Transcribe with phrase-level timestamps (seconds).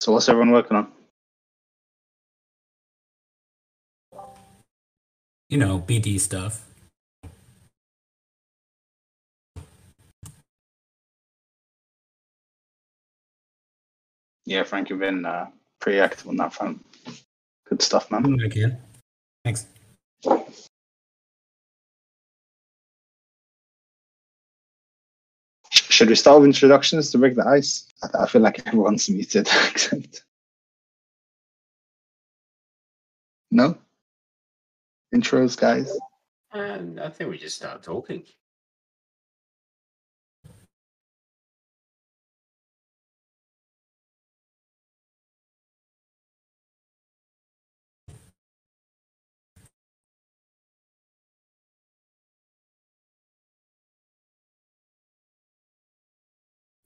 [0.00, 0.92] So what's everyone working on?
[5.50, 6.64] You know, BD stuff.
[14.44, 15.46] Yeah, Frank, you've been uh,
[15.80, 16.84] pretty active on that front.
[17.68, 18.38] Good stuff, man.
[18.50, 18.78] Can.
[19.44, 19.66] Thanks.
[25.98, 27.84] Should we start with introductions to break the ice?
[28.04, 30.22] I, I feel like everyone's muted except.
[33.50, 33.76] No?
[35.12, 35.90] Intros, guys?
[36.52, 38.22] And I think we just start talking.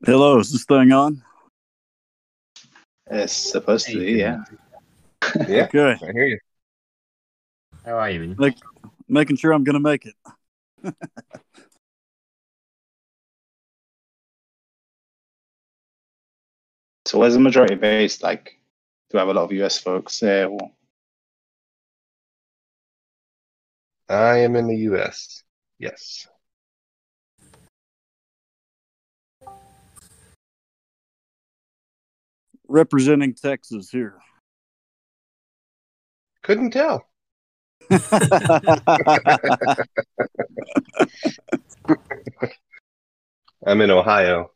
[0.04, 1.22] Hello, is this thing on?
[3.08, 4.42] It's supposed to be, yeah.
[5.48, 6.38] Yeah, Okay, I hear you.
[7.84, 8.20] How are you?
[8.20, 8.34] man?
[8.36, 8.58] Like-
[9.08, 10.14] making sure I'm gonna make it.
[17.04, 18.22] So where's the majority based?
[18.22, 18.58] Like,
[19.10, 20.48] do we have a lot of US folks there?
[20.48, 20.70] Or...
[24.08, 25.42] I am in the U.S.
[25.78, 26.26] Yes.
[32.72, 34.14] Representing Texas here.
[36.42, 37.06] Couldn't tell.
[43.66, 44.52] I'm in Ohio.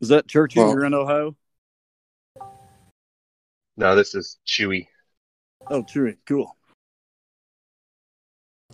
[0.00, 0.64] Is that Churchill?
[0.64, 1.36] Well- You're in Ohio?
[3.76, 4.88] No, this is Chewy.
[5.68, 6.54] Oh, Chewy, Cool.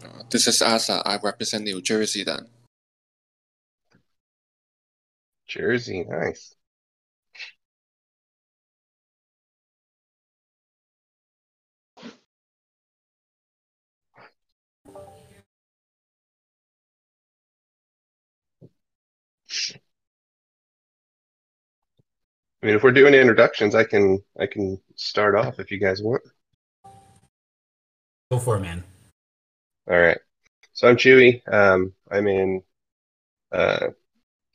[0.03, 1.01] Uh, This is Asa.
[1.07, 2.48] I represent New Jersey then.
[5.46, 6.55] Jersey, nice.
[22.62, 26.02] I mean, if we're doing introductions, I can I can start off if you guys
[26.02, 26.23] want.
[28.30, 28.83] Go for it, man.
[29.89, 30.18] All right.
[30.73, 31.40] So I'm Chewy.
[31.52, 32.62] Um, I'm in
[33.52, 33.89] uh,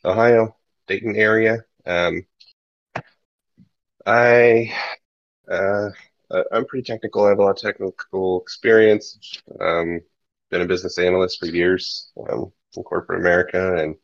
[0.03, 0.55] Ohio,
[0.91, 1.63] Dayton area.
[1.85, 2.25] Um,
[4.05, 4.73] I
[5.49, 5.89] uh,
[6.51, 7.25] I'm pretty technical.
[7.25, 9.41] I have a lot of technical experience.
[9.59, 10.01] Um,
[10.49, 13.95] been a business analyst for years um, in corporate America, and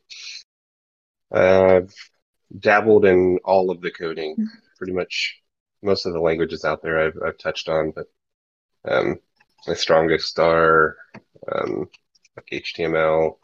[1.30, 1.92] I've
[2.58, 4.48] dabbled in all of the coding.
[4.78, 5.42] Pretty much
[5.82, 8.06] most of the languages out there I've I've touched on, but
[8.90, 9.16] um,
[9.66, 10.96] my strongest are
[11.52, 11.90] um,
[12.34, 13.36] like HTML,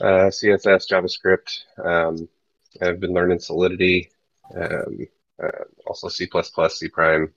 [0.00, 1.60] uh, CSS, JavaScript.
[1.84, 2.28] Um,
[2.80, 4.10] I've been learning Solidity,
[4.54, 5.06] um,
[5.42, 6.28] uh, also C++,
[6.68, 7.32] C prime,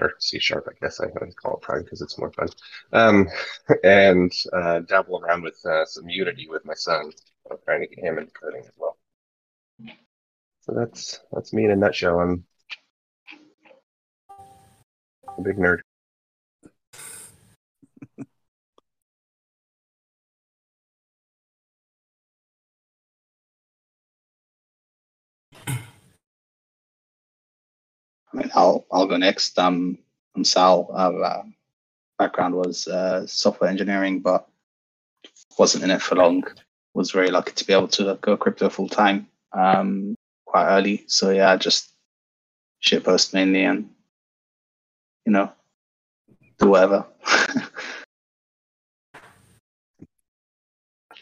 [0.00, 2.48] or C sharp, I guess I call it prime because it's more fun.
[2.92, 3.28] Um,
[3.84, 7.12] and uh, dabble around with uh, some Unity with my son.
[7.50, 8.96] I'm trying to get him into coding as well.
[10.62, 12.20] So that's that's me in a nutshell.
[12.20, 12.44] I'm
[15.38, 15.80] a big nerd.
[28.32, 29.58] I mean, I'll I'll go next.
[29.58, 29.98] Um,
[30.34, 30.88] I'm Sal.
[30.92, 31.42] Our uh,
[32.18, 34.46] background was uh, software engineering, but
[35.58, 36.44] wasn't in it for long.
[36.94, 41.04] Was very lucky to be able to go crypto full time um, quite early.
[41.06, 41.92] So yeah, just
[42.82, 43.90] shitpost mainly, and
[45.26, 45.52] you know,
[46.58, 47.06] do whatever.
[47.24, 47.68] I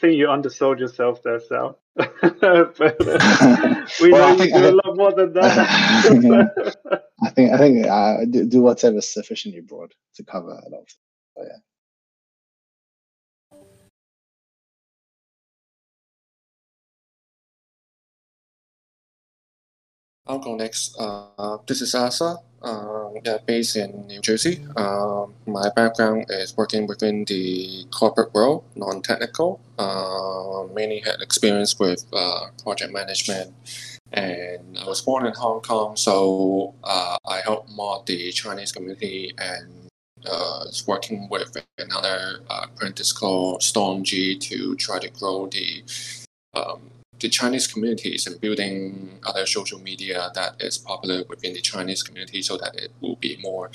[0.00, 1.78] think you undersold yourself there, Sal.
[1.98, 2.96] But
[4.00, 7.02] we Well, I think- you I do a think- lot more than that.
[7.22, 10.82] I think I think uh, do, do whatever's sufficiently broad to cover a lot.
[10.82, 10.88] Of,
[11.36, 11.58] but yeah.
[20.36, 20.94] Go next.
[20.98, 22.36] Uh, this is Asa.
[22.60, 24.66] Um, yeah, based in New Jersey.
[24.76, 29.60] Um, my background is working within the corporate world, non-technical.
[29.78, 33.54] Uh, mainly had experience with uh, project management,
[34.12, 39.32] and I was born in Hong Kong, so uh, I helped mod the Chinese community
[39.38, 39.88] and
[40.26, 45.84] uh, is working with another uh, apprentice called Storm G to try to grow the
[46.54, 52.02] um, the Chinese communities and building other social media that is popular within the Chinese
[52.02, 53.70] community so that it will be more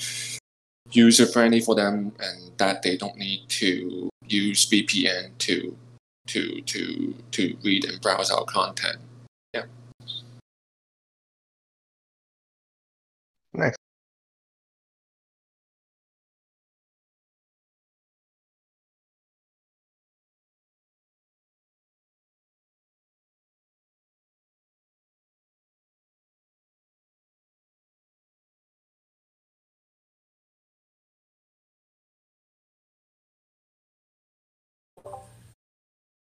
[0.90, 5.76] user friendly for them and that they don't need to use VPN to
[6.26, 8.98] to to to read and browse our content.
[9.52, 9.64] Yeah.
[13.52, 13.74] Nice.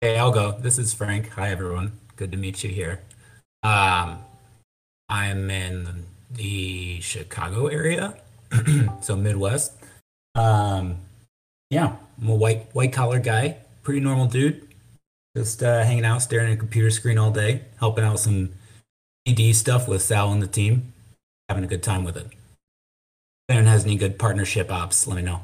[0.05, 0.51] Hey, I'll go.
[0.51, 1.29] This is Frank.
[1.29, 1.93] Hi, everyone.
[2.15, 3.01] Good to meet you here.
[3.63, 4.19] Um,
[5.09, 8.15] I'm in the Chicago area,
[9.01, 9.73] so Midwest.
[10.35, 10.97] Um,
[11.71, 14.67] yeah, I'm a white white collar guy, pretty normal dude.
[15.35, 18.51] Just uh, hanging out, staring at a computer screen all day, helping out some
[19.27, 20.93] BD stuff with Sal and the team,
[21.49, 22.27] having a good time with it.
[22.27, 22.35] If
[23.49, 25.41] anyone has any good partnership ops, let me know.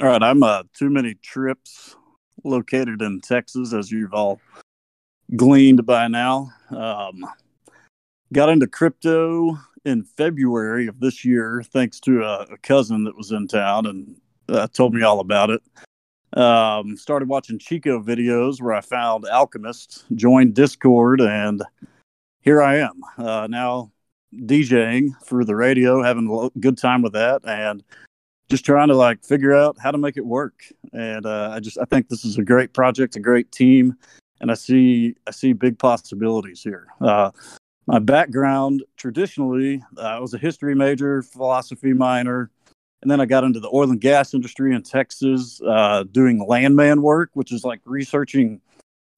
[0.00, 1.96] All right, I'm uh, too many trips
[2.44, 4.40] located in Texas, as you've all
[5.34, 6.52] gleaned by now.
[6.70, 7.24] Um,
[8.32, 13.32] got into crypto in February of this year, thanks to a, a cousin that was
[13.32, 15.62] in town and uh, told me all about it.
[16.38, 21.60] Um, started watching Chico videos where I found Alchemist, joined Discord, and
[22.40, 23.90] here I am uh, now
[24.32, 27.82] DJing for the radio, having a good time with that, and
[28.48, 30.64] just trying to like figure out how to make it work.
[30.92, 33.96] And uh, I just I think this is a great project, a great team,
[34.40, 36.88] and I see I see big possibilities here.
[37.00, 37.30] Uh,
[37.86, 42.50] my background traditionally, uh, I was a history major, philosophy minor,
[43.02, 47.02] and then I got into the oil and gas industry in Texas, uh, doing landman
[47.02, 48.60] work, which is like researching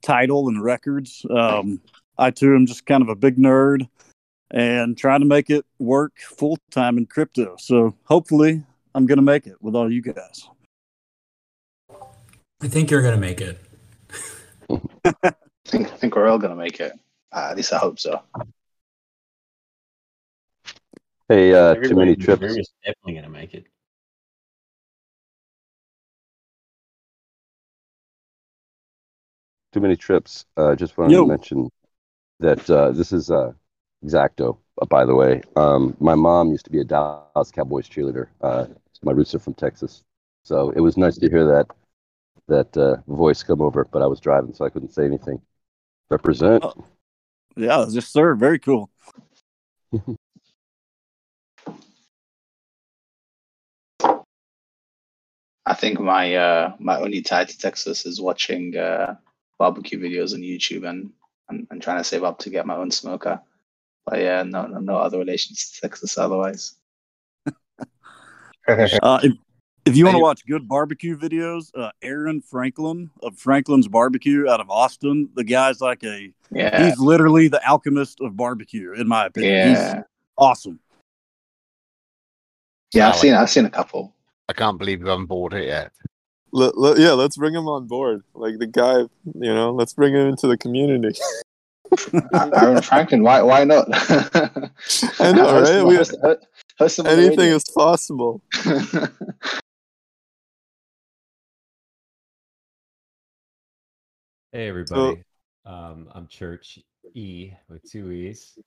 [0.02, 1.24] title and records.
[1.30, 1.80] Um,
[2.18, 3.88] I too am just kind of a big nerd
[4.50, 7.56] and trying to make it work full time in crypto.
[7.58, 8.62] So hopefully
[8.94, 10.48] I'm going to make it with all you guys.
[12.62, 13.58] I think you're gonna make it.
[15.24, 15.32] I
[15.64, 16.92] think, I think we're all going to make it.
[17.32, 18.20] Uh, at least I hope so.
[21.28, 22.42] Hey, uh, too many trips.
[22.42, 23.64] room is definitely going to make it.
[29.72, 30.44] Too many trips.
[30.56, 31.22] Uh, just wanted Yo.
[31.22, 31.70] to mention
[32.40, 33.52] that uh, this is uh,
[34.04, 35.42] Exacto, uh, by the way.
[35.56, 38.26] Um, my mom used to be a Dallas Cowboys cheerleader.
[39.02, 40.02] My roots are from Texas,
[40.44, 41.66] so it was nice to hear that
[42.48, 43.86] that uh, voice come over.
[43.90, 45.40] But I was driving, so I couldn't say anything.
[46.10, 46.64] Represent.
[46.64, 46.84] Oh.
[47.56, 48.34] Yeah, yes, sir.
[48.34, 48.90] Very cool.
[55.70, 59.14] I think my uh, my only tie to Texas is watching uh,
[59.56, 61.12] barbecue videos on YouTube and,
[61.48, 63.40] and, and trying to save up to get my own smoker.
[64.04, 66.79] But yeah, no no, no other relations to Texas otherwise.
[69.02, 69.32] Uh, if,
[69.86, 74.60] if you want to watch good barbecue videos, uh, Aaron Franklin of Franklin's Barbecue out
[74.60, 79.26] of Austin, the guy's like a Yeah, he's literally the alchemist of barbecue, in my
[79.26, 79.68] opinion.
[79.70, 80.02] He's yeah,
[80.36, 80.78] awesome.
[82.92, 83.08] yeah.
[83.08, 84.14] I've seen I've seen a couple.
[84.48, 85.92] I can't believe you haven't bought it yet.
[86.52, 88.22] Let, let- yeah, let's bring him on board.
[88.34, 89.08] Like the guy, you
[89.54, 91.18] know, let's bring him into the community.
[92.34, 93.88] Aaron Franklin, why why not?
[95.20, 95.74] I know, right?
[95.74, 96.36] him- We-
[96.80, 98.42] Anything is possible.
[104.52, 105.22] Hey everybody.
[105.64, 106.80] um, I'm Church
[107.14, 108.58] E with two E's.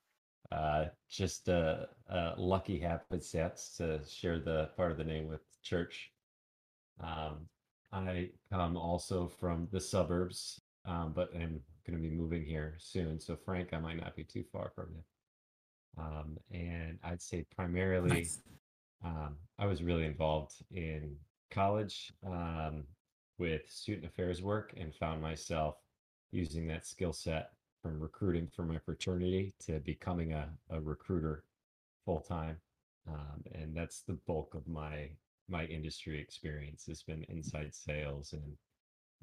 [0.50, 6.12] Uh, just a, uh, lucky happenstance to share the part of the name with Church.
[7.02, 7.48] Um,
[7.92, 13.20] I come also from the suburbs, um, but I'm going to be moving here soon.
[13.20, 15.04] So Frank, I might not be too far from you.
[15.98, 18.42] Um, and I'd say primarily Nice.
[19.04, 21.16] um, I was really involved in
[21.52, 22.84] college um,
[23.38, 25.76] with student affairs work and found myself
[26.32, 31.44] using that skill set from recruiting for my fraternity to becoming a, a recruiter
[32.06, 32.58] full time.
[33.08, 35.10] Um, and that's the bulk of my
[35.50, 38.58] my industry experience has been inside sales and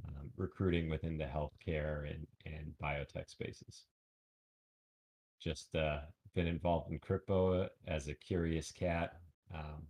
[0.07, 3.85] um, recruiting within the healthcare and, and biotech spaces.
[5.43, 6.01] Just uh,
[6.35, 9.15] been involved in crypto as a curious cat,
[9.55, 9.87] um,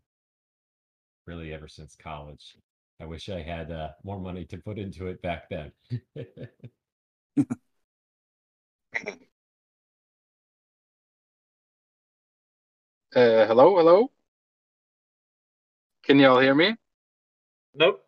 [1.27, 2.57] really ever since college.
[3.01, 5.73] I wish I had uh, more money to put into it back then.
[13.13, 14.09] Uh, hello, hello.
[16.05, 16.77] Can you all hear me?
[17.75, 18.05] Nope.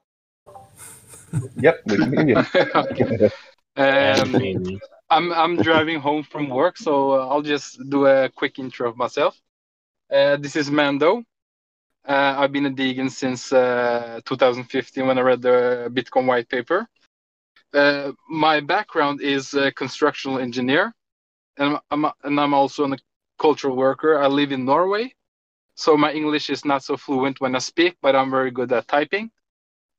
[1.56, 3.30] Yep, we can hear you.
[3.82, 4.80] um, Amy,
[5.12, 9.38] I'm I'm driving home from work, so I'll just do a quick intro of myself.
[10.10, 11.22] Uh, this is Mando.
[12.08, 16.88] Uh, I've been a degen since uh, 2015 when I read the Bitcoin white paper.
[17.74, 20.94] Uh, my background is a constructional engineer,
[21.58, 22.96] and I'm, and I'm also a
[23.38, 24.18] cultural worker.
[24.18, 25.14] I live in Norway,
[25.74, 28.88] so my English is not so fluent when I speak, but I'm very good at
[28.88, 29.30] typing.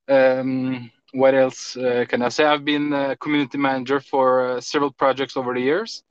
[0.08, 2.44] Um, what else uh, can I say?
[2.44, 6.04] I've been a community manager for uh, several projects over the years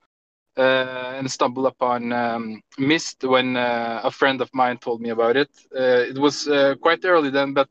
[0.56, 5.36] uh, and stumbled upon um, Mist when uh, a friend of mine told me about
[5.36, 5.50] it.
[5.74, 7.68] Uh, it was uh, quite early then, but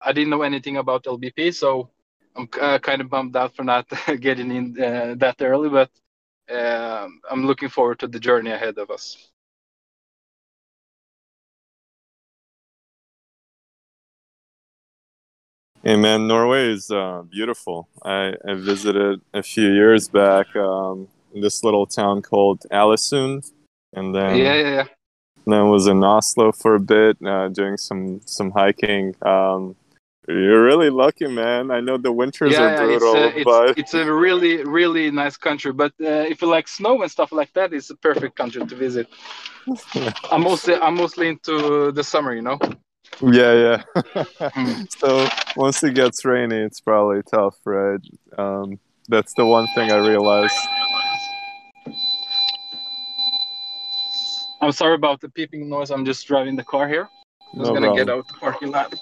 [0.00, 1.90] I didn't know anything about LBP, so
[2.36, 3.86] I'm kind of bummed out for not
[4.20, 4.72] getting in
[5.18, 5.68] that early.
[5.68, 5.90] But
[6.50, 9.30] I'm looking forward to the journey ahead of us.
[15.86, 17.88] Hey man, Norway is uh, beautiful.
[18.02, 23.52] I, I visited a few years back um, in this little town called Alesund,
[23.92, 24.84] and then yeah, yeah, yeah.
[25.46, 29.14] then was in Oslo for a bit, uh, doing some some hiking.
[29.20, 29.76] Um,
[30.26, 31.70] you're really lucky, man.
[31.70, 35.10] I know the winters yeah, are it's, brutal, uh, it's, but it's a really, really
[35.10, 35.74] nice country.
[35.74, 38.74] But uh, if you like snow and stuff like that, it's a perfect country to
[38.74, 39.06] visit.
[40.30, 42.58] I'm mostly, I'm mostly into the summer, you know.
[43.22, 43.82] Yeah,
[44.14, 44.84] yeah.
[44.98, 48.00] so once it gets rainy, it's probably tough, right?
[48.38, 48.78] Um,
[49.08, 50.54] that's the one thing I realized.
[54.60, 55.90] I'm sorry about the peeping noise.
[55.90, 57.08] I'm just driving the car here.
[57.54, 58.18] I was No gonna get problem.
[58.20, 58.94] out the parking lot.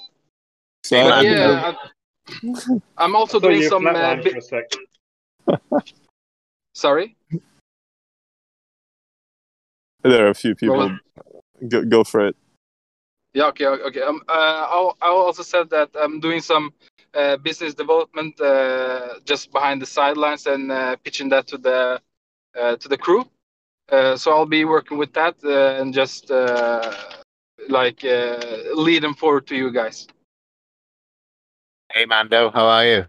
[0.84, 1.72] So But I- yeah,
[2.44, 3.86] I, I'm also doing some.
[3.86, 4.72] Uh, bi- for a sec.
[6.74, 7.16] sorry.
[10.02, 10.98] there are a few people.
[11.68, 12.36] Go, go for it.
[13.34, 13.46] Yeah.
[13.46, 13.66] Okay.
[13.66, 14.02] Okay.
[14.02, 14.22] Um.
[14.28, 14.66] Uh.
[14.68, 14.96] I'll.
[15.00, 16.72] I also said that I'm doing some
[17.14, 22.00] uh, business development uh, just behind the sidelines and uh, pitching that to the
[22.60, 23.24] uh, to the crew.
[23.90, 26.92] Uh, so I'll be working with that uh, and just uh,
[27.68, 28.38] like uh,
[28.74, 30.06] lead them forward to you guys.
[31.92, 33.06] Hey, Mando, how are you?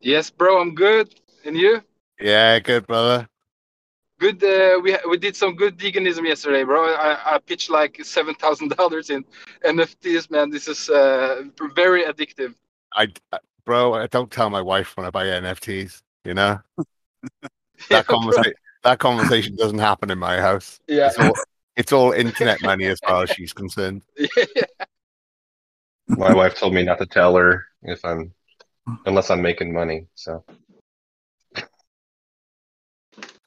[0.00, 0.60] Yes, bro.
[0.60, 1.14] I'm good.
[1.44, 1.82] And you?
[2.18, 3.28] Yeah, good, brother.
[4.22, 4.44] Good.
[4.44, 6.94] Uh, we we did some good veganism yesterday, bro.
[6.94, 9.24] I, I pitched like seven thousand dollars in
[9.64, 10.48] NFTs, man.
[10.48, 11.42] This is uh,
[11.74, 12.54] very addictive.
[12.94, 16.02] I, I- bro, I don't tell my wife when I buy NFTs.
[16.24, 16.60] You know
[17.90, 18.52] that conversation.
[18.84, 20.78] That conversation doesn't happen in my house.
[20.86, 21.08] Yeah.
[21.08, 21.34] It's all,
[21.76, 24.02] it's all internet money as far as she's concerned.
[26.08, 28.32] My wife told me not to tell her if I'm
[29.06, 30.06] unless I'm making money.
[30.14, 30.44] So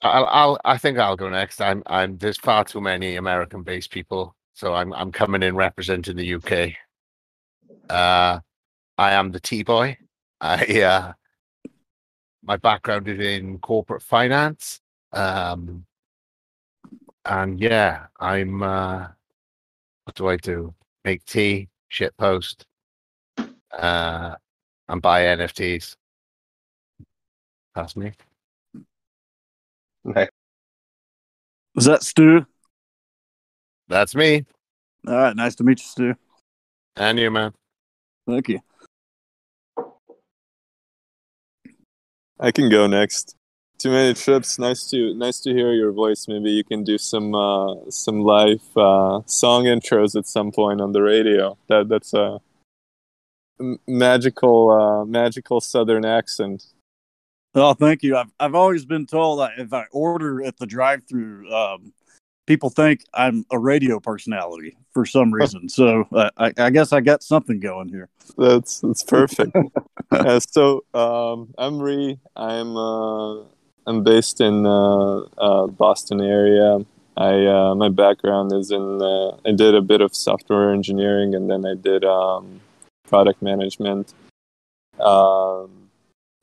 [0.05, 1.61] I'll, I'll, I think I'll go next.
[1.61, 2.17] I'm, I'm.
[2.17, 6.73] There's far too many American-based people, so I'm, I'm coming in representing the UK.
[7.89, 8.39] Uh,
[8.97, 9.97] I am the T boy.
[10.41, 11.13] I, uh,
[12.43, 14.81] my background is in corporate finance.
[15.13, 15.85] Um,
[17.25, 18.61] and yeah, I'm.
[18.63, 19.07] Uh,
[20.05, 20.73] what do I do?
[21.03, 22.65] Make tea, shit post,
[23.71, 24.35] uh,
[24.87, 25.95] and buy NFTs.
[27.73, 28.11] That's me.
[30.13, 30.29] Nice.
[31.73, 32.45] Was that Stu?
[33.87, 34.45] That's me.
[35.07, 36.13] All right, nice to meet you, Stu.
[36.95, 37.53] And you, man.
[38.27, 38.59] Thank you.
[42.39, 43.35] I can go next.
[43.79, 44.59] Too many trips.
[44.59, 46.27] Nice to nice to hear your voice.
[46.27, 50.91] Maybe you can do some uh, some live uh, song intros at some point on
[50.91, 51.57] the radio.
[51.67, 52.39] That that's a
[53.87, 56.63] magical uh, magical Southern accent.
[57.55, 58.17] Oh, thank you.
[58.17, 61.93] I've I've always been told that if I order at the drive-through, um,
[62.45, 65.69] people think I'm a radio personality for some reason.
[65.69, 68.09] so uh, I, I guess I got something going here.
[68.37, 69.55] That's that's perfect.
[70.11, 72.19] uh, so um, I'm Ree.
[72.35, 73.43] I'm uh,
[73.87, 76.79] I'm based in uh, uh, Boston area.
[77.15, 81.49] I uh, my background is in uh, I did a bit of software engineering and
[81.49, 82.59] then I did um,
[83.07, 84.13] product management.
[84.99, 85.84] Um,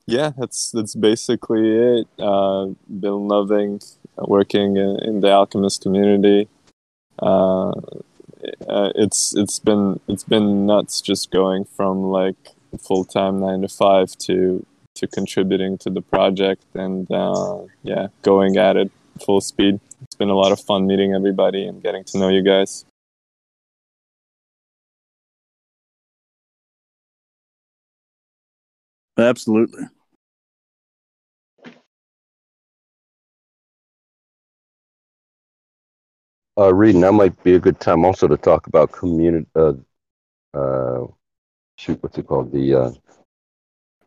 [0.07, 2.09] yeah, that's that's basically it.
[2.19, 3.81] Uh, been loving
[4.17, 6.49] working in, in the Alchemist community.
[7.19, 7.71] Uh,
[8.69, 12.37] uh, it's it's been it's been nuts just going from like
[12.81, 18.57] full time nine to five to to contributing to the project and uh, yeah, going
[18.57, 18.91] at it
[19.25, 19.81] full speed.
[20.03, 22.85] It's been a lot of fun meeting everybody and getting to know you guys.
[29.23, 29.85] Absolutely.
[36.59, 39.47] Uh, Reed, now might be a good time also to talk about community.
[39.55, 39.75] Uh,
[40.55, 41.07] uh,
[41.77, 42.53] shoot, what's it called?
[42.53, 42.91] The uh,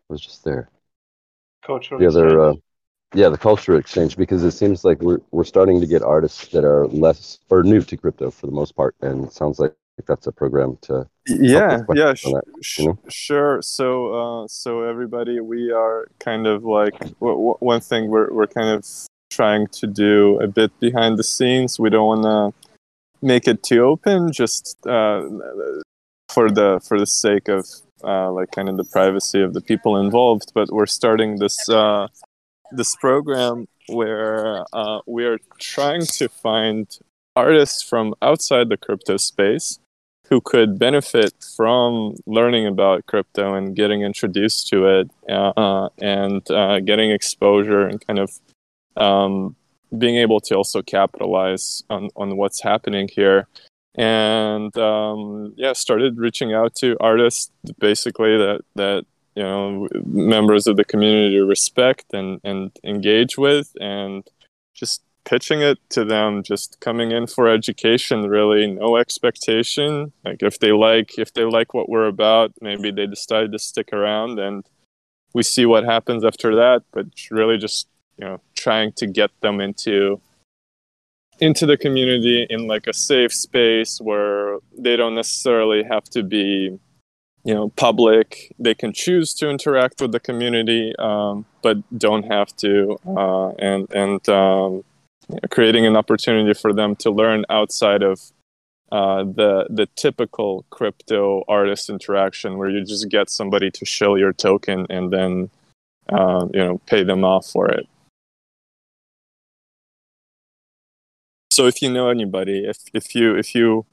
[0.10, 0.70] was just there.
[1.64, 2.54] Cultural The other uh,
[3.14, 6.66] yeah, the culture exchange because it seems like we're we're starting to get artists that
[6.66, 9.74] are less or new to crypto for the most part, and it sounds like
[10.06, 13.00] that's a program to yeah yeah sh- that, sh- you know?
[13.10, 18.32] sure so uh so everybody we are kind of like w- w- one thing we're
[18.32, 18.86] we're kind of
[19.30, 22.70] trying to do a bit behind the scenes we don't want to
[23.26, 25.22] make it too open just uh
[26.30, 27.66] for the for the sake of
[28.04, 32.08] uh like kind of the privacy of the people involved but we're starting this uh
[32.72, 37.00] this program where uh we are trying to find
[37.36, 39.80] artists from outside the crypto space
[40.30, 46.80] who could benefit from learning about crypto and getting introduced to it uh, and uh,
[46.80, 48.40] getting exposure and kind of
[48.98, 49.56] um,
[49.98, 53.48] being able to also capitalize on, on what's happening here.
[53.96, 59.06] And um, yeah started reaching out to artists basically that that
[59.36, 64.28] you know members of the community respect and and engage with and
[64.74, 70.14] just pitching it to them just coming in for education really no expectation.
[70.24, 73.92] Like if they like if they like what we're about maybe they decide to stick
[73.92, 74.66] around and
[75.34, 79.60] we see what happens after that but really just you know trying to get them
[79.60, 80.22] into
[81.40, 86.80] into the community in like a safe space where they don't necessarily have to be
[87.44, 88.54] you know public.
[88.60, 93.90] They can choose to interact with the community um, but don't have to uh, and
[93.92, 94.84] and um,
[95.30, 98.20] know, creating an opportunity for them to learn outside of
[98.92, 104.32] uh, the the typical crypto artist interaction where you just get somebody to shill your
[104.32, 105.50] token and then
[106.10, 107.88] uh, you know pay them off for it.
[111.52, 113.86] So if you know anybody if if you if you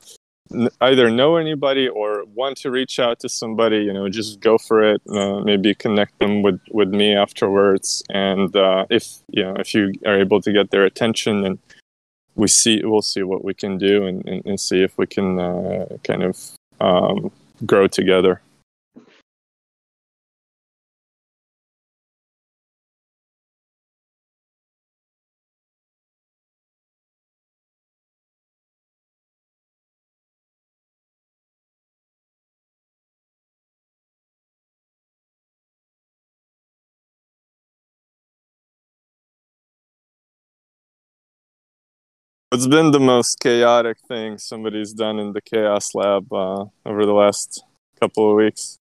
[0.81, 4.83] either know anybody or want to reach out to somebody you know just go for
[4.83, 8.03] it uh, maybe connect them with with me afterwards.
[8.11, 11.59] And uh, if you know if you are able to get their attention and
[12.35, 15.39] we see we'll see what we can do and, and, and see if we can
[15.39, 16.39] uh, kind of
[16.81, 17.31] um,
[17.67, 18.41] grow together
[42.53, 47.15] It's been the most chaotic thing somebody's done in the Chaos Lab uh, over the
[47.15, 47.65] last
[47.99, 48.79] couple of weeks.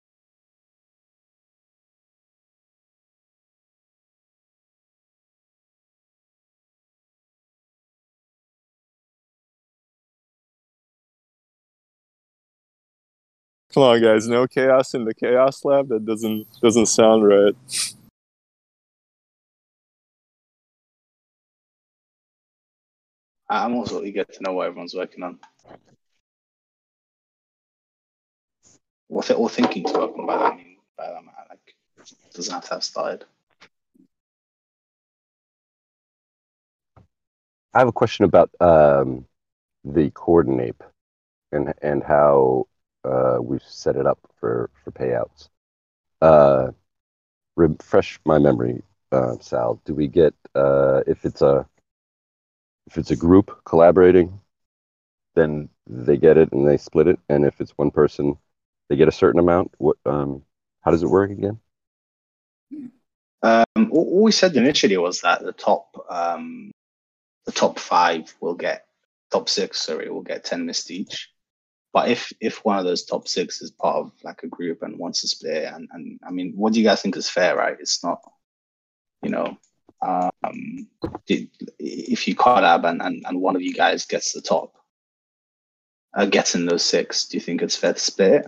[13.74, 14.26] Come on, guys!
[14.26, 15.88] No chaos in the Chaos Lab.
[15.88, 17.54] That doesn't doesn't sound right.
[23.48, 25.38] I'm also eager to know what everyone's working on.
[29.08, 31.74] What they're all thinking to work on by that, I mean, by that, man, like,
[32.34, 33.24] doesn't have to have started.
[37.74, 39.26] I have a question about um,
[39.84, 40.82] the Coordinape
[41.52, 42.66] and and how
[43.04, 45.48] uh, we've set it up for for payouts.
[46.20, 46.72] Uh,
[47.56, 48.82] refresh my memory,
[49.12, 49.80] uh, Sal.
[49.84, 51.66] Do we get uh, if it's a
[52.88, 54.40] if it's a group collaborating,
[55.34, 58.36] then they get it and they split it, and if it's one person,
[58.88, 59.72] they get a certain amount.
[59.76, 60.42] What um,
[60.80, 61.60] how does it work again?
[63.42, 66.72] Um, all we said initially was that the top, um,
[67.44, 68.86] the top five will get
[69.30, 69.82] top six.
[69.82, 71.28] Sorry, will get ten mist each.
[71.92, 74.98] But if if one of those top six is part of like a group and
[74.98, 77.54] wants to split, and and I mean, what do you guys think is fair?
[77.54, 77.76] Right?
[77.78, 78.20] It's not,
[79.22, 79.58] you know,
[80.02, 80.88] um,
[81.78, 84.74] if you collab and, and and one of you guys gets the top,
[86.14, 88.46] uh, gets in those six, do you think it's fair to split?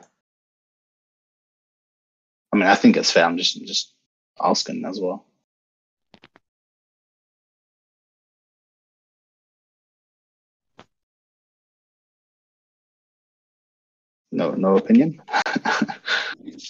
[2.52, 3.24] I mean, I think it's fair.
[3.24, 3.94] I'm just just
[4.40, 5.24] asking as well.
[14.32, 15.20] No, no opinion.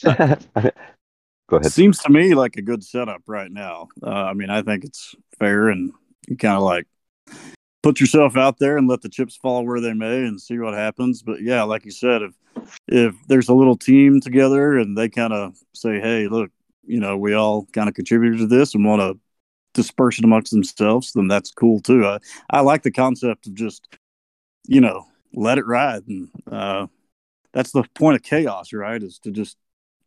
[1.50, 1.72] Go ahead.
[1.72, 3.88] Seems to me like a good setup right now.
[4.00, 5.92] Uh, I mean, I think it's fair and
[6.28, 6.86] you kind of like
[7.82, 10.74] put yourself out there and let the chips fall where they may and see what
[10.74, 11.22] happens.
[11.24, 12.34] But yeah, like you said, if
[12.86, 16.52] if there's a little team together and they kind of say, "Hey, look,
[16.86, 19.18] you know, we all kind of contributed to this and want to
[19.74, 22.06] disperse it amongst themselves," then that's cool too.
[22.06, 22.18] I
[22.50, 23.88] I like the concept of just
[24.68, 26.86] you know let it ride and uh,
[27.52, 29.02] that's the point of chaos, right?
[29.02, 29.56] Is to just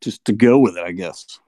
[0.04, 1.40] just to go with it, I guess.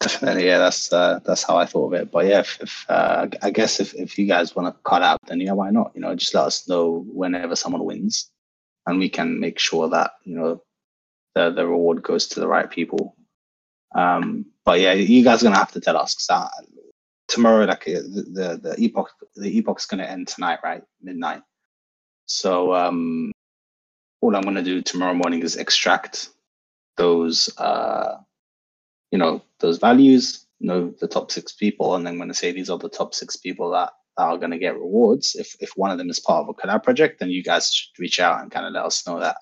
[0.00, 0.58] Definitely, yeah.
[0.58, 2.10] That's uh, that's how I thought of it.
[2.10, 5.20] But yeah, if, if uh, I guess if, if you guys want to cut out,
[5.26, 5.92] then yeah, why not?
[5.94, 8.30] You know, just let us know whenever someone wins,
[8.86, 10.62] and we can make sure that you know
[11.34, 13.16] the the reward goes to the right people.
[13.94, 16.50] Um, but yeah, you guys are gonna have to tell us because
[17.28, 21.42] tomorrow, like uh, the, the the epoch, the gonna end tonight, right, midnight.
[22.26, 23.31] So um,
[24.22, 26.30] all I'm gonna do tomorrow morning is extract
[26.96, 28.16] those uh
[29.10, 32.52] you know those values know the top six people and then i'm going to say
[32.52, 35.34] these are the top six people that are going to get rewards.
[35.34, 37.98] If if one of them is part of a collab project then you guys should
[37.98, 39.36] reach out and kind of let us know that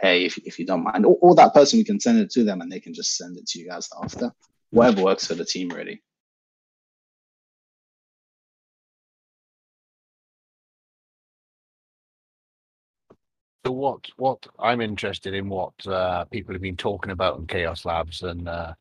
[0.00, 1.06] hey if, if you don't mind.
[1.06, 3.36] Or, or that person we can send it to them and they can just send
[3.38, 4.32] it to you guys after.
[4.70, 6.02] Whatever works for the team really
[13.64, 14.08] So what?
[14.16, 18.48] What I'm interested in what uh, people have been talking about in Chaos Labs and
[18.48, 18.74] uh,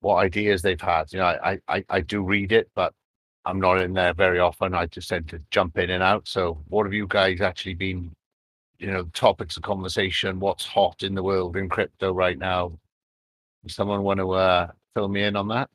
[0.00, 1.10] what ideas they've had.
[1.12, 2.92] You know, I, I I do read it, but
[3.46, 4.74] I'm not in there very often.
[4.74, 6.28] I just tend to jump in and out.
[6.28, 8.14] So, what have you guys actually been?
[8.78, 10.40] You know, topics of conversation.
[10.40, 12.78] What's hot in the world in crypto right now?
[13.64, 15.70] Does someone want to uh, fill me in on that?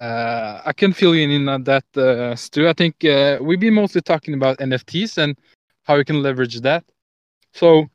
[0.00, 2.68] Uh, I can fill you in on that, uh, Stu.
[2.68, 5.36] I think uh, we've been mostly talking about NFTs and
[5.82, 6.84] how we can leverage that.
[7.54, 7.88] So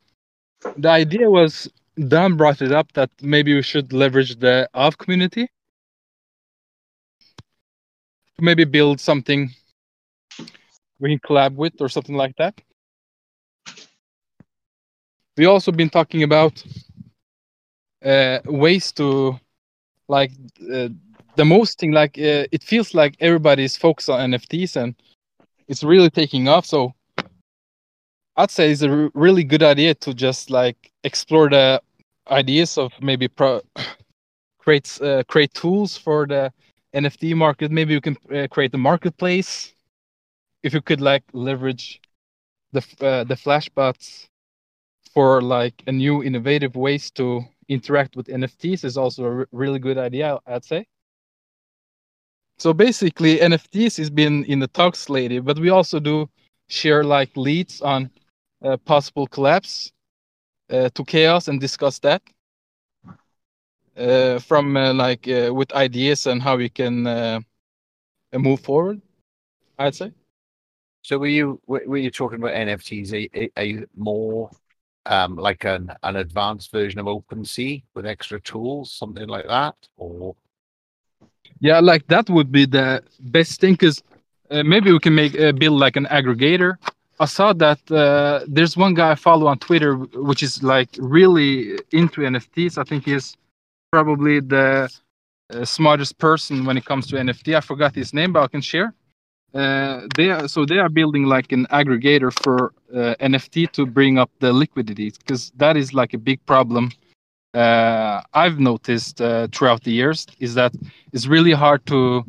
[0.78, 1.68] the idea was
[2.08, 5.48] Dan brought it up that maybe we should leverage the Aave community
[8.36, 9.50] to maybe build something
[10.98, 12.58] we can collab with or something like that.
[15.36, 16.62] We also been talking about
[18.04, 19.38] uh, ways to
[20.08, 20.32] like
[20.72, 20.88] uh,
[21.36, 24.94] the most thing like uh, it feels like everybody's focused on NFTs and
[25.68, 26.64] it's really taking off.
[26.64, 26.94] So
[28.36, 31.82] I'd say it's a really good idea to just like explore the
[32.30, 33.62] ideas of maybe pro-
[34.58, 36.52] create uh, create tools for the
[36.94, 37.70] NFT market.
[37.70, 39.74] Maybe you can uh, create a marketplace.
[40.62, 42.00] If you could like leverage
[42.72, 44.28] the uh, the flashbots
[45.14, 49.78] for like a new innovative ways to interact with NFTs is also a r- really
[49.78, 50.38] good idea.
[50.46, 50.86] I'd say.
[52.58, 56.28] So basically, NFTs has been in the talks lately, but we also do
[56.68, 58.10] share like leads on
[58.84, 59.92] possible collapse
[60.70, 62.22] uh, to chaos and discuss that
[63.96, 67.40] uh, from uh, like uh, with ideas and how we can uh,
[68.32, 69.00] uh, move forward.
[69.78, 70.12] I'd say.
[71.02, 73.12] So were you were were you talking about NFTs?
[73.12, 74.50] Are, are you more
[75.06, 80.34] um, like an, an advanced version of OpenSea with extra tools, something like that, or
[81.60, 84.02] Yeah, like that would be the best thing because
[84.50, 86.76] uh, maybe we can make uh, build like an aggregator.
[87.20, 91.78] I saw that uh, there's one guy I follow on Twitter, which is like really
[91.92, 92.78] into NFTs.
[92.78, 93.36] I think he's
[93.92, 94.88] probably the
[95.52, 97.54] uh, smartest person when it comes to NFT.
[97.54, 98.94] I forgot his name, but I can share.
[99.52, 104.16] Uh, they are, so they are building like an aggregator for uh, NFT to bring
[104.16, 106.90] up the liquidity because that is like a big problem.
[107.52, 110.72] Uh, I've noticed uh, throughout the years is that
[111.12, 112.24] it's really hard to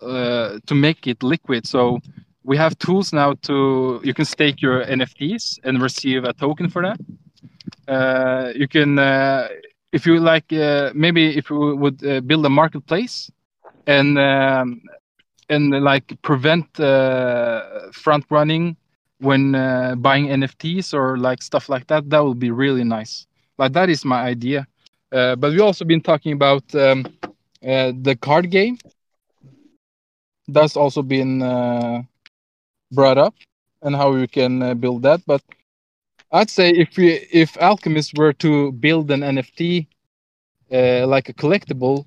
[0.00, 1.66] to make it liquid.
[1.66, 1.98] So
[2.48, 6.82] we have tools now to you can stake your NFTs and receive a token for
[6.82, 6.98] that.
[7.86, 9.48] Uh, you can uh,
[9.92, 13.30] if you like uh, maybe if you would uh, build a marketplace
[13.86, 14.80] and um,
[15.50, 18.76] and like prevent uh, front running
[19.20, 23.26] when uh, buying NFTs or like stuff like that, that would be really nice.
[23.58, 24.66] Like that is my idea.
[25.10, 27.04] But we also been talking about um,
[27.60, 28.78] the card game.
[30.46, 31.42] That's also been
[32.92, 33.34] brought up
[33.82, 35.20] and how we can uh, build that.
[35.26, 35.42] But
[36.32, 39.86] I'd say if we if alchemists were to build an NFT
[40.72, 42.06] uh, like a collectible,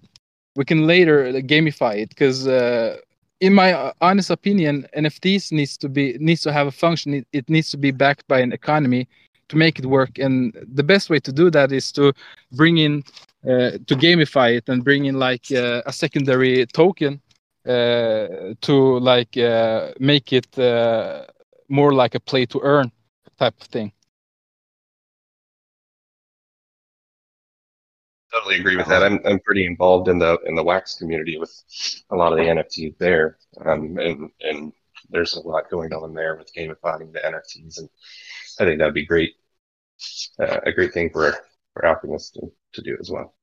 [0.56, 2.98] we can later gamify it because uh,
[3.40, 7.14] in my honest opinion, NFTs needs to be needs to have a function.
[7.14, 9.08] It, it needs to be backed by an economy
[9.50, 10.18] to make it work.
[10.18, 12.14] And the best way to do that is to
[12.52, 13.04] bring in
[13.44, 17.20] uh, to gamify it and bring in like uh, a secondary token
[17.66, 21.26] to like uh, make it uh,
[21.70, 22.92] more like a play to earn
[23.38, 23.92] type of thing.
[28.34, 29.04] Totally agree with that.
[29.04, 31.52] I'm I'm pretty involved in the in the wax community with
[32.12, 34.72] a lot of the NFTs there, um, and and
[35.10, 37.90] there's a lot going on there with gamifying the NFTs, and
[38.60, 39.34] I think that'd be great,
[40.40, 41.34] uh, a great thing for
[41.74, 43.36] for Alchemist to, to do as well.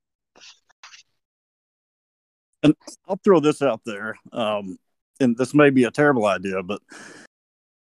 [2.62, 2.74] And
[3.08, 4.16] I'll throw this out there.
[4.32, 4.78] Um,
[5.20, 6.80] and this may be a terrible idea, but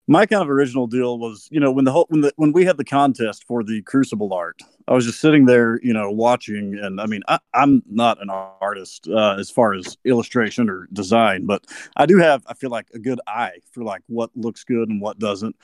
[0.08, 2.66] my kind of original deal was, you know, when the whole when the when we
[2.66, 6.78] had the contest for the Crucible art, I was just sitting there, you know, watching,
[6.82, 11.46] and I mean, I, I'm not an artist uh, as far as illustration or design,
[11.46, 14.90] but I do have, I feel like, a good eye for like what looks good
[14.90, 15.56] and what doesn't.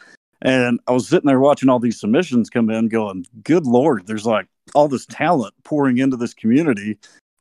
[0.42, 4.26] And I was sitting there watching all these submissions come in, going, "Good lord, there's
[4.26, 6.98] like all this talent pouring into this community.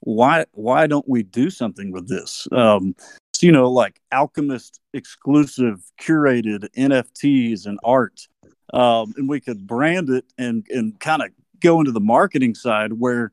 [0.06, 2.94] Why why don't we do something with this?" Um,
[3.40, 8.28] you know, like Alchemist exclusive curated NFTs and art,
[8.72, 12.92] um, and we could brand it and and kind of go into the marketing side
[12.92, 13.32] where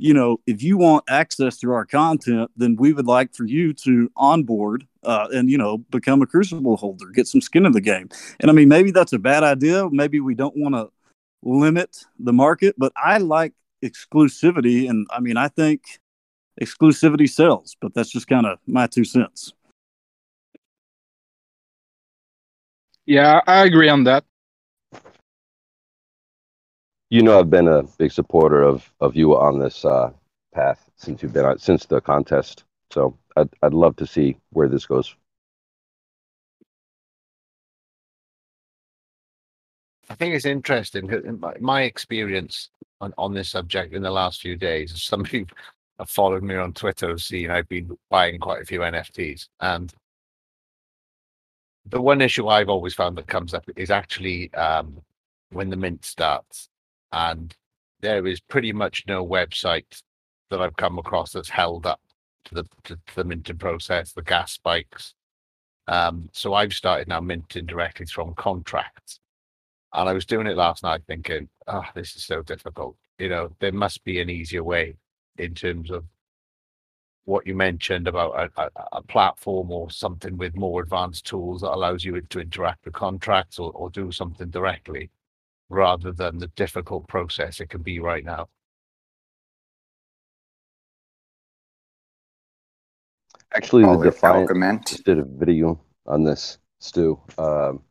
[0.00, 3.74] you know, if you want access to our content, then we would like for you
[3.74, 7.82] to onboard uh, and, you know, become a Crucible holder, get some skin in the
[7.82, 8.08] game.
[8.40, 9.90] And I mean, maybe that's a bad idea.
[9.90, 10.88] Maybe we don't want to
[11.42, 13.52] limit the market, but I like
[13.84, 14.88] exclusivity.
[14.88, 15.82] And I mean, I think
[16.60, 19.52] exclusivity sells, but that's just kind of my two cents.
[23.06, 24.24] Yeah, I agree on that.
[27.08, 30.12] You know, I've been a big supporter of of you on this uh,
[30.54, 32.64] path since you've been on since the contest.
[32.92, 35.16] So I'd I'd love to see where this goes.
[40.08, 42.70] I think it's interesting 'cause in my, my experience
[43.00, 44.92] on, on this subject in the last few days.
[44.92, 45.46] as Somebody
[46.00, 49.92] have followed me on Twitter have seen I've been buying quite a few NFTs, and
[51.86, 55.00] the one issue I've always found that comes up is actually um,
[55.50, 56.68] when the mint starts,
[57.12, 57.54] and
[58.00, 60.02] there is pretty much no website
[60.50, 62.00] that I've come across that's held up
[62.46, 65.14] to the to, the minting process, the gas spikes.
[65.86, 69.20] Um, so I've started now minting directly from contracts.
[69.92, 72.96] And I was doing it last night thinking, oh, this is so difficult.
[73.18, 74.94] You know, there must be an easier way
[75.40, 76.04] in terms of
[77.24, 81.70] what you mentioned about a, a, a platform or something with more advanced tools that
[81.72, 85.10] allows you to interact with contracts or, or do something directly
[85.68, 88.48] rather than the difficult process it can be right now.
[93.54, 94.86] Actually, Oh, the with Defiant Alchemint.
[94.88, 97.20] just did a video on this, Stu.
[97.38, 97.82] Um,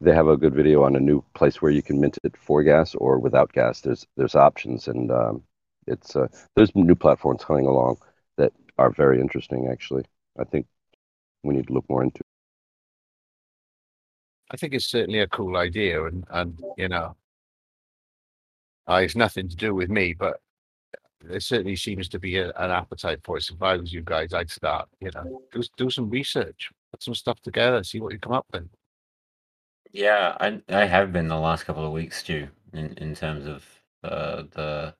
[0.00, 2.62] they have a good video on a new place where you can mint it for
[2.62, 3.80] gas or without gas.
[3.80, 5.42] There's there's options, and um,
[5.86, 7.98] it's uh, there's new platforms coming along
[8.38, 9.68] that are very interesting.
[9.70, 10.04] Actually,
[10.38, 10.66] I think
[11.42, 12.22] we need to look more into.
[14.50, 17.16] I think it's certainly a cool idea, and and you know,
[18.88, 20.40] uh, it's nothing to do with me, but
[21.24, 23.42] there certainly seems to be a, an appetite for it.
[23.42, 27.02] So if I was you guys, I'd start, you know, do do some research, put
[27.02, 28.68] some stuff together, see what you come up with.
[29.92, 33.64] Yeah, I I have been the last couple of weeks, Stu, in, in terms of
[34.02, 34.94] uh, the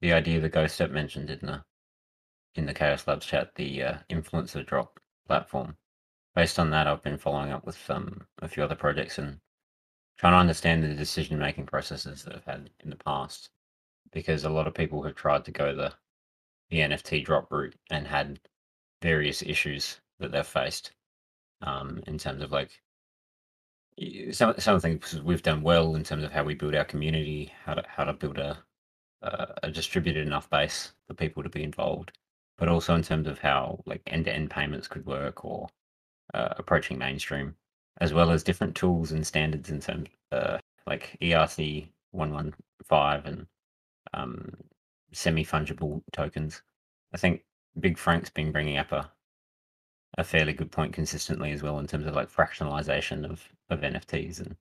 [0.00, 1.64] the idea that Ghost Step mentioned in the
[2.54, 5.76] in the Chaos Labs chat, the uh, influencer drop platform.
[6.34, 9.38] Based on that, I've been following up with um, a few other projects and
[10.18, 13.50] trying to understand the decision making processes that I've had in the past,
[14.12, 15.92] because a lot of people have tried to go the
[16.70, 18.40] the NFT drop route and had
[19.02, 20.92] various issues that they've faced
[21.62, 22.82] um, in terms of like
[24.32, 27.74] some some things we've done well in terms of how we build our community, how
[27.74, 28.58] to how to build a
[29.26, 32.12] a, a distributed enough base for people to be involved,
[32.58, 35.68] but also in terms of how like end to end payments could work or
[36.34, 37.54] uh, approaching mainstream,
[38.00, 43.26] as well as different tools and standards in terms uh, like ERC one one five
[43.26, 43.46] and
[44.14, 44.52] um,
[45.12, 46.62] semi fungible tokens.
[47.12, 47.44] I think
[47.80, 49.10] Big Frank's been bringing up a
[50.18, 54.40] a fairly good point consistently as well in terms of like fractionalization of of NFTs.
[54.40, 54.56] And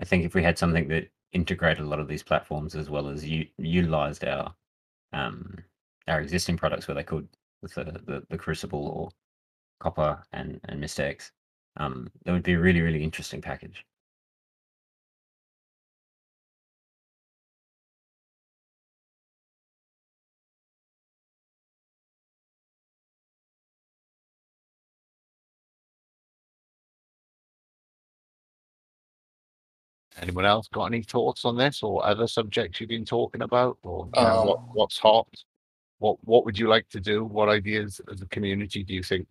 [0.00, 3.08] I think if we had something that integrated a lot of these platforms as well
[3.08, 4.54] as u- utilized our
[5.12, 5.56] um,
[6.06, 7.28] our existing products where they could
[7.62, 9.08] with the, the, the Crucible or
[9.80, 11.30] Copper and and mistX,
[11.76, 13.84] um, that would be a really really interesting package.
[30.20, 34.08] Anyone else got any thoughts on this or other subjects you've been talking about, or
[34.14, 35.28] you know, what, Um, what's hot?
[35.98, 37.24] What what would you like to do?
[37.24, 39.28] What ideas as a community do you think?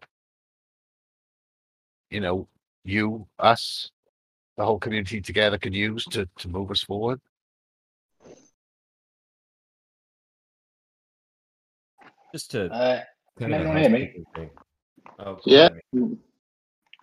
[2.09, 2.47] You know,
[2.83, 3.91] you, us,
[4.57, 7.19] the whole community together can use to to move us forward.
[12.33, 13.01] Just to Uh,
[13.37, 14.13] can of a everyone hear me?
[15.19, 15.69] Oh, Yeah.
[15.93, 16.17] ahead.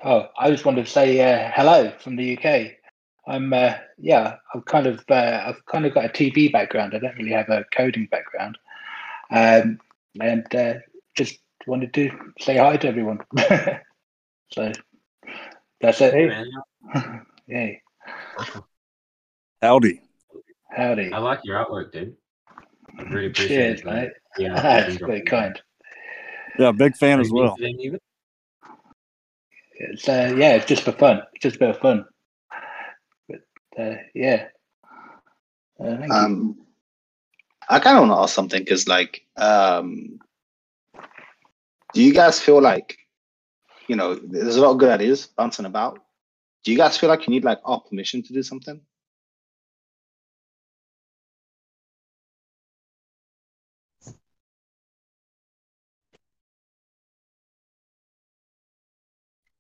[0.05, 2.73] Oh, I just wanted to say uh, hello from the UK.
[3.27, 6.95] I'm uh, yeah, I've kind of uh, I've kind of got a TB background.
[6.95, 8.59] I don't really have a coding background,
[9.31, 9.79] um,
[10.21, 10.75] and uh,
[11.17, 13.21] just wanted to say hi to everyone.
[14.53, 14.73] so
[15.81, 16.15] That's it.
[16.15, 17.27] Hey, man.
[17.47, 17.83] Yay.
[19.63, 20.01] Howdy.
[20.71, 21.13] Howdy.
[21.13, 22.17] I like your artwork, dude.
[22.99, 23.87] I really appreciate Cheers, it.
[23.87, 24.11] mate.
[24.39, 25.61] Yeah, That's very kind.
[26.59, 27.57] Yeah, big fan as well.
[29.77, 31.23] It's uh, yeah, it's just for fun.
[31.33, 32.05] It's just a bit of fun.
[33.77, 34.49] But uh, yeah.
[35.81, 36.13] Uh, thank you.
[36.13, 36.59] Um,
[37.69, 40.19] I kind of want to ask something because, like, um,
[41.95, 42.99] do you guys feel like,
[43.89, 45.99] you know, there's a lot of good ideas bouncing about.
[46.65, 48.81] Do you guys feel like you need like our permission to do something?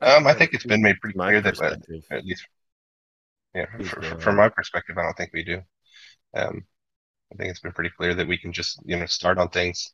[0.00, 1.76] Um, I think it's been made pretty My clear that, uh,
[2.10, 2.46] at least,
[3.54, 4.18] yeah, Please fr- go fr- ahead.
[4.18, 5.62] from my perspective, I don't think we do.
[6.34, 6.66] Um,
[7.32, 9.92] I think it's been pretty clear that we can just, you know, start on things.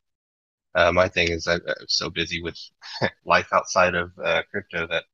[0.74, 2.58] Uh, my thing is I, I'm so busy with
[3.26, 5.04] life outside of uh, crypto that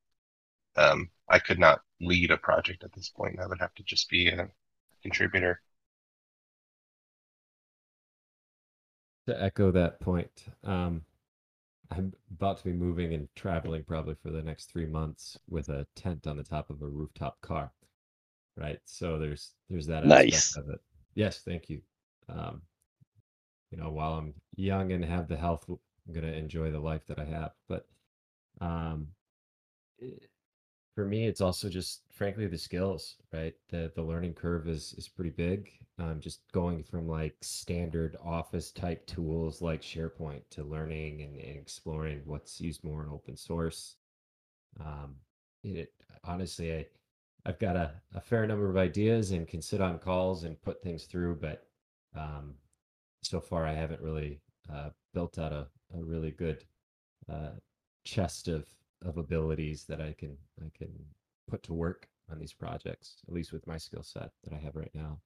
[0.77, 3.41] um, I could not lead a project at this point.
[3.41, 4.49] I would have to just be a
[5.03, 5.63] contributor.
[9.27, 11.05] to echo that point, um,
[11.91, 15.87] I'm about to be moving and traveling probably for the next three months with a
[15.97, 17.73] tent on the top of a rooftop car.
[18.57, 18.81] Right.
[18.85, 20.33] So there's there's that Nice.
[20.33, 20.81] aspect of it.
[21.15, 21.83] Yes, thank you.
[22.29, 22.63] Um,
[23.71, 25.79] you know, while I'm young and have the health, I'm
[26.13, 27.53] gonna enjoy the life that I have.
[27.69, 27.87] But
[28.61, 29.09] um,
[29.99, 30.31] it-
[30.95, 33.55] for me, it's also just frankly the skills, right?
[33.69, 35.71] The the learning curve is is pretty big.
[35.99, 41.57] Um, just going from like standard office type tools like SharePoint to learning and, and
[41.59, 43.97] exploring what's used more in open source.
[44.81, 45.17] Um,
[45.65, 45.93] it
[46.25, 46.87] honestly, I
[47.47, 50.83] I've got a, a fair number of ideas and can sit on calls and put
[50.83, 51.69] things through, but
[52.17, 52.55] um,
[53.23, 54.41] so far I haven't really
[54.73, 56.65] uh, built out a, a really good
[57.33, 57.53] uh,
[58.05, 58.67] chest of
[59.05, 60.89] of abilities that I can I can
[61.49, 64.75] put to work on these projects, at least with my skill set that I have
[64.75, 65.21] right now.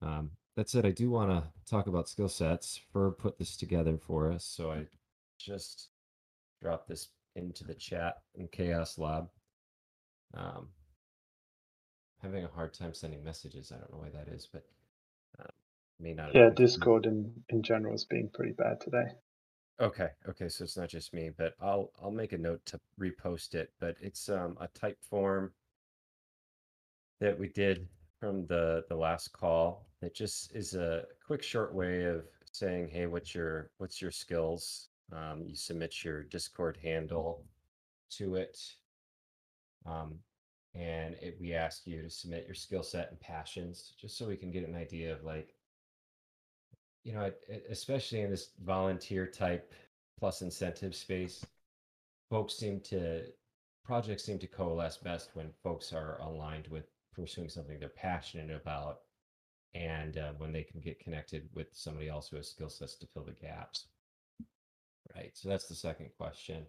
[0.00, 2.80] Um, that said, I do want to talk about skill sets.
[2.92, 4.86] Fur put this together for us, so I
[5.38, 5.88] just
[6.62, 9.28] dropped this into the chat in Chaos Lab.
[10.34, 10.68] Um,
[12.22, 13.72] having a hard time sending messages.
[13.72, 14.64] I don't know why that is, but
[15.40, 15.50] uh,
[15.98, 16.34] may not.
[16.34, 16.50] Yeah.
[16.54, 19.06] Discord in, in general is being pretty bad today.
[19.80, 23.54] Okay, okay, so it's not just me, but I'll I'll make a note to repost
[23.54, 23.72] it.
[23.80, 25.52] But it's um a type form
[27.20, 27.88] that we did
[28.20, 29.86] from the the last call.
[30.02, 34.88] It just is a quick short way of saying, hey, what's your what's your skills?
[35.10, 37.44] Um, you submit your Discord handle
[38.18, 38.58] to it.
[39.84, 40.18] Um,
[40.74, 44.36] and it, we ask you to submit your skill set and passions just so we
[44.36, 45.54] can get an idea of like
[47.04, 47.30] you know,
[47.68, 49.72] especially in this volunteer type
[50.18, 51.44] plus incentive space,
[52.30, 53.22] folks seem to
[53.84, 59.00] projects seem to coalesce best when folks are aligned with pursuing something they're passionate about,
[59.74, 63.06] and uh, when they can get connected with somebody else who has skill sets to
[63.08, 63.88] fill the gaps.
[65.16, 65.32] Right.
[65.34, 66.64] So that's the second question,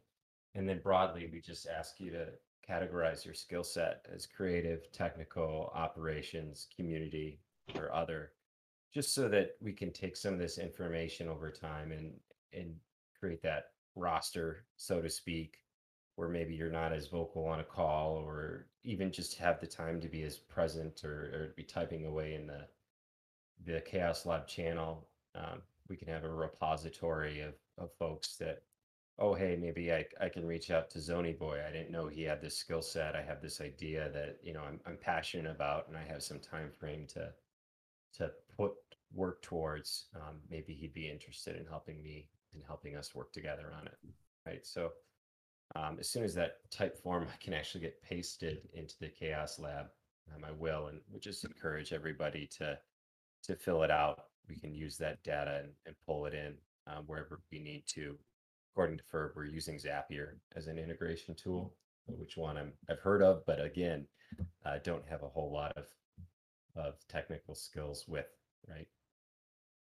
[0.55, 2.29] and then broadly, we just ask you to
[2.67, 7.39] categorize your skill set as creative, technical, operations, community,
[7.75, 8.31] or other
[8.93, 12.13] just so that we can take some of this information over time and
[12.53, 12.75] and
[13.19, 15.59] create that roster so to speak
[16.15, 19.99] where maybe you're not as vocal on a call or even just have the time
[19.99, 22.67] to be as present or, or be typing away in the
[23.65, 25.07] the chaos lab channel.
[25.35, 28.63] Um, we can have a repository of, of folks that
[29.19, 31.59] oh hey maybe I, I can reach out to zony boy.
[31.67, 33.15] I didn't know he had this skill set.
[33.15, 36.39] I have this idea that you know I'm, I'm passionate about and i have some
[36.39, 37.31] time frame to
[38.15, 38.73] to put
[39.13, 40.05] work towards.
[40.15, 43.97] Um, maybe he'd be interested in helping me and helping us work together on it.
[44.45, 44.65] Right?
[44.65, 44.91] So
[45.75, 49.87] um, as soon as that type form can actually get pasted into the chaos lab
[50.33, 52.77] um, i will and we just encourage everybody to
[53.43, 54.25] to fill it out.
[54.49, 56.55] We can use that data and, and pull it in
[56.87, 58.17] um, wherever we need to
[58.73, 61.73] according to ferb we're using zapier as an integration tool
[62.07, 64.05] which one I'm, i've heard of but again
[64.65, 65.85] uh, don't have a whole lot of
[66.75, 68.27] of technical skills with,
[68.67, 68.87] right?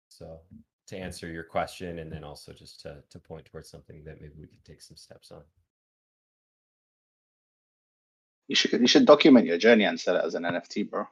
[0.09, 0.41] So
[0.89, 4.35] to answer your question and then also just to to point towards something that maybe
[4.39, 5.43] we could take some steps on.
[8.49, 11.07] You should you should document your journey and sell it as an NFT, bro.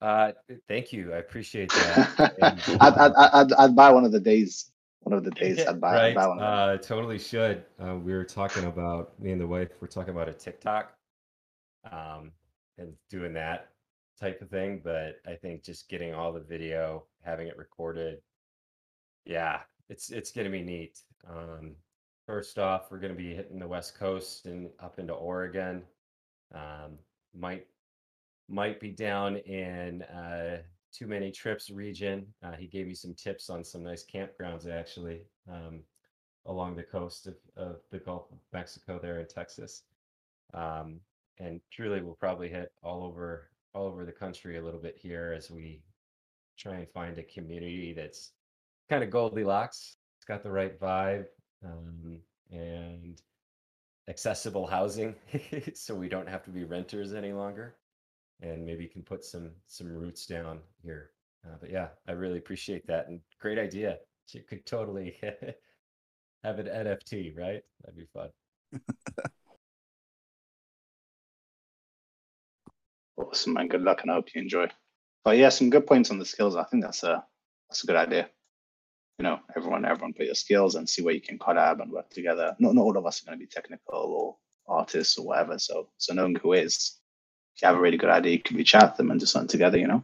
[0.00, 0.32] Uh
[0.66, 1.12] thank you.
[1.12, 2.34] I appreciate that.
[2.42, 4.70] And, I'd, I'd, I'd, I'd buy one of the days.
[5.00, 6.16] One of the days buy, I'd right.
[6.16, 6.38] of.
[6.38, 7.64] Uh totally should.
[7.82, 10.94] Uh we were talking about me and the wife, we're talking about a TikTok.
[11.90, 12.32] Um
[12.78, 13.68] and doing that
[14.18, 18.20] type of thing, but I think just getting all the video, having it recorded,
[19.24, 21.00] yeah, it's it's gonna be neat.
[21.28, 21.76] Um
[22.30, 25.82] first off, we're going to be hitting the West Coast and up into Oregon.
[26.54, 26.96] Um,
[27.34, 27.66] might
[28.48, 30.58] might be down in uh,
[30.92, 32.26] Too Many Trips region.
[32.42, 35.80] Uh, he gave me some tips on some nice campgrounds actually um,
[36.46, 39.82] along the coast of, of the Gulf of Mexico there in Texas.
[40.54, 41.00] Um,
[41.38, 45.32] and truly, we'll probably hit all over all over the country a little bit here
[45.36, 45.80] as we
[46.58, 48.32] try and find a community that's
[48.88, 49.96] kind of Goldilocks.
[50.18, 51.26] It's got the right vibe
[51.64, 52.18] um,
[52.50, 53.20] and
[54.08, 55.14] accessible housing,
[55.74, 57.76] so we don't have to be renters any longer,
[58.42, 61.10] and maybe can put some some roots down here.
[61.44, 63.98] Uh, but yeah, I really appreciate that and great idea.
[64.32, 65.16] You could totally
[66.44, 67.62] have an NFT, right?
[67.82, 68.30] That'd be fun.
[73.16, 73.68] Awesome, man.
[73.68, 74.68] Good luck, and I hope you enjoy.
[75.24, 76.56] But yeah, some good points on the skills.
[76.56, 77.24] I think that's a
[77.68, 78.30] that's a good idea.
[79.18, 82.10] You know, everyone everyone put your skills and see where you can collab and work
[82.10, 82.56] together.
[82.58, 84.36] Not not all of us are going to be technical or
[84.66, 85.58] artists or whatever.
[85.58, 86.99] So so knowing who is,
[87.56, 89.48] you have a really good idea, you can reach out to them and do something
[89.48, 89.78] together.
[89.78, 90.02] You know.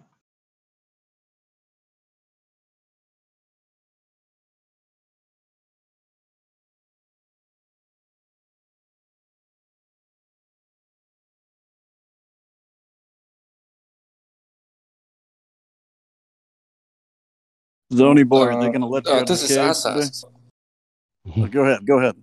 [17.93, 20.25] Zony boy, are they Uh, going to let you uh, this the is cave Asas.
[20.25, 21.87] Uh, go ahead.
[21.87, 22.17] Go ahead.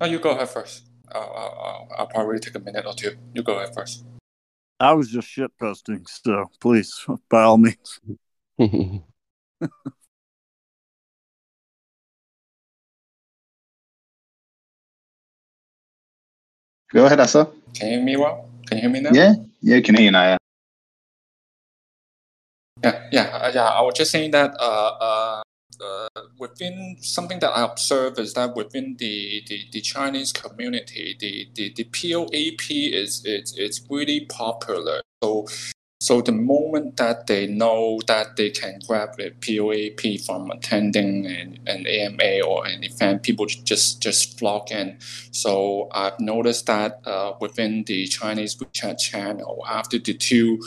[0.00, 0.82] Oh, you go ahead first.
[1.14, 3.16] I'll, I'll, I'll- I'll probably take a minute or two.
[3.34, 4.04] You go ahead first.
[4.80, 8.00] I was just shit posting, so please, by all means.
[16.92, 17.50] Go ahead, Asa.
[17.74, 18.48] Can you hear me well?
[18.66, 19.10] Can you hear me now?
[19.12, 20.22] Yeah, yeah, you can hear you now.
[20.24, 20.36] Yeah.
[22.82, 23.64] Yeah, yeah, uh, yeah.
[23.68, 25.42] I was just saying that uh, uh,
[25.80, 26.08] uh,
[26.38, 31.72] within something that I observe is that within the, the, the Chinese community, the, the,
[31.74, 35.02] the POAP is it's it's really popular.
[35.22, 35.46] So
[36.04, 41.58] so the moment that they know that they can grab a POAP from attending an,
[41.66, 44.98] an AMA or an event, people just just flock in.
[45.30, 50.62] So I've noticed that uh, within the Chinese WeChat channel, after the two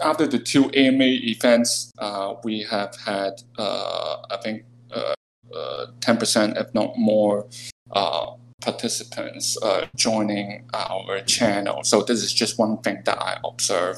[0.00, 5.14] after the two AMA events, uh, we have had, uh, I think, uh,
[5.54, 7.46] uh, 10%, if not more,
[7.92, 11.84] uh, participants uh, joining our channel.
[11.84, 13.96] So this is just one thing that I observe.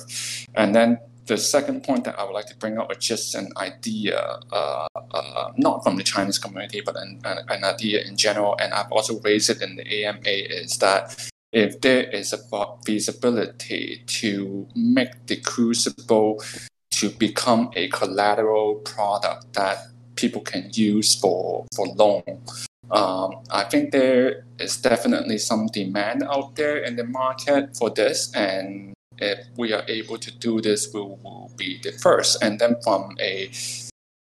[0.55, 3.51] And then the second point that I would like to bring up is just an
[3.57, 4.19] idea,
[4.53, 8.57] uh, uh, not from the Chinese community, but an, an, an idea in general.
[8.61, 12.39] And I've also raised it in the AMA is that if there is a
[12.85, 16.43] feasibility to make the crucible
[16.91, 19.79] to become a collateral product that
[20.17, 22.43] people can use for for loan.
[22.91, 28.35] Um, I think there is definitely some demand out there in the market for this,
[28.35, 32.43] and if we are able to do this, we will be the first.
[32.43, 33.51] And then from a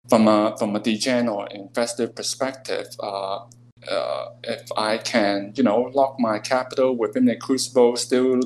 [0.09, 3.39] from a from a degen or investor perspective, uh,
[3.89, 8.41] uh, if I can, you know, lock my capital within the crucible, still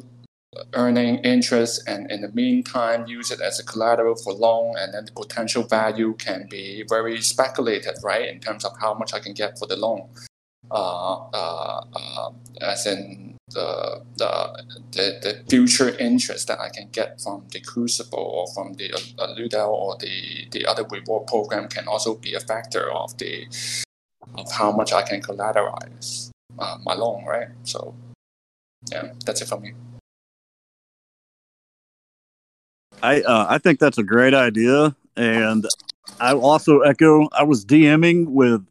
[0.74, 5.06] earning interest, and in the meantime use it as a collateral for loan, and then
[5.06, 9.34] the potential value can be very speculative, right, in terms of how much I can
[9.34, 10.10] get for the loan.
[10.72, 12.32] Uh, uh, uh,
[12.62, 18.18] as in the, the the the future interest that I can get from the Crucible
[18.18, 22.92] or from the uh, or the the other reward program can also be a factor
[22.92, 23.46] of the
[24.36, 27.48] of how much I can collateralize uh, my loan, right?
[27.64, 27.96] So,
[28.92, 29.74] yeah, that's it for me.
[33.04, 35.66] I uh, I think that's a great idea, and
[36.20, 37.28] I also echo.
[37.34, 38.66] I was DMing with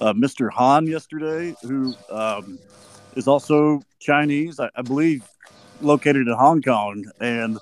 [0.00, 0.50] uh, Mr.
[0.50, 2.58] Han yesterday, who um,
[3.16, 5.24] is also Chinese, I, I believe,
[5.80, 7.58] located in Hong Kong, and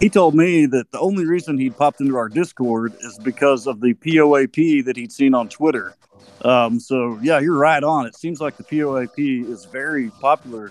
[0.00, 3.80] he told me that the only reason he popped into our Discord is because of
[3.80, 5.94] the POAP that he'd seen on Twitter.
[6.42, 8.06] Um, so yeah, you're right on.
[8.06, 10.70] It seems like the POAP is very popular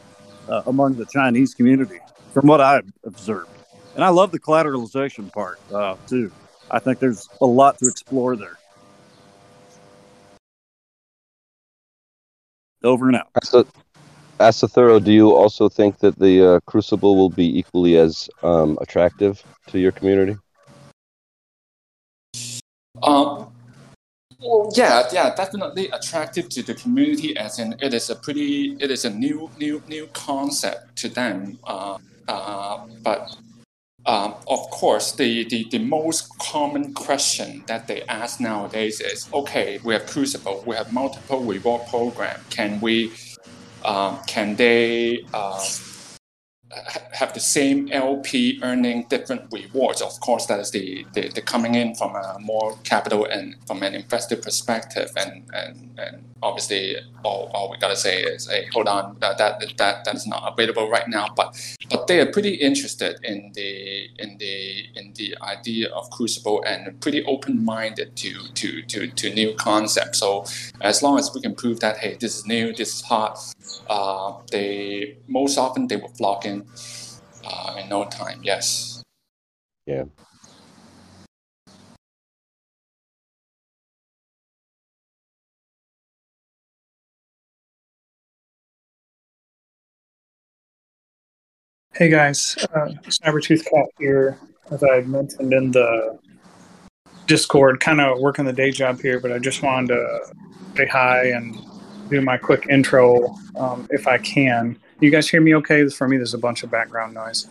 [0.49, 1.99] uh, among the Chinese community,
[2.33, 3.49] from what I've observed.
[3.95, 6.31] And I love the collateralization part uh, too.
[6.69, 8.57] I think there's a lot to explore there.
[12.83, 13.27] Over and out.
[13.43, 13.65] So,
[14.39, 19.43] Asathuro, do you also think that the uh, Crucible will be equally as um, attractive
[19.67, 20.37] to your community?
[23.01, 23.51] Um,
[24.39, 28.91] well, yeah, yeah, definitely attractive to the community, as in it is a pretty, it
[28.91, 31.57] is a new, new, new concept to them.
[31.63, 33.35] Uh, uh, but
[34.05, 39.79] um, of course, the, the, the most common question that they ask nowadays is, okay,
[39.83, 42.39] we have Crucible, we have multiple reward program.
[42.49, 43.11] Can we,
[43.83, 45.61] um, can they uh,
[47.13, 50.01] have the same LP earning different rewards?
[50.01, 53.83] Of course, that is the, the, the coming in from a more capital and from
[53.83, 55.09] an investor perspective.
[55.17, 59.59] And, and, and obviously, all, all we gotta say is, hey, hold on, that, that,
[59.77, 61.27] that, that is not available right now.
[61.35, 61.55] But
[61.89, 66.99] but they are pretty interested in the in the in the idea of Crucible and
[67.01, 70.19] pretty open minded to, to to to new concepts.
[70.19, 70.45] So
[70.81, 73.39] as long as we can prove that hey, this is new, this is hot,
[73.89, 76.56] uh, they most often they will flock in
[77.45, 78.39] uh, in no time.
[78.43, 79.03] Yes.
[79.85, 80.03] Yeah.
[91.97, 94.37] Hey guys, uh, Cybertooth Cat here.
[94.69, 96.19] As I mentioned in the
[97.25, 100.33] Discord, kind of working the day job here, but I just wanted to
[100.75, 101.57] say hi and
[102.09, 104.77] do my quick intro um, if I can.
[104.99, 105.87] You guys hear me okay?
[105.89, 107.47] For me, there's a bunch of background noise.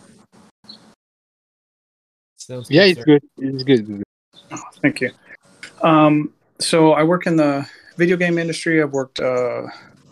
[2.35, 3.05] Sounds Yeah, good, it's sir.
[3.05, 3.23] good.
[3.37, 4.03] It's good.
[4.51, 5.11] Oh, thank you.
[5.81, 7.67] Um, so I work in the
[7.97, 8.81] video game industry.
[8.81, 9.63] I've worked uh,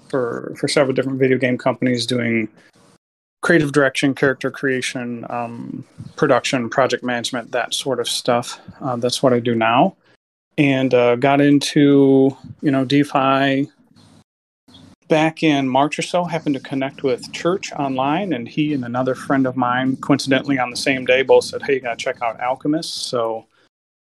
[0.10, 2.48] for for several different video game companies doing
[3.42, 5.84] creative direction, character creation, um,
[6.16, 8.60] production, project management, that sort of stuff.
[8.82, 9.96] Uh, that's what I do now,
[10.58, 13.70] and uh, got into you know DeFi
[15.08, 16.24] back in March or so.
[16.24, 20.70] Happened to connect with Church online, and he and another friend of mine, coincidentally on
[20.70, 23.46] the same day, both said, "Hey, you gotta check out Alchemist." So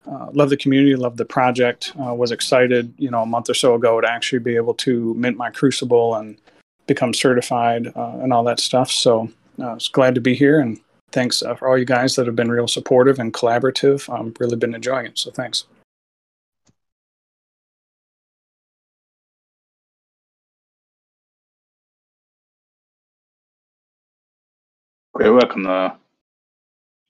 [0.09, 1.93] uh, love the community, love the project.
[1.99, 5.13] Uh, was excited, you know, a month or so ago to actually be able to
[5.15, 6.37] mint my Crucible and
[6.87, 8.89] become certified uh, and all that stuff.
[8.89, 9.29] So
[9.59, 10.79] uh, I was glad to be here, and
[11.11, 14.09] thanks uh, for all you guys that have been real supportive and collaborative.
[14.11, 15.19] I've really been enjoying it.
[15.19, 15.65] So thanks.
[25.13, 25.93] Great work on the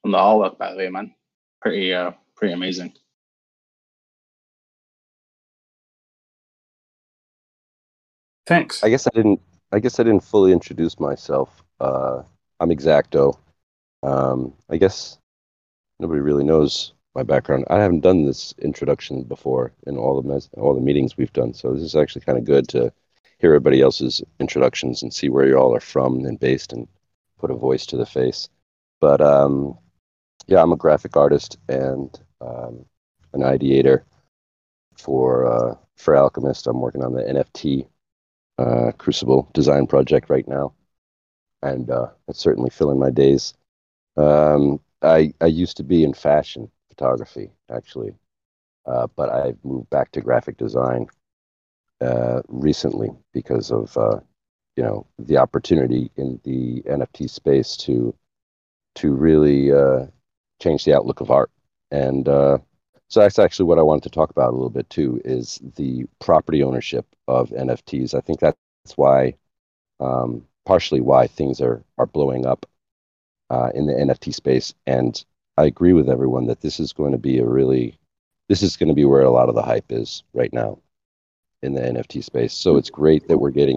[0.03, 1.13] on the artwork by the way, man.
[1.61, 2.93] Pretty uh pretty amazing.
[8.47, 8.83] Thanks.
[8.83, 9.39] I guess I didn't.
[9.71, 11.63] I guess I didn't fully introduce myself.
[11.79, 12.23] Uh,
[12.59, 13.37] I'm Exacto.
[14.03, 15.17] Um, I guess
[15.99, 17.65] nobody really knows my background.
[17.69, 21.53] I haven't done this introduction before in all the mes- all the meetings we've done,
[21.53, 22.91] so this is actually kind of good to
[23.39, 26.87] hear everybody else's introductions and see where you all are from and based, and
[27.41, 28.49] put a voice to the face.
[29.01, 29.77] But um,
[30.47, 32.85] yeah, I'm a graphic artist and um,
[33.33, 34.03] an ideator
[34.97, 36.67] for uh, for Alchemist.
[36.67, 37.87] I'm working on the NFT
[38.59, 40.73] uh, Crucible design project right now,
[41.63, 43.53] and uh, it's certainly filling my days.
[44.17, 48.15] Um, I I used to be in fashion photography actually,
[48.85, 51.07] uh, but I've moved back to graphic design
[52.01, 54.19] uh, recently because of uh,
[54.81, 58.15] you know the opportunity in the NFT space to
[58.95, 60.07] to really uh,
[60.59, 61.51] change the outlook of art
[61.91, 62.57] and uh,
[63.07, 66.05] so that's actually what I wanted to talk about a little bit too is the
[66.19, 68.15] property ownership of NFTs.
[68.15, 68.57] I think that's
[68.95, 69.35] why,
[69.99, 72.65] um, partially why things are are blowing up
[73.51, 74.73] uh, in the NFT space.
[74.87, 75.23] And
[75.57, 77.99] I agree with everyone that this is going to be a really,
[78.49, 80.79] this is going to be where a lot of the hype is right now
[81.61, 82.53] in the NFT space.
[82.53, 83.75] So it's great that we're getting.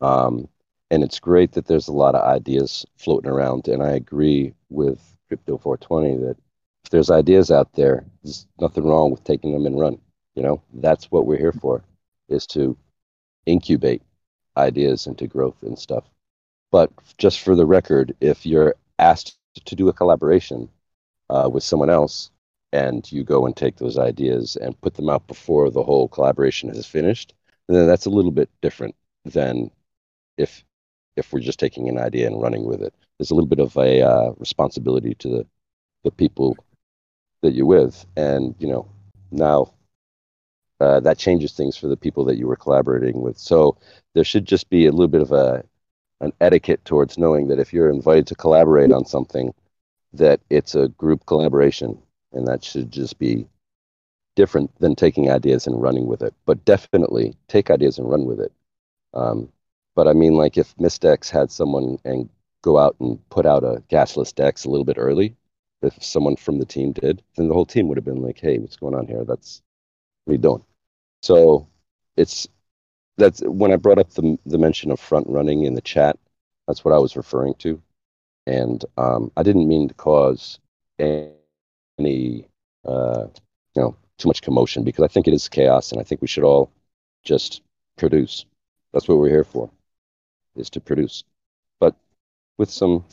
[0.00, 0.48] Um,
[0.90, 3.68] and it's great that there's a lot of ideas floating around.
[3.68, 6.36] And I agree with Crypto 420 that
[6.84, 9.98] if there's ideas out there, there's nothing wrong with taking them and run.
[10.34, 11.82] You know, that's what we're here for,
[12.28, 12.76] is to
[13.46, 14.02] incubate
[14.56, 16.04] ideas into growth and stuff.
[16.70, 20.68] But just for the record, if you're asked to do a collaboration
[21.28, 22.30] uh, with someone else
[22.72, 26.70] and you go and take those ideas and put them out before the whole collaboration
[26.70, 27.34] is finished,
[27.68, 28.94] then that's a little bit different
[29.24, 29.70] than
[30.40, 30.64] if
[31.16, 32.94] if we're just taking an idea and running with it.
[33.18, 35.46] There's a little bit of a uh, responsibility to the
[36.04, 36.56] the people
[37.42, 38.88] that you're with, and you know
[39.30, 39.72] now
[40.80, 43.38] uh, that changes things for the people that you were collaborating with.
[43.38, 43.76] So
[44.14, 45.64] there should just be a little bit of a
[46.20, 49.54] an etiquette towards knowing that if you're invited to collaborate on something,
[50.12, 51.98] that it's a group collaboration,
[52.32, 53.46] and that should just be
[54.36, 56.34] different than taking ideas and running with it.
[56.46, 58.52] But definitely take ideas and run with it.
[59.14, 59.50] Um,
[60.00, 62.30] but I mean, like if mistX had someone and
[62.62, 65.36] go out and put out a gasless Dex a little bit early,
[65.82, 68.58] if someone from the team did, then the whole team would have been like, "Hey,
[68.58, 69.24] what's going on here?
[69.26, 69.60] That's
[70.24, 70.64] what are you doing?"
[71.20, 71.68] So
[72.16, 72.48] it's
[73.18, 76.18] that's when I brought up the the mention of front running in the chat.
[76.66, 77.82] That's what I was referring to,
[78.46, 80.60] and um, I didn't mean to cause
[80.98, 82.46] any,
[82.86, 83.26] uh,
[83.74, 86.28] you know, too much commotion because I think it is chaos, and I think we
[86.28, 86.72] should all
[87.22, 87.60] just
[87.98, 88.46] produce.
[88.92, 89.70] That's what we're here for,
[90.60, 91.24] is to produce,
[91.80, 91.96] but
[92.58, 93.04] with some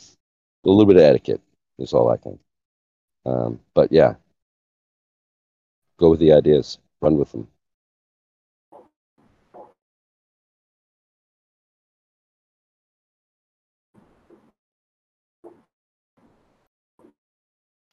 [0.66, 1.40] a little bit of etiquette
[1.78, 2.40] is all I think.
[3.26, 4.14] Um, but yeah,
[5.98, 7.48] go with the ideas, run with them.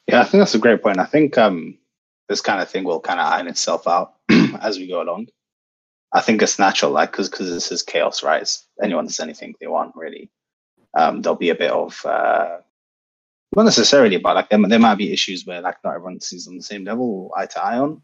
[0.07, 0.99] Yeah, I think that's a great point.
[0.99, 1.77] I think um,
[2.29, 4.15] this kind of thing will kind of iron itself out
[4.61, 5.27] as we go along.
[6.15, 8.41] I think it's natural, like because because this is chaos, right?
[8.41, 10.31] It's, anyone does anything they want, really.
[10.97, 12.59] Um, there'll be a bit of uh,
[13.53, 16.55] not necessarily, but like there, there might be issues where like not everyone sees on
[16.55, 18.01] the same level, eye to eye on.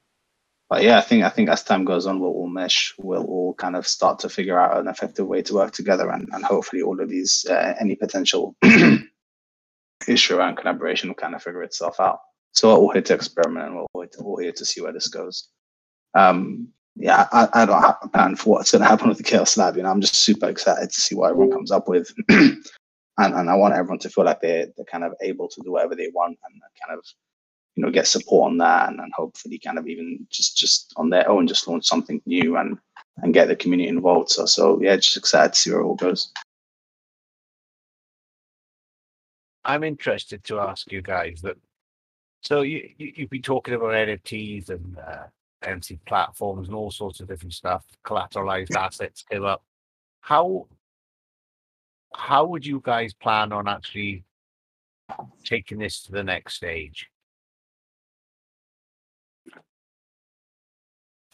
[0.70, 2.94] But yeah, I think I think as time goes on, we'll all mesh.
[2.98, 6.28] We'll all kind of start to figure out an effective way to work together, and,
[6.34, 8.58] and hopefully all of these uh, any potential
[10.08, 12.20] issue around collaboration will kind of figure itself out.
[12.52, 15.48] So we're all here to experiment, and we're all here to see where this goes.
[16.14, 19.24] Um, yeah, I, I don't have a plan for what's going to happen with the
[19.24, 19.78] Chaos Lab.
[19.78, 22.64] You know, I'm just super excited to see what everyone comes up with, and
[23.18, 25.96] and I want everyone to feel like they're they're kind of able to do whatever
[25.96, 27.06] they want and kind of
[27.76, 31.10] you know get support on that, and, and hopefully kind of even just just on
[31.10, 32.78] their own just launch something new and
[33.18, 34.30] and get the community involved.
[34.30, 36.32] So so yeah, just excited to see where it all goes.
[39.64, 41.58] I'm interested to ask you guys that.
[42.44, 45.26] So you, you you've been talking about NFTs and uh,
[45.64, 47.84] NFT platforms and all sorts of different stuff.
[48.06, 49.64] Collateralized assets came up.
[50.22, 50.68] How
[52.14, 54.26] how would you guys plan on actually
[55.44, 57.08] taking this to the next stage?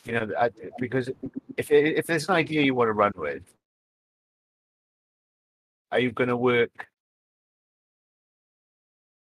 [0.05, 0.49] You know, I,
[0.79, 1.09] because
[1.57, 3.43] if if there's an idea you want to run with,
[5.91, 6.87] are you going to work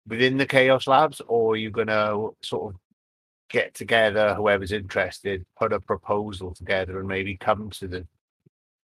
[0.07, 2.79] within the Chaos Labs, or are you going to sort of
[3.49, 8.07] get together, whoever's interested, put a proposal together, and maybe come to the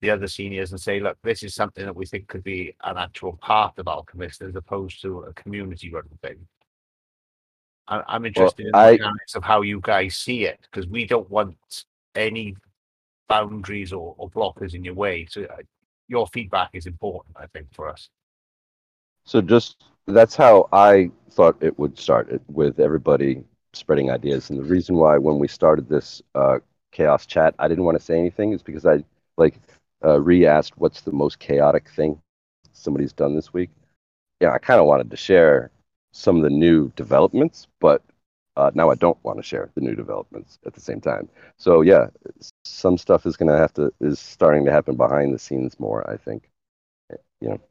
[0.02, 2.98] the other seniors and say, look, this is something that we think could be an
[2.98, 6.46] actual part of Alchemist as opposed to a community run thing.
[7.88, 11.06] I, I'm interested I- in the mechanics of how you guys see it because we
[11.06, 11.56] don't want
[12.14, 12.56] any
[13.30, 15.26] boundaries or, or blockers in your way.
[15.30, 15.58] So uh,
[16.08, 18.10] your feedback is important, I think, for us.
[19.24, 23.44] So just that's how I thought it would start it with everybody
[23.76, 24.50] spreading ideas.
[24.50, 26.60] And the reason why when we started this uh,
[26.92, 29.04] chaos chat, I didn't want to say anything is because I
[29.38, 29.60] like
[30.04, 32.20] uh, re-asked what's the most chaotic thing
[32.74, 33.70] somebody's done this week.
[34.42, 35.72] Yeah, I kind of wanted to share
[36.14, 38.04] some of the new developments, but
[38.58, 41.30] uh, now I don't want to share the new developments at the same time.
[41.58, 42.08] So yeah,
[42.66, 46.10] some stuff is gonna have to is starting to happen behind the scenes more.
[46.10, 46.50] I think,
[47.42, 47.62] you know.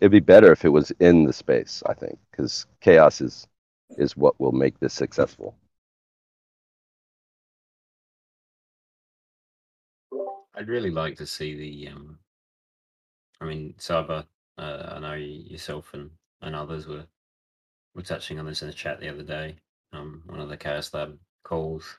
[0.00, 3.46] It'd be better if it was in the space, I think, because chaos is
[3.98, 5.54] is what will make this successful.
[10.54, 11.88] I'd really like to see the.
[11.88, 12.18] Um,
[13.40, 14.26] I mean, Saba.
[14.56, 16.10] Uh, I know yourself and,
[16.42, 17.06] and others were
[17.94, 19.56] were touching on this in the chat the other day.
[19.92, 21.98] Um, one of the Chaos Lab calls.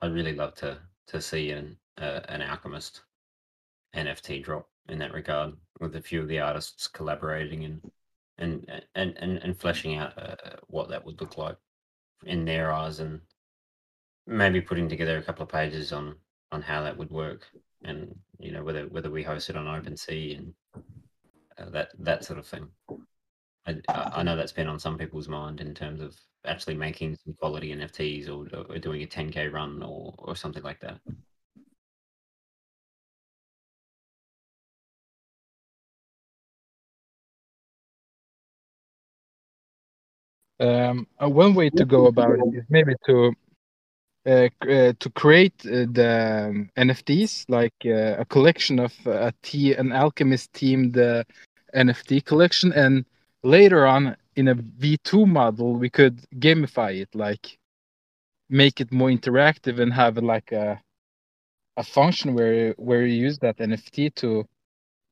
[0.00, 3.02] I'd really love to to see an uh, an alchemist
[3.96, 7.90] NFT drop in that regard, with a few of the artists collaborating and
[8.38, 11.56] and and and, and fleshing out uh, what that would look like
[12.24, 13.20] in their eyes, and
[14.26, 16.16] maybe putting together a couple of pages on
[16.52, 17.46] on how that would work,
[17.84, 20.54] and you know whether whether we host it on OpenSea and
[21.58, 22.68] uh, that that sort of thing.
[23.66, 26.16] I, I know that's been on some people's mind in terms of
[26.46, 30.80] actually making some quality NFTs or, or doing a 10k run or or something like
[30.80, 30.98] that.
[40.60, 43.32] Um, uh, one way to go about it is maybe to
[44.26, 49.32] uh, uh, to create uh, the um, NFTs, like uh, a collection of uh, a
[49.42, 51.24] t an alchemist team, the
[51.74, 53.06] NFT collection, and
[53.42, 57.58] later on in a V2 model, we could gamify it, like
[58.50, 60.78] make it more interactive and have like a
[61.78, 64.46] a function where where you use that NFT to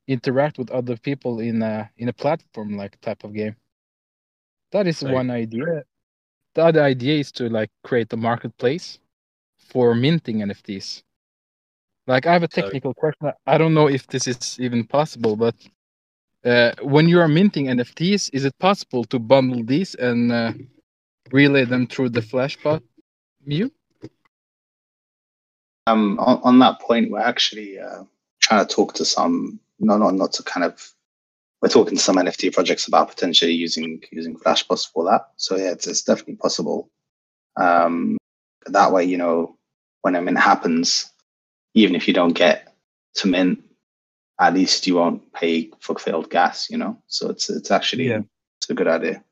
[0.07, 3.57] interact with other people in a in a platform like type of game.
[4.72, 5.84] That is So- one idea.
[6.54, 8.98] The other idea is to like create a marketplace
[9.58, 11.02] for minting NFTs.
[12.06, 13.32] Like I have a So- technical question.
[13.46, 15.54] I don't know if this is even possible, but
[16.44, 20.52] uh, when you are minting NFTs, is it possible to bundle these and uh,
[21.32, 22.82] relay them through the Flashbot
[23.44, 23.70] view?
[25.86, 28.04] Um, on, on that point, we're actually uh,
[28.40, 30.92] trying to talk to some no no not to kind of
[31.61, 35.28] we're talking to some NFT projects about potentially using using Flashbots for that.
[35.36, 36.90] So yeah, it's, it's definitely possible.
[37.56, 38.16] Um,
[38.66, 39.56] that way, you know,
[40.02, 41.11] when a mint happens,
[41.74, 42.74] even if you don't get
[43.14, 43.62] to mint,
[44.40, 46.70] at least you won't pay for failed gas.
[46.70, 48.22] You know, so it's it's actually Yeah.
[48.61, 49.22] it's a good idea.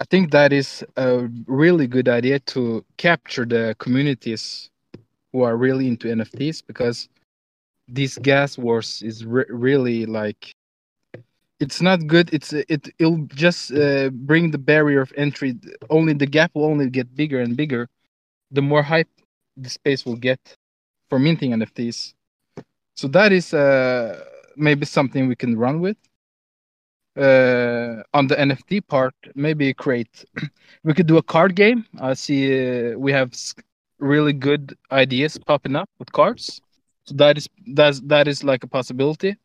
[0.00, 4.70] I think that is a really good idea to capture the communities
[5.32, 7.08] who are really into NFTs because
[7.88, 10.54] this gas wars is re- really like
[11.60, 12.30] it's not good.
[12.32, 15.56] It's it it'll just uh, bring the barrier of entry.
[15.90, 17.88] Only the gap will only get bigger and bigger.
[18.50, 19.08] The more hype
[19.56, 20.40] the space will get
[21.08, 22.14] for minting NFTs.
[22.96, 24.24] So that is uh,
[24.56, 25.96] maybe something we can run with
[27.18, 30.24] uh, on the NFT part, maybe create.
[30.84, 31.84] we could do a card game.
[32.00, 33.32] I see uh, we have
[33.98, 36.60] really good ideas popping up with cards.
[37.06, 39.36] So that is that's that is like a possibility.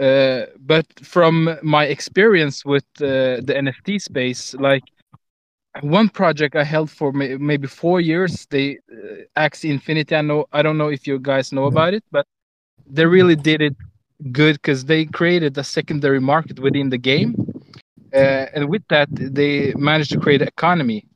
[0.00, 4.82] Uh, but from my experience with uh, the NFT space, like
[5.80, 10.14] one project I held for may- maybe four years, they uh, Axie Infinity.
[10.16, 12.26] I know I don't know if you guys know about it, but
[12.86, 13.76] they really did it
[14.32, 17.34] good because they created a secondary market within the game.
[18.14, 21.06] Uh, and with that they managed to create an economy.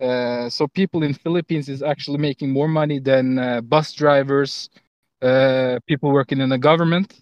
[0.00, 4.70] Uh, so people in philippines is actually making more money than uh, bus drivers
[5.20, 7.20] uh, people working in the government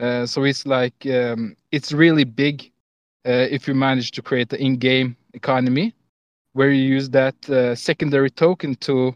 [0.00, 2.70] uh, so it's like um, it's really big
[3.26, 5.94] uh, if you manage to create the in-game economy
[6.52, 9.14] where you use that uh, secondary token to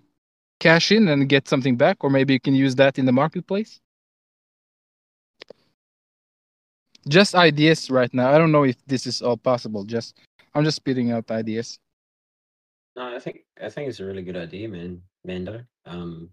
[0.59, 3.81] cash in and get something back or maybe you can use that in the marketplace
[7.09, 8.31] just ideas right now.
[8.33, 9.85] I don't know if this is all possible.
[9.85, 10.19] Just
[10.55, 11.79] I'm just spitting out ideas.
[12.97, 15.65] No, I think I think it's a really good idea, man, Mando.
[15.87, 16.31] Um,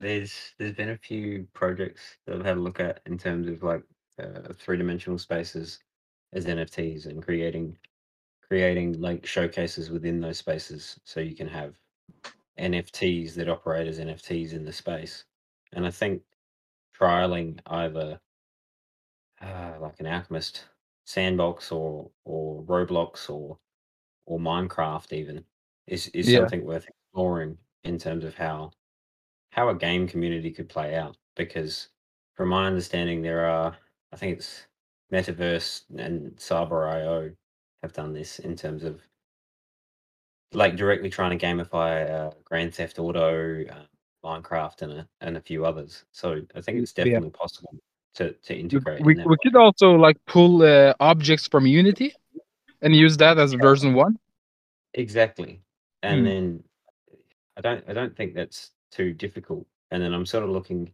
[0.00, 3.62] there's there's been a few projects that I've had a look at in terms of
[3.62, 3.84] like
[4.18, 5.80] uh, three dimensional spaces
[6.32, 7.78] as NFTs and creating
[8.48, 11.76] creating like showcases within those spaces so you can have
[12.58, 15.24] NFTs that operate as NFTs in the space.
[15.72, 16.22] And I think
[16.98, 18.20] trialing either
[19.40, 20.66] uh, like an Alchemist
[21.04, 23.58] sandbox or or Roblox or
[24.26, 25.44] or Minecraft even
[25.86, 26.30] is is Yeah.
[26.30, 28.72] something worth exploring in terms of how
[29.50, 31.16] how a game community could play out.
[31.36, 31.88] Because
[32.34, 33.76] from my understanding, there are
[34.12, 34.66] I think it's
[35.12, 37.30] Metaverse and Cyber.io
[37.82, 39.00] have done this in terms of
[40.52, 43.84] like directly trying to gamify uh, Grand Theft Auto, uh,
[44.24, 46.04] Minecraft, and a, and a few others.
[46.12, 47.04] So I think it's Yeah.
[47.04, 47.74] definitely possible
[48.14, 49.04] to to integrate.
[49.04, 52.14] We in we could also like pull uh, objects from Unity
[52.82, 54.18] and use that as version one.
[54.94, 55.60] Exactly.
[56.02, 56.26] And Mm.
[56.26, 56.64] then
[57.56, 59.66] I don't I don't think that's too difficult.
[59.90, 60.92] And then I'm sort of looking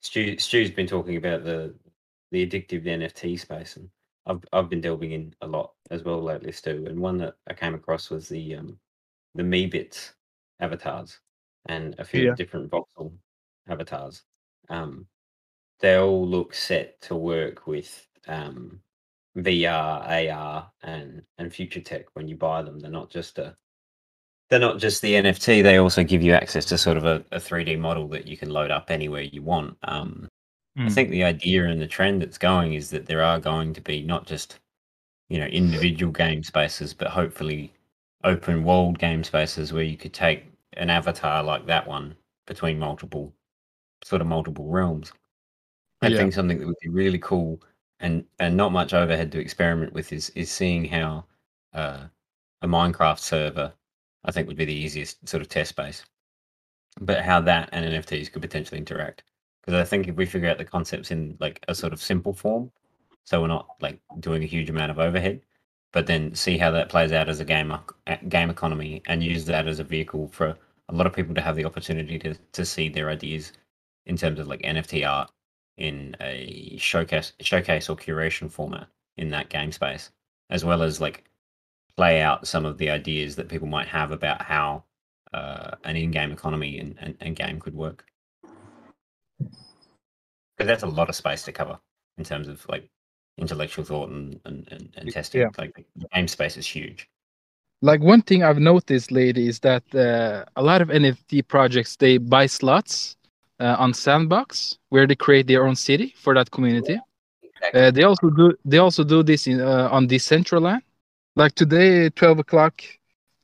[0.00, 1.74] Stu Stu's been talking about the
[2.30, 3.88] the addictive NFT space and
[4.26, 6.84] I've I've been delving in a lot as well lately, Stu.
[6.88, 8.78] And one that I came across was the um
[9.34, 10.12] the Meebits
[10.60, 11.20] avatars
[11.66, 12.34] and a few Yeah.
[12.34, 13.12] different voxel
[13.68, 14.22] avatars.
[14.68, 15.06] Um
[15.80, 18.80] they all look set to work with um
[19.36, 22.78] VR, AR, and and future tech when you buy them.
[22.78, 23.56] They're not just a
[24.52, 25.62] they're not just the NFT.
[25.62, 28.50] They also give you access to sort of a, a 3D model that you can
[28.50, 29.78] load up anywhere you want.
[29.84, 30.28] Um,
[30.78, 30.92] I Mm.
[30.92, 34.02] think the idea and the trend that's going is that there are going to be
[34.02, 34.60] not just
[35.30, 37.72] you know individual game spaces, but hopefully
[38.24, 40.44] open world game spaces where you could take
[40.74, 42.14] an avatar like that one
[42.46, 43.32] between multiple
[44.04, 45.12] sort of multiple realms.
[46.02, 46.18] I Yeah.
[46.18, 47.62] think something that would be really cool
[48.00, 51.24] and and not much overhead to experiment with is is seeing how
[51.72, 52.06] uh,
[52.62, 53.72] a Minecraft server
[54.24, 56.04] I think would be the easiest sort of test space,
[57.00, 59.24] but how that and NFTs could potentially interact.
[59.60, 62.32] Because I think if we figure out the concepts in like a sort of simple
[62.32, 62.70] form,
[63.24, 65.40] so we're not like doing a huge amount of overhead,
[65.92, 67.72] but then see how that plays out as a game
[68.28, 70.56] game economy and use that as a vehicle for
[70.88, 73.52] a lot of people to have the opportunity to to see their ideas
[74.06, 75.30] in terms of like NFT art
[75.76, 80.10] in a showcase showcase or curation format in that game space,
[80.50, 81.24] as well as like
[81.96, 84.84] play out some of the ideas that people might have about how
[85.34, 88.04] uh, an in-game economy and, and, and game could work.
[89.40, 91.78] Because that's a lot of space to cover
[92.18, 92.88] in terms of like
[93.38, 95.42] intellectual thought and, and, and, and testing.
[95.42, 95.48] yeah.
[95.58, 97.08] Like the game space is huge.
[97.80, 102.18] Like one thing I've noticed lately is that uh, a lot of NFT projects they
[102.18, 103.16] buy slots
[103.58, 107.00] uh, on Sandbox where they create their own city for that community.
[107.74, 110.82] Uh, they also do they also do this in uh, on Decentraland.
[111.34, 112.82] Like today, twelve o'clock,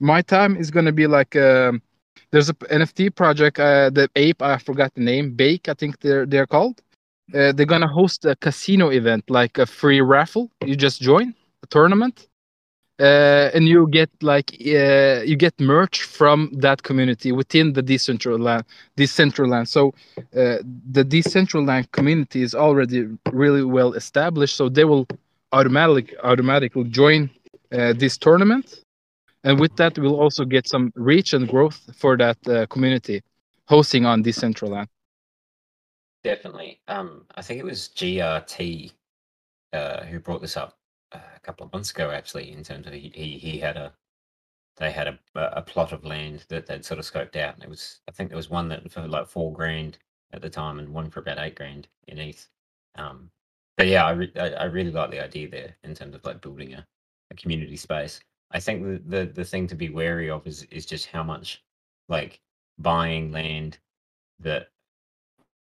[0.00, 1.80] my time is gonna be like um,
[2.30, 4.42] there's a NFT project, uh, the ape.
[4.42, 5.32] I forgot the name.
[5.34, 6.82] Bake, I think they're they're called.
[7.34, 10.50] Uh, they're gonna host a casino event, like a free raffle.
[10.64, 12.28] You just join a tournament,
[13.00, 18.64] uh, and you get like uh, you get merch from that community within the Decentraland.
[18.98, 19.68] Decentraland.
[19.68, 19.94] So
[20.36, 20.58] uh,
[20.90, 24.56] the Decentraland community is already really well established.
[24.56, 25.06] So they will
[25.52, 27.30] automatically automatically join
[27.72, 28.84] uh, this tournament,
[29.44, 33.22] and with that, we'll also get some reach and growth for that uh, community
[33.66, 34.88] hosting on Decentraland.
[36.24, 36.80] Definitely.
[36.88, 38.92] Um, I think it was GRT
[39.72, 40.76] uh, who brought this up
[41.12, 43.92] uh, a couple of months ago, actually, in terms of he he, he had a
[44.76, 47.70] they had a, a plot of land that they'd sort of scoped out, and it
[47.70, 49.98] was I think there was one that for like four grand
[50.32, 52.48] at the time, and one for about eight grand in ETH.
[52.96, 53.30] Um,
[53.76, 56.40] but yeah, I, re- I I really like the idea there in terms of like
[56.40, 56.86] building a,
[57.30, 58.20] a community space.
[58.50, 61.62] I think the, the the thing to be wary of is is just how much
[62.08, 62.40] like
[62.78, 63.78] buying land
[64.40, 64.68] that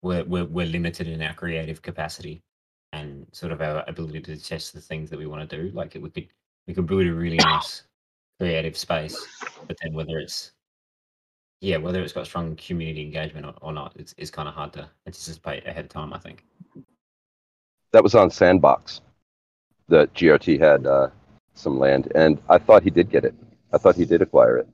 [0.02, 2.42] we're, we're, we're limited in our creative capacity
[2.92, 5.72] and sort of our ability to test the things that we want to do.
[5.74, 6.28] Like we could
[6.68, 7.84] we could build a really nice
[8.40, 9.18] creative space,
[9.68, 10.52] but then whether it's
[11.62, 14.74] yeah, whether it's got strong community engagement or, or not, it's, it's kind of hard
[14.74, 16.14] to anticipate ahead of time.
[16.14, 16.44] I think.
[17.94, 19.02] That was on Sandbox.
[19.88, 21.08] That GRT had uh,
[21.56, 23.34] some land, and I thought he did get it.
[23.72, 24.68] I thought he did acquire it.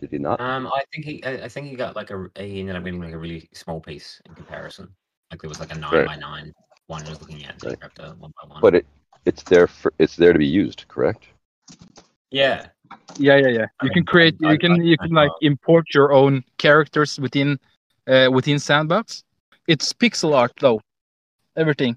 [0.00, 0.40] Did he not?
[0.40, 3.00] Um, I think he I I think he got like a he ended up getting
[3.00, 4.88] like a really small piece in comparison.
[5.30, 6.06] Like there was like a nine Right.
[6.06, 6.52] by nine
[6.86, 7.58] one I was looking at.
[7.60, 8.60] They grabbed a one by one.
[8.62, 8.86] But it
[9.26, 11.26] it's there for it's there to be used, correct?
[12.30, 12.68] yeah,
[13.18, 13.66] Yeah, yeah, yeah.
[13.82, 14.36] You can create.
[14.40, 17.58] You can you can like import your own characters within
[18.06, 19.24] uh, within Sandbox.
[19.66, 20.80] It's pixel art though,
[21.56, 21.96] everything.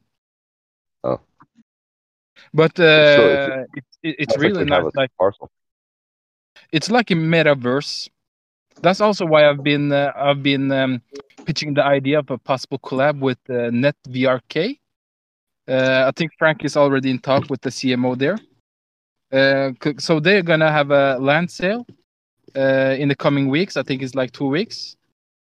[2.54, 4.94] But uh, it, it's Sounds like really they have nice.
[4.94, 5.50] a Like parcel.
[6.72, 8.10] it's like a metaverse.
[8.82, 11.02] That's also why I've been uh, I've been um,
[11.46, 14.80] pitching the idea of a possible collab with uh, NetVRK.
[15.68, 18.38] Uh, I think Frank is already in talk with the CMO there.
[19.32, 21.86] Uh, so they're gonna have a land sale
[22.56, 23.78] uh, in the coming weeks.
[23.78, 24.96] I think it's like two weeks.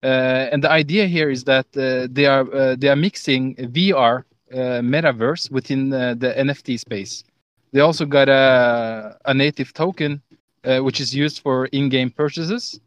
[0.03, 4.19] Uh, and the idea here is that uh, they are uh, they are mixing VR
[4.19, 4.23] uh,
[4.53, 7.23] metaverse within uh, the NFT space.
[7.71, 10.21] They also got a a native token
[10.65, 12.79] uh, which is used for in-game purchases.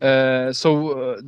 [0.00, 1.20] Uh, so, uh,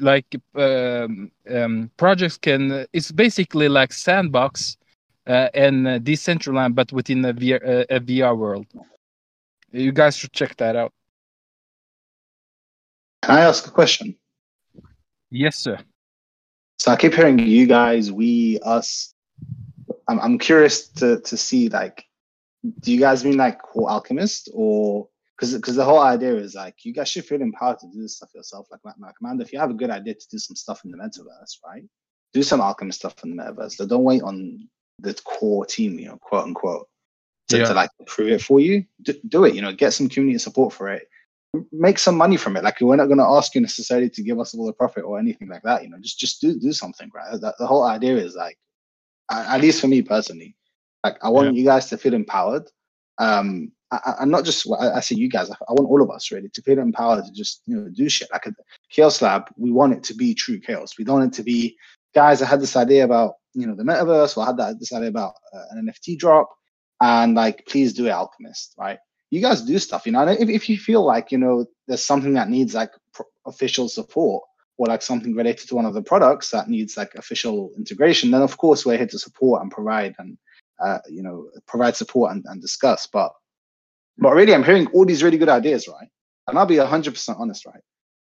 [0.00, 0.24] like
[0.54, 4.78] um, um, projects can it's basically like sandbox
[5.26, 8.66] uh, and uh, Decentraland, but within a VR, uh, a VR world.
[9.72, 10.92] You guys should check that out.
[13.22, 14.16] Can I ask a question?
[15.30, 15.78] Yes, sir.
[16.78, 19.13] So I keep hearing you guys, we, us.
[20.08, 22.04] I'm I'm curious to to see like,
[22.80, 26.84] do you guys mean like core alchemist or because because the whole idea is like
[26.84, 28.66] you guys should feel empowered to do this stuff yourself.
[28.70, 30.90] Like my, my commander, if you have a good idea to do some stuff in
[30.90, 31.84] the metaverse, right?
[32.32, 33.72] Do some alchemist stuff in the metaverse.
[33.72, 34.68] So don't wait on
[35.00, 36.88] the core team, you know, quote unquote,
[37.48, 37.64] to, Yeah.
[37.64, 38.84] to like prove it for you.
[39.02, 41.08] Do, do it, you know, get some community support for it
[41.72, 42.64] make some money from it.
[42.64, 45.18] Like we're not going to ask you necessarily to give us all the profit or
[45.18, 45.82] anything like that.
[45.82, 47.40] You know, just just do do something, right?
[47.40, 48.58] That, the whole idea is like,
[49.30, 50.56] at least for me personally,
[51.02, 52.68] like I want you guys to feel empowered.
[53.18, 55.50] Um, I, I'm not just I, I say you guys.
[55.50, 58.08] I, I want all of us really to feel empowered to just you know do
[58.08, 58.28] shit.
[58.32, 58.54] Like a
[58.90, 60.98] Chaos Lab, we want it to be true chaos.
[60.98, 61.76] We don't want it to be
[62.14, 62.42] guys.
[62.42, 65.08] I had this idea about you know the metaverse, or I had that this idea
[65.08, 66.50] about uh, an NFT drop,
[67.00, 68.98] and like please do it, Alchemist, right?
[69.34, 70.20] you guys do stuff, you know.
[70.20, 73.88] And if, if you feel like you know there's something that needs like pro- official
[73.88, 74.44] support
[74.76, 78.42] or like something related to one of the products that needs like official integration, then
[78.42, 80.36] of course we're here to support and provide and
[80.84, 83.06] uh, you know provide support and, and discuss.
[83.06, 83.32] But
[84.18, 86.08] but really, I'm hearing all these really good ideas, right?
[86.46, 87.80] And I'll be 100% honest, right?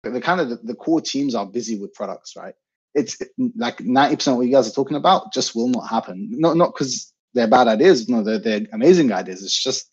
[0.04, 2.54] The, kind of the, the core teams are busy with products, right?
[2.94, 3.18] It's
[3.56, 6.30] like 90% of what you guys are talking about just will not happen.
[6.32, 9.44] Not not because they're bad ideas, no, they're, they're amazing ideas.
[9.44, 9.90] It's just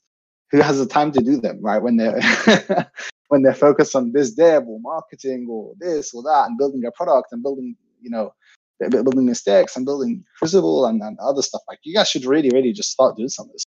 [0.50, 1.82] who has the time to do them, right?
[1.82, 2.20] When they're
[3.34, 6.92] when they're focused on biz dev or marketing or this or that and building their
[6.92, 8.32] product and building, you know,
[8.78, 11.62] bu- bu- building mistX and building Crucible and, and other stuff.
[11.66, 13.64] Like you guys should really, really just start doing some of this.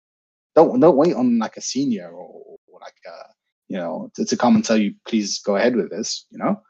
[0.55, 3.29] Don't don't wait on like a senior or, or like uh
[3.67, 6.27] you know to, to come and tell you please go ahead with this.
[6.31, 6.62] You know,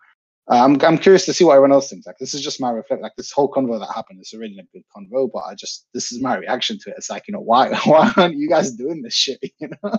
[0.50, 2.06] uh, I'm I'm curious to see what everyone else thinks.
[2.06, 3.02] Like this is just my reflect.
[3.02, 6.12] Like this whole convo that happened is a really good convo, but I just this
[6.12, 6.96] is my reaction to it.
[6.96, 9.38] It's like you know why why aren't you guys doing this shit?
[9.60, 9.98] You know,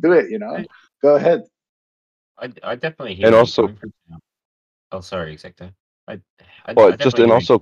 [0.00, 0.30] do it.
[0.30, 0.64] You know,
[1.02, 1.42] go ahead.
[2.40, 3.92] I, I definitely hear And also- from.
[4.92, 5.72] Oh, sorry, Exacto.
[6.08, 6.18] I,
[6.66, 7.58] I, Well, I just and also,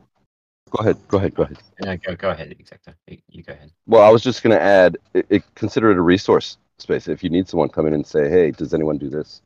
[0.70, 1.58] go ahead, go ahead, go ahead.
[1.82, 2.94] No, go, go ahead, Exacto.
[3.06, 3.70] You, you go ahead.
[3.86, 7.06] Well, I was just going to add, it, it, consider it a resource space.
[7.06, 9.42] If you need someone, come in and say, "Hey, does anyone do this?"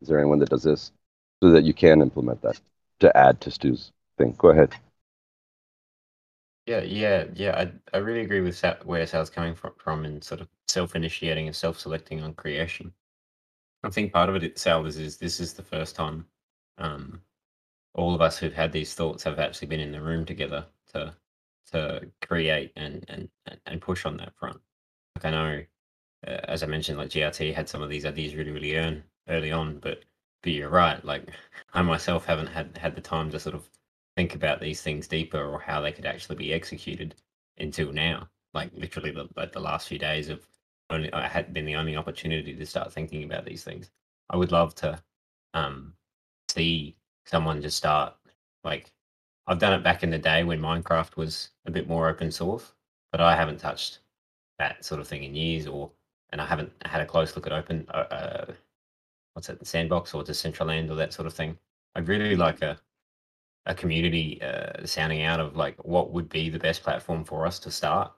[0.00, 0.92] Is there anyone that does this
[1.42, 2.58] so that you can implement that
[3.00, 4.34] to add to Stu's thing?
[4.38, 4.74] Go ahead.
[6.66, 7.56] Yeah, yeah, yeah.
[7.58, 11.46] I I really agree with Sa- where Sal's coming from, from and sort of self-initiating
[11.46, 12.92] and self-selecting on creation.
[13.84, 16.26] I think part of it, Sal, is, is this is the first time
[16.78, 17.22] um,
[17.94, 21.14] all of us who've had these thoughts have actually been in the room together to
[21.72, 23.28] to create and and
[23.66, 24.60] and- push on that front.
[25.16, 25.64] Like I know,
[26.26, 29.78] uh, as I mentioned, like GRT had some of these ideas really really early on,
[29.80, 30.04] but
[30.42, 31.04] but you're right.
[31.04, 31.30] Like
[31.74, 33.68] I myself haven't had had the time to sort of
[34.16, 37.14] think about these things deeper or how they could actually be executed
[37.58, 38.28] until now.
[38.54, 40.46] Like literally, the, like the last few days of
[40.90, 43.90] only I had been the only opportunity to start thinking about these things.
[44.30, 45.00] I would love to
[45.54, 45.94] um,
[46.48, 48.14] see someone just start
[48.64, 48.92] like
[49.46, 52.72] I've done it back in the day when Minecraft was a bit more open source,
[53.12, 54.00] but I haven't touched
[54.58, 55.90] that sort of thing in years, or
[56.30, 58.52] and I haven't had a close look at open uh, uh,
[59.34, 61.58] what's it, Sandbox or Decentraland or that sort of thing.
[61.94, 62.78] I'd really like a
[63.66, 67.58] a community uh, sounding out of like what would be the best platform for us
[67.60, 68.12] to start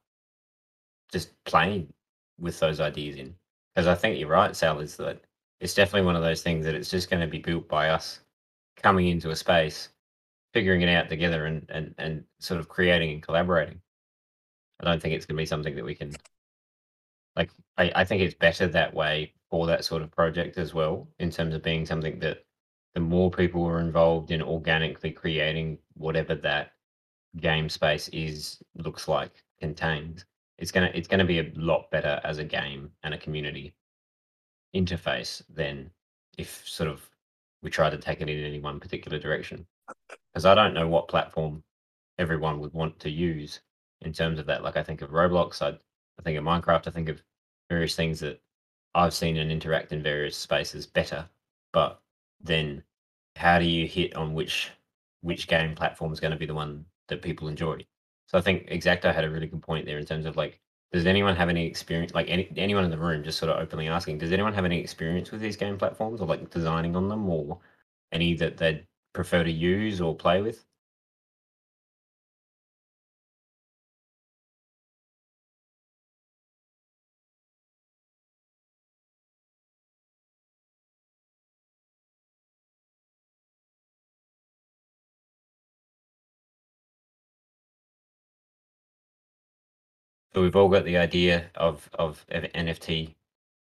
[1.12, 1.92] just playing
[2.40, 3.34] with those ideas in.
[3.74, 5.20] Because i think you're right sal is that
[5.60, 8.20] it's definitely one of those things that it's just going to be built by us
[8.76, 9.90] coming into a space
[10.52, 13.80] figuring it out together and and, and sort of creating and collaborating.
[14.80, 16.12] I don't think it's going to be something that we can
[17.36, 21.08] like I, I think it's better that way for that sort of project as well
[21.18, 22.44] in terms of being something that
[22.94, 26.72] the more people are involved in organically creating whatever that
[27.36, 30.24] game space is looks like contains
[30.60, 33.74] it's gonna it's gonna be a lot better as a game and a community
[34.76, 35.90] interface than
[36.38, 37.08] if sort of
[37.62, 39.66] we try to take it in any one particular direction.
[40.32, 41.64] Because i don't know what platform
[42.18, 43.60] everyone would want to use
[44.02, 44.62] in terms of that.
[44.62, 47.22] Like i think of roblox i, I think of minecraft i think of
[47.70, 48.40] various things that
[48.94, 51.28] i've seen and interact in various spaces better.
[51.72, 52.00] But
[52.40, 52.84] then
[53.36, 54.70] how do you hit on which
[55.22, 57.78] which game platform is going to be the one that people enjoy
[58.30, 60.60] so i think exacto had a really good point there in terms of like
[60.92, 63.88] does anyone have any experience like any anyone in the room just sort of openly
[63.88, 67.28] asking does anyone have any experience with these game platforms or like designing on them
[67.28, 67.58] or
[68.12, 70.64] any that they'd prefer to use or play with
[90.32, 93.14] So we've all got the idea of of of NFT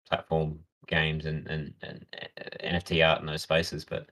[0.07, 4.09] platform games and and, and uh, NFT art in those spaces, but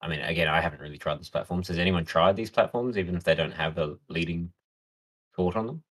[0.00, 1.68] I mean, again, I haven't really tried these platforms.
[1.68, 4.52] Has anyone tried these platforms, even if they don't have a leading
[5.34, 5.82] thought on them?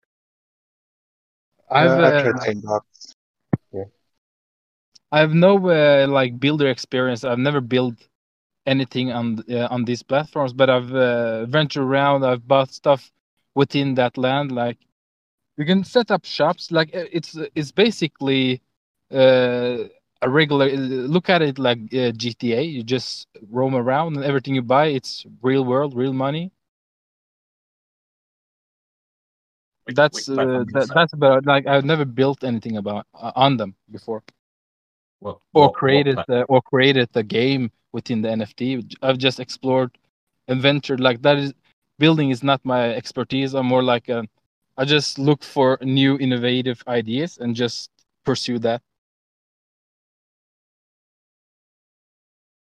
[1.70, 2.82] I've Uh, I've uh, tried
[3.74, 3.84] Yeah.
[5.12, 7.26] I have no uh, like builder experience.
[7.26, 7.96] I've never built
[8.66, 12.24] anything on uh, on these platforms, but I've uh, ventured around.
[12.24, 13.12] I've bought stuff
[13.58, 14.52] within that land.
[14.52, 14.78] Like
[15.58, 16.72] you can set up shops.
[16.72, 18.62] Like uh, it's it's basically
[19.12, 19.90] uh,
[20.22, 20.70] a regular.
[20.70, 22.62] Look at it like uh, GTA.
[22.62, 26.52] You just roam around, and everything you buy, it's real world, real money.
[29.88, 30.92] That's uh, that, that?
[30.94, 34.22] that's about like I've never built anything about uh, on them before
[35.54, 38.96] or created the, or created the game within the NFT.
[39.02, 39.98] I've just explored
[40.48, 41.54] and ventured like that is
[42.00, 43.54] building is not my expertise.
[43.54, 44.26] I'm more like a,
[44.78, 47.92] I just look for new innovative ideas and just
[48.26, 48.82] pursue that.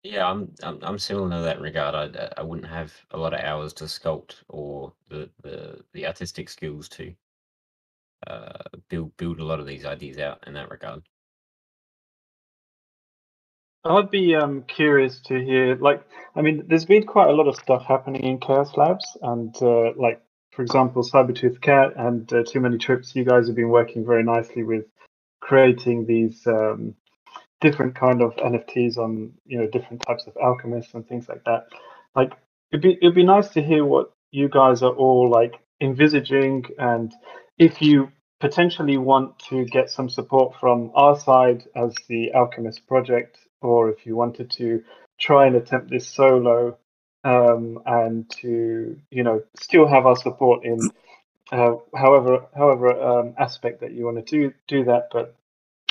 [0.04, 1.94] Yeah, I'm I'm I'm similar in that regard.
[1.96, 6.48] I I wouldn't have a lot of hours to sculpt or the the, the artistic
[6.48, 7.16] skills to
[8.26, 11.02] uh, build build a lot of these ideas out in that regard.
[13.86, 16.02] I'd be um, curious to hear, like,
[16.34, 19.92] I mean, there's been quite a lot of stuff happening in Chaos Labs, and uh,
[19.96, 20.22] like,
[20.52, 23.14] for example, Cybertooth Cat and uh, Too Many Trips.
[23.14, 24.86] You guys have been working very nicely with
[25.40, 26.94] creating these um,
[27.60, 31.66] different kind of NFTs on, you know, different types of alchemists and things like that.
[32.16, 32.32] Like,
[32.72, 37.12] it'd be it'd be nice to hear what you guys are all like envisaging, and
[37.58, 38.10] if you
[38.40, 44.06] potentially want to get some support from our side as the Alchemist project, or if
[44.06, 44.82] you wanted to
[45.18, 46.78] try and attempt this solo
[47.24, 50.90] um, and to you know still have our support in
[51.52, 55.34] uh, however however um, aspect that you want to do do that, but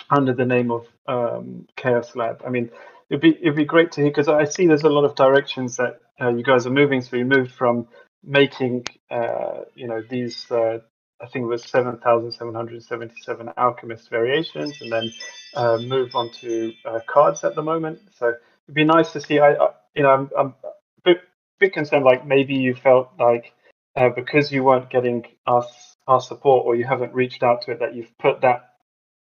[0.10, 2.42] under the name of um, Chaos Lab.
[2.46, 2.70] I mean,
[3.10, 5.78] it'd be it'd be great to hear because I see there's a lot of directions
[5.78, 7.02] that uh, you guys are moving.
[7.02, 7.88] So you moved from
[8.24, 10.80] making uh, you know these uh,
[11.22, 15.12] I think it was seven thousand seven hundred seventy seven alchemist variations, and then
[15.56, 18.00] uh, move on to uh, cards at the moment.
[18.18, 19.40] So it'd be nice to see.
[19.40, 20.72] I, I you know, I'm, I'm a
[21.04, 21.18] bit,
[21.60, 22.06] bit concerned.
[22.06, 23.54] Like maybe you felt like
[23.96, 27.80] uh, because you weren't getting us our support, or you haven't reached out to it,
[27.80, 28.74] that you've put that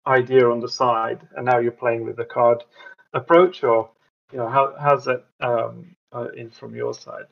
[0.06, 2.64] idea on the side, and now you're playing with the card
[3.12, 3.90] approach, or
[4.32, 7.26] you know, how how's that um, uh, in from your side?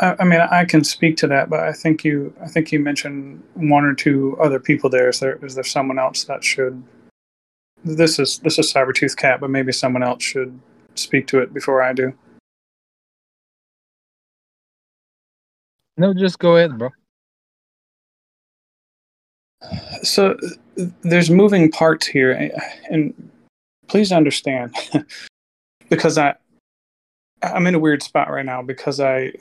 [0.00, 2.80] I, I mean, I can speak to that, but I think you, I think you
[2.80, 5.08] mentioned one or two other people there.
[5.08, 6.82] Is there, is there someone else that should?
[7.84, 10.58] This is this is Cybertooth Cat, but maybe someone else should
[10.96, 12.12] speak to it before I do.
[15.96, 16.90] No, just go ahead, bro.
[20.02, 20.36] So
[21.02, 22.50] there's moving parts here,
[22.90, 23.30] and
[23.86, 24.74] please understand,
[25.88, 26.34] because I
[27.42, 29.32] I'm in a weird spot right now because I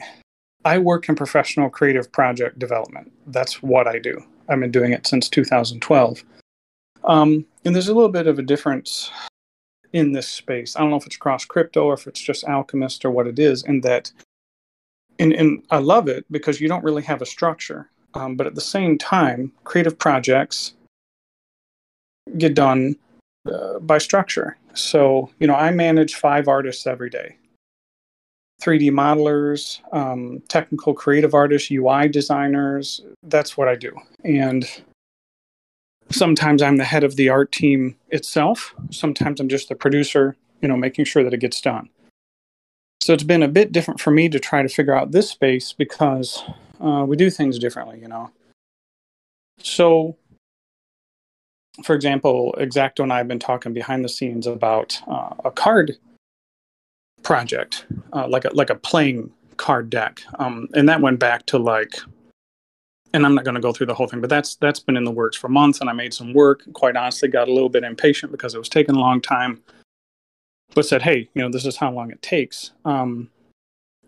[0.65, 3.11] I work in professional creative project development.
[3.27, 4.23] That's what I do.
[4.49, 6.23] I've been doing it since 2012.
[7.05, 9.11] Um, and there's a little bit of a difference
[9.93, 10.75] in this space.
[10.75, 13.39] I don't know if it's cross crypto or if it's just Alchemist or what it
[13.39, 14.11] is, in that,
[15.17, 17.89] and, and I love it because you don't really have a structure.
[18.15, 20.73] Um, but at the same time, creative projects
[22.37, 22.95] get done
[23.51, 24.57] uh, by structure.
[24.73, 27.37] So, you know, I manage five artists every day
[28.59, 33.01] 3D modelers, um, technical creative artists, UI designers.
[33.23, 33.95] That's what I do.
[34.23, 34.69] And
[36.11, 38.73] sometimes I'm the head of the art team itself.
[38.91, 41.89] Sometimes I'm just the producer, you know, making sure that it gets done.
[43.01, 45.71] So it's been a bit different for me to try to figure out this space
[45.71, 46.43] because
[46.81, 48.29] uh, we do things differently, you know.
[49.61, 50.17] So,
[51.83, 55.97] for example, Exacto and I have been talking behind the scenes about uh, a card
[57.29, 61.59] project, uh, like a like a playing card deck, um, and that went back to
[61.59, 61.93] like,
[63.13, 65.03] and I'm not going to go through the whole thing, but that's that's been in
[65.03, 66.63] the works for months, and I made some work.
[66.73, 69.61] Quite honestly, got a little bit impatient because it was taking a long time,
[70.73, 72.71] but said, hey, you know, this is how long it takes.
[72.83, 73.29] Um,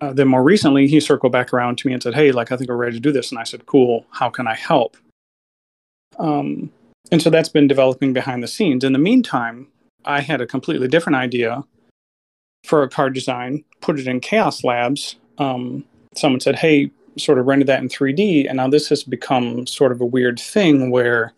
[0.02, 2.58] uh, then more recently, he circled back around to me and said, hey, like I
[2.58, 4.98] think we're ready to do this, and I said, cool, how can I help?
[6.18, 6.72] Um,
[7.12, 8.84] and so that's been developing behind the scenes.
[8.84, 9.68] In the meantime,
[10.06, 11.64] I had a completely different idea
[12.64, 15.18] for a card design, put it in Chaos Labs.
[15.38, 15.84] Um,
[16.16, 18.47] someone said, hey, sort of render that in 3D.
[18.47, 21.34] And now this has become sort of a weird thing where,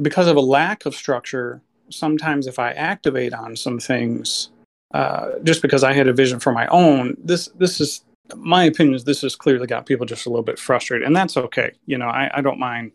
[0.00, 4.50] because of a lack of structure, sometimes if I activate on some things,
[4.92, 8.04] uh, just because I had a vision for my own, this this is
[8.36, 11.36] my opinion is this has clearly got people just a little bit frustrated, and that's
[11.36, 11.72] okay.
[11.86, 12.92] You know, I, I don't mind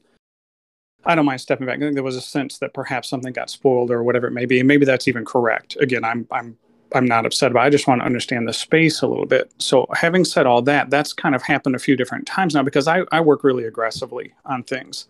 [1.05, 1.77] I don't mind stepping back.
[1.77, 4.45] I think there was a sense that perhaps something got spoiled or whatever it may
[4.45, 5.77] be, and maybe that's even correct.
[5.79, 6.57] Again, I'm I'm
[6.93, 7.63] I'm not upset about.
[7.63, 7.67] It.
[7.67, 9.51] I just want to understand the space a little bit.
[9.59, 12.87] So, having said all that, that's kind of happened a few different times now because
[12.87, 15.07] I I work really aggressively on things.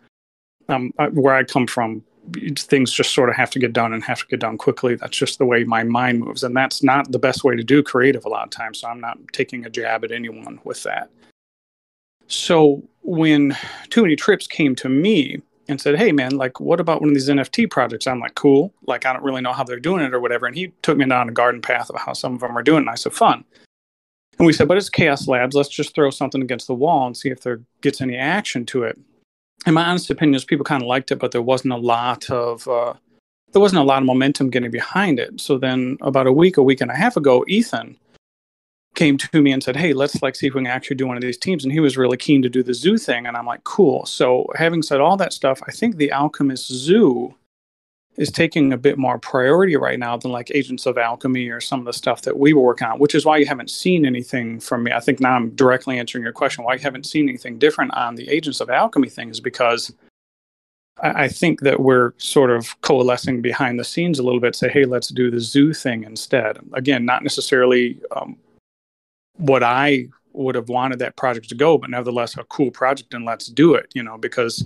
[0.68, 2.04] Um, I, where I come from,
[2.58, 4.96] things just sort of have to get done and have to get done quickly.
[4.96, 7.84] That's just the way my mind moves, and that's not the best way to do
[7.84, 8.80] creative a lot of times.
[8.80, 11.10] So, I'm not taking a jab at anyone with that.
[12.28, 13.56] So, when
[13.90, 17.16] Too Many Trips came to me and said, Hey man, like what about one of
[17.16, 18.08] these NFT projects?
[18.08, 18.74] I'm like, cool.
[18.88, 20.46] Like I don't really know how they're doing it or whatever.
[20.46, 22.80] And he took me down a garden path of how some of them are doing
[22.80, 22.82] it.
[22.82, 23.44] And I said, fun.
[24.38, 25.56] And we said, but it's Chaos Labs.
[25.56, 28.84] Let's just throw something against the wall and see if there gets any action to
[28.84, 29.00] it.
[29.66, 32.30] And my honest opinion is people kind of liked it, but there wasn't a lot
[32.30, 32.94] of uh,
[33.54, 35.40] there wasn't a lot of momentum getting behind it.
[35.40, 37.98] So then about a week, a week and a half ago, Ethan
[38.96, 41.18] came to me and said, "Hey, let's like see if we can actually do one
[41.18, 43.46] of these teams." And he was really keen to do the zoo thing, and I'm
[43.46, 47.36] like, "Cool." So, having said all that stuff, I think the Alchemist Zoo
[48.18, 51.80] is taking a bit more priority right now than like Agents of Alchemy or some
[51.80, 54.60] of the stuff that we were working on, which is why you haven't seen anything
[54.60, 54.92] from me.
[54.92, 56.64] I think now I'm directly answering your question.
[56.64, 59.92] Why you haven't seen anything different on the Agents of Alchemy thing is because
[61.02, 64.56] I, think that we're sort of coalescing behind the scenes a little bit.
[64.56, 66.58] Say, hey, let's do the zoo thing instead.
[66.72, 68.38] Again, not necessarily um,
[69.38, 73.26] what I would have wanted that project to go, but nevertheless a cool project and
[73.26, 74.66] let's do it, you know, because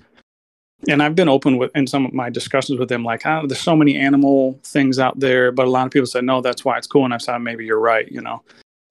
[0.87, 3.59] and I've been open with in some of my discussions with them, like, oh, there's
[3.59, 6.77] so many animal things out there, but a lot of people said, no, that's why
[6.77, 7.03] it's cool.
[7.03, 8.41] And I've said, maybe you're right, you know.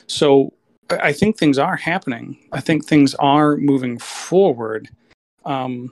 [0.07, 0.53] So
[0.91, 2.39] I think things are happening.
[2.53, 4.89] I think things are moving forward.
[5.47, 5.91] Um,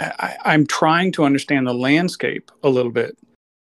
[0.00, 3.16] I, I'm trying to understand the landscape a little bit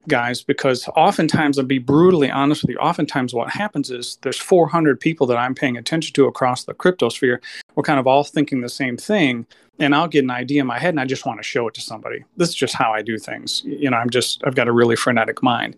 [0.07, 4.99] guys because oftentimes i'll be brutally honest with you oftentimes what happens is there's 400
[4.99, 7.39] people that i'm paying attention to across the cryptosphere
[7.75, 9.45] we're kind of all thinking the same thing
[9.79, 11.73] and i'll get an idea in my head and i just want to show it
[11.73, 12.23] to somebody.
[12.37, 13.63] This is just how i do things.
[13.65, 15.75] You know i'm just i've got a really frenetic mind.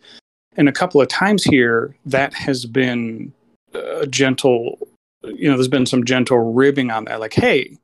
[0.55, 3.31] And a couple of times here that has been
[3.73, 4.79] a gentle
[5.23, 7.77] you know, there's been some gentle ribbing on that, like, hey,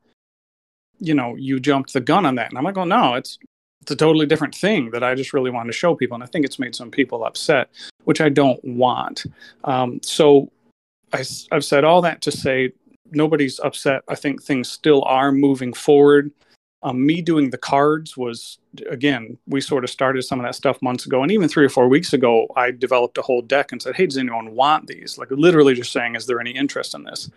[1.00, 2.50] you know, you jumped the gun on that.
[2.50, 3.38] And I'm like, oh no, it's
[3.84, 6.16] it's a totally different thing that I just really wanted to show people.
[6.16, 7.70] And I think it's made some people upset,
[8.06, 9.26] which I don't want.
[9.66, 10.50] Um, so
[11.12, 12.72] I, I've said all that to say
[13.12, 14.04] nobody's upset.
[14.08, 16.32] I think things still are moving forward.
[16.82, 18.58] Um, me doing the cards was
[18.90, 21.70] again we sort of started some of that stuff months ago and even three or
[21.70, 25.18] four weeks ago i developed a whole deck and said hey does anyone want these
[25.18, 27.30] like literally just saying is there any interest in this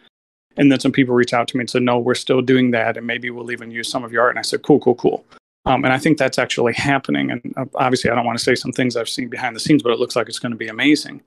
[0.56, 2.96] and then some people reached out to me and said no we're still doing that
[2.96, 5.24] and maybe we'll even use some of your art and i said cool cool cool
[5.66, 8.54] um, and i think that's actually happening and uh, obviously i don't want to say
[8.54, 10.68] some things i've seen behind the scenes but it looks like it's going to be
[10.68, 11.20] amazing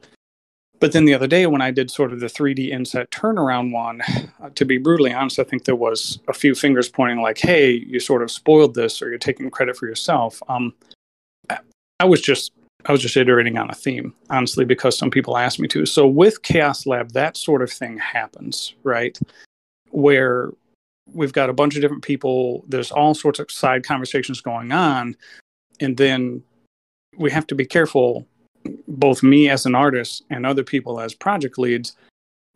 [0.80, 4.02] but then the other day, when I did sort of the 3D inset turnaround one,
[4.42, 7.72] uh, to be brutally honest, I think there was a few fingers pointing like, "Hey,
[7.72, 10.74] you sort of spoiled this, or you're taking credit for yourself." Um,
[12.00, 12.54] I was just
[12.86, 15.86] I was just iterating on a theme, honestly, because some people asked me to.
[15.86, 19.20] So with Chaos Lab, that sort of thing happens, right?
[19.90, 20.52] Where
[21.14, 22.64] we've got a bunch of different people.
[22.68, 25.16] There's all sorts of side conversations going on,
[25.80, 26.44] and then
[27.18, 28.26] we have to be careful
[28.88, 31.96] both me as an artist and other people as project leads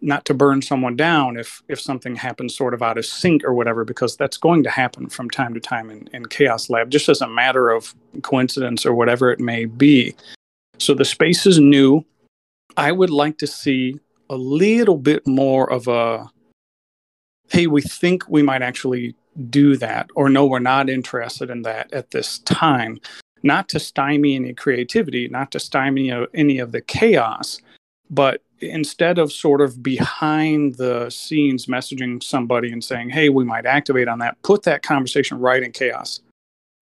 [0.02, 3.54] not to burn someone down if if something happens sort of out of sync or
[3.54, 7.08] whatever because that's going to happen from time to time in, in chaos lab just
[7.08, 10.14] as a matter of coincidence or whatever it may be
[10.78, 12.04] so the space is new
[12.76, 13.98] i would like to see
[14.30, 16.30] a little bit more of a
[17.54, 19.16] hey we think we might actually
[19.50, 23.00] do that or no we're not interested in that at this time
[23.44, 27.60] not to stymie any creativity, not to stymie any of the chaos,
[28.10, 33.66] but instead of sort of behind the scenes messaging somebody and saying, hey, we might
[33.66, 36.22] activate on that, put that conversation right in chaos.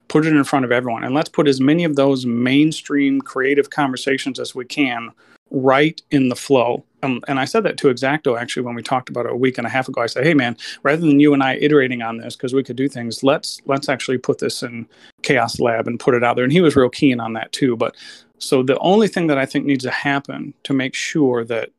[0.07, 1.03] Put it in front of everyone.
[1.03, 5.11] And let's put as many of those mainstream creative conversations as we can
[5.51, 6.83] right in the flow.
[7.03, 9.57] Um, and I said that to Exacto actually when we talked about it a week
[9.57, 10.01] and a half ago.
[10.01, 12.75] I said, "Hey man, rather than you and I iterating on this because we could
[12.75, 14.87] do things, let's let's actually put this in
[15.23, 17.75] Chaos Lab and put it out there." And he was real keen on that too.
[17.75, 17.95] But
[18.37, 21.69] so the only thing that I think needs to happen to make sure that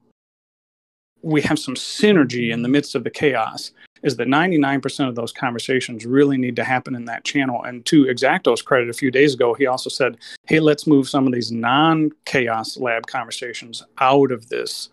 [1.23, 3.71] we have some synergy in the midst of the chaos
[4.03, 7.63] is that 99% of those conversations really need to happen in that channel.
[7.63, 11.27] And to Exacto's credit, a few days ago, he also said, hey, let's move some
[11.27, 14.91] of these non chaos lab conversations out of this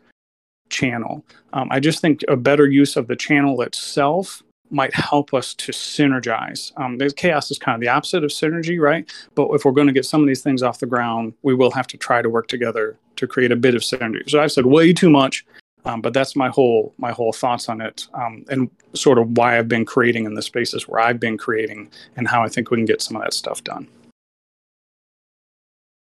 [0.69, 1.25] channel.
[1.53, 5.71] Um, I just think a better use of the channel itself might help us to
[5.71, 6.71] synergize.
[6.77, 9.11] Um, chaos is kind of the opposite of synergy, right?
[9.35, 11.71] But if we're going to get some of these things off the ground, we will
[11.71, 14.29] have to try to work together to create a bit of synergy.
[14.29, 15.45] So I've said way too much.
[15.89, 19.57] Um, but that's my whole my whole thoughts on it, um, and sort of why
[19.57, 22.77] I've been creating in the spaces where I've been creating, and how I think we
[22.77, 23.87] can get some of that stuff done.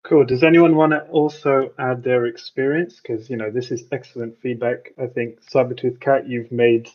[0.03, 0.26] Cool.
[0.26, 2.99] Does anyone want to also add their experience?
[2.99, 4.93] Because you know this is excellent feedback.
[5.02, 6.89] I think Sabertooth Cat, you've made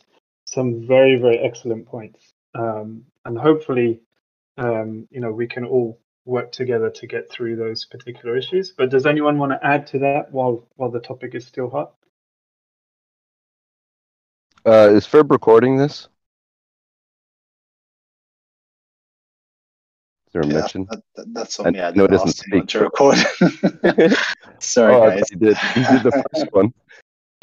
[0.45, 4.01] some very very excellent points, um, and hopefully,
[4.59, 8.71] um, you know we can all work together to get through those particular issues.
[8.77, 11.93] But does anyone want to add to that while while the topic is still hot?
[14.67, 16.09] Uh, is Ferb recording this?
[20.27, 20.87] Is there a Yeah, mention?
[20.89, 21.67] that, that- that's I.
[21.67, 22.67] I know it didn't doesn't speak.
[22.67, 23.17] to record.
[24.59, 25.23] Sorry, oh, guys.
[25.31, 25.57] you did.
[25.75, 26.73] You did the first one.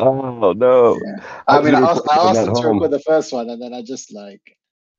[0.01, 1.01] Oh no!
[1.47, 3.73] I thought mean, I asked, I asked them to record the first one, and then
[3.73, 4.43] I just like,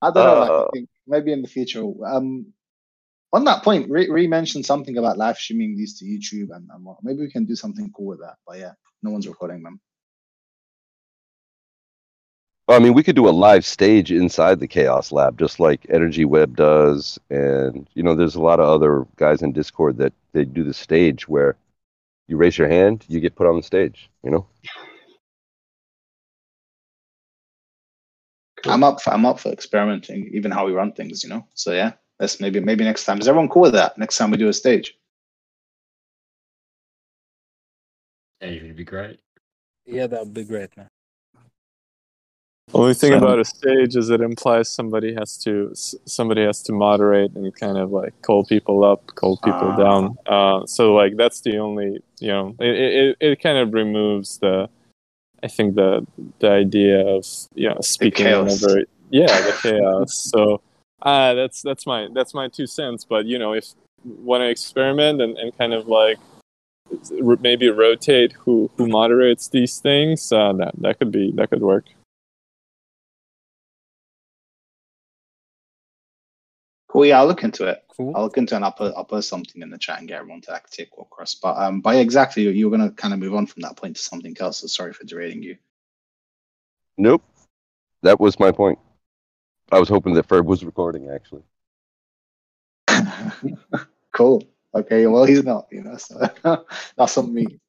[0.02, 0.69] I don't know, like, I Oh.
[0.73, 1.84] think maybe in the future.
[2.07, 2.53] Um,
[3.34, 6.84] on that point, Re, Re mentioned something about live streaming these to YouTube, and, and
[6.85, 8.38] what- maybe we can do something cool with that.
[8.47, 8.72] But yeah,
[9.03, 9.80] no one's recording them.
[12.67, 16.25] I mean, we could do a live stage inside the Chaos Lab, just like Energy
[16.25, 20.45] Web does, and you know, there's a lot of other guys in Discord that they
[20.45, 21.57] do the stage where
[22.27, 24.09] you raise your hand, you get put on the stage.
[24.23, 24.47] You know.
[28.65, 28.99] I'm up.
[28.99, 31.23] For, I'm up for experimenting, even how we run things.
[31.23, 31.47] You know.
[31.53, 33.19] So yeah, let's maybe maybe next time.
[33.19, 33.95] Is everyone cool with that?
[33.99, 34.97] Next time we do a stage.
[38.41, 39.19] Stage would be great.
[39.85, 40.89] Yeah, that would be great, man.
[42.73, 46.73] Only thing So- about a stage is it implies somebody has to somebody has to
[46.73, 49.77] moderate and kind of like call people up, call people Ah.
[49.77, 50.17] down.
[50.25, 54.67] Uh, so like that's the only you know it, it, it kind of removes the
[55.43, 56.05] I think the
[56.39, 60.13] the idea of you know speaking whenever yeah the chaos.
[60.31, 60.61] so
[61.03, 63.05] uh, that's that's my that's my two cents.
[63.05, 63.67] But you know if
[64.03, 66.17] want to experiment and, and kind of like
[67.41, 71.85] maybe rotate who who moderates these things, uh, that that could be that could work.
[76.95, 77.07] Cool.
[77.07, 77.84] Yeah, I'll look into it.
[77.89, 78.13] Cool.
[78.15, 80.19] I'll look into it and I'll put I'll post something in the chat and get
[80.19, 81.35] everyone to like take walk across.
[81.35, 82.43] But um, but yeah, exactly.
[82.43, 84.59] You, you were gonna kind of move on from that point to something else.
[84.59, 85.57] So sorry for derailing you.
[86.97, 87.22] Nope.
[88.03, 88.80] That was my point.
[89.73, 91.43] I was hoping that Ferb was recording actually.
[94.13, 94.43] Cool.
[94.73, 95.07] Okay.
[95.07, 95.67] Well, he's not.
[95.69, 96.30] You know, so
[96.95, 97.59] that's on me.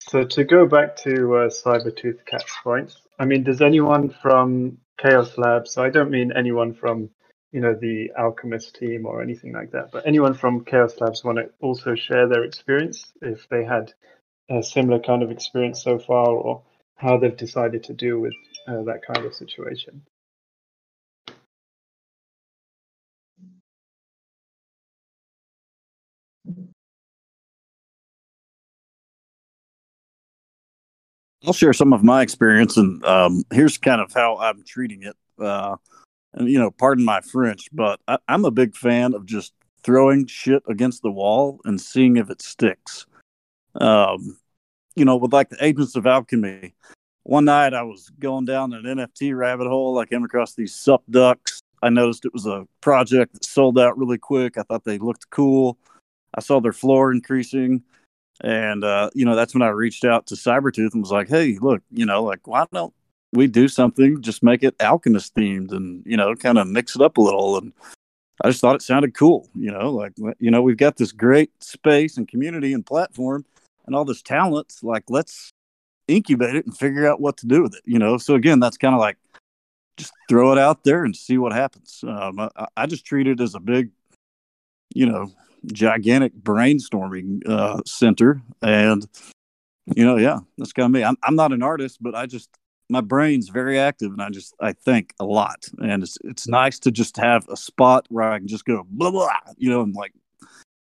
[0.00, 5.36] So to go back to uh, Cybertooth Cat's point, I mean, does anyone from Chaos
[5.36, 5.72] Labs?
[5.72, 7.10] So I don't mean anyone from
[7.52, 11.38] you know the Alchemist team or anything like that, but anyone from Chaos Labs want
[11.38, 13.92] to also share their experience if they had
[14.50, 16.62] a similar kind of experience so far, or
[16.96, 18.34] how they've decided to deal with
[18.68, 20.02] uh, that kind of situation.
[31.46, 35.16] I'll share some of my experience, and um, here's kind of how I'm treating it.
[35.38, 35.76] Uh,
[36.32, 39.52] and you know, pardon my French, but I, I'm a big fan of just
[39.82, 43.06] throwing shit against the wall and seeing if it sticks.
[43.74, 44.38] Um,
[44.96, 46.74] you know, with like the Agents of Alchemy.
[47.24, 49.98] One night I was going down an NFT rabbit hole.
[49.98, 51.58] I came across these SupDucks.
[51.82, 54.58] I noticed it was a project that sold out really quick.
[54.58, 55.78] I thought they looked cool.
[56.34, 57.82] I saw their floor increasing.
[58.42, 61.56] And uh, you know, that's when I reached out to Cybertooth and was like, "Hey,
[61.60, 62.92] look, you know, like why don't
[63.32, 64.20] we do something?
[64.22, 67.56] Just make it alchemist themed, and you know, kind of mix it up a little."
[67.58, 67.72] And
[68.42, 69.48] I just thought it sounded cool.
[69.54, 73.44] You know, like you know, we've got this great space and community and platform,
[73.86, 74.74] and all this talent.
[74.82, 75.52] Like, let's
[76.08, 77.82] incubate it and figure out what to do with it.
[77.84, 79.16] You know, so again, that's kind of like
[79.96, 82.02] just throw it out there and see what happens.
[82.06, 83.90] Um, I, I just treat it as a big,
[84.92, 85.32] you know,
[85.72, 88.42] gigantic brainstorming uh, center.
[88.62, 89.06] And,
[89.94, 91.04] you know, yeah, that's kind of me.
[91.04, 92.50] I'm, I'm not an artist, but I just,
[92.90, 95.64] my brain's very active and I just, I think a lot.
[95.78, 99.10] And it's, it's nice to just have a spot where I can just go blah,
[99.10, 100.12] blah, you know, and like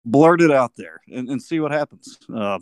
[0.05, 2.17] blurt it out there and, and see what happens.
[2.33, 2.59] Uh,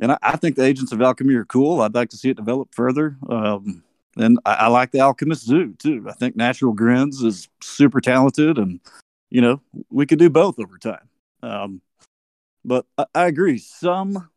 [0.00, 1.80] and I, I think the Agents of Alchemy are cool.
[1.80, 3.16] I'd like to see it develop further.
[3.28, 3.82] Um,
[4.16, 6.06] and I, I like the Alchemist Zoo too.
[6.08, 8.80] I think Natural Grins is super talented, and
[9.30, 9.60] you know
[9.90, 11.08] we could do both over time.
[11.42, 11.80] Um,
[12.64, 13.58] but I, I agree.
[13.58, 14.28] Some,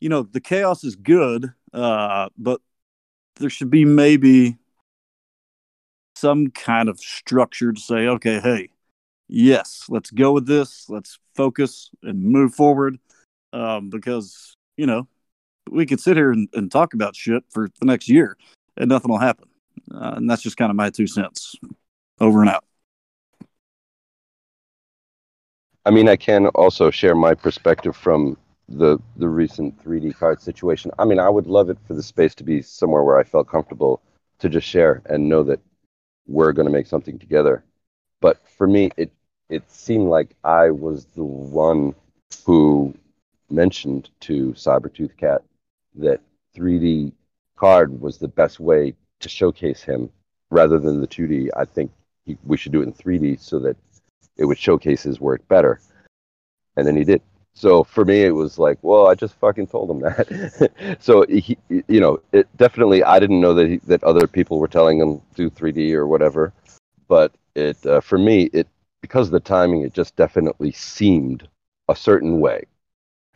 [0.00, 2.60] you know, the chaos is good, uh, but
[3.36, 4.58] there should be maybe
[6.16, 8.70] some kind of structure to say, okay, hey,
[9.28, 10.88] yes, let's go with this.
[10.88, 12.98] Let's focus and move forward.
[13.52, 15.06] Um, because, you know,
[15.70, 18.36] we could sit here and, and talk about shit for the next year
[18.76, 19.48] and nothing will happen.
[19.92, 21.54] Uh, and that's just kind of my two cents.
[22.20, 22.64] Over and out.
[25.86, 28.36] I mean, I can also share my perspective from
[28.68, 30.90] the the recent 3D card situation.
[30.98, 33.48] I mean, I would love it for the space to be somewhere where I felt
[33.48, 34.00] comfortable
[34.38, 35.60] to just share and know that
[36.26, 37.64] we're going to make something together.
[38.20, 39.12] But for me, it
[39.50, 41.94] it seemed like I was the one
[42.46, 42.94] who
[43.50, 45.42] mentioned to Cybertooth Cat
[45.96, 46.20] that
[46.56, 47.12] 3D
[47.56, 50.10] card was the best way to showcase him
[50.50, 51.50] rather than the 2D.
[51.56, 51.92] I think
[52.24, 53.76] he, we should do it in 3D so that
[54.36, 55.80] it would showcase his work better.
[56.76, 57.22] And then he did.
[57.54, 60.96] So for me, it was like, well, I just fucking told him that.
[61.00, 63.04] so he, you know, it definitely.
[63.04, 66.52] I didn't know that he, that other people were telling him do 3D or whatever,
[67.06, 68.66] but it uh, for me, it
[69.00, 71.46] because of the timing, it just definitely seemed
[71.88, 72.64] a certain way,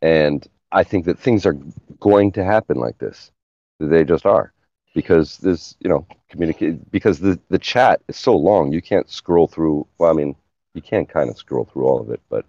[0.02, 1.56] and I think that things are
[2.00, 3.30] going to happen like this.
[3.78, 4.52] They just are
[4.94, 9.46] because this, you know communicate because the the chat is so long you can't scroll
[9.46, 9.86] through.
[9.98, 10.34] Well, I mean,
[10.78, 12.44] you can kind of scroll through all of it, but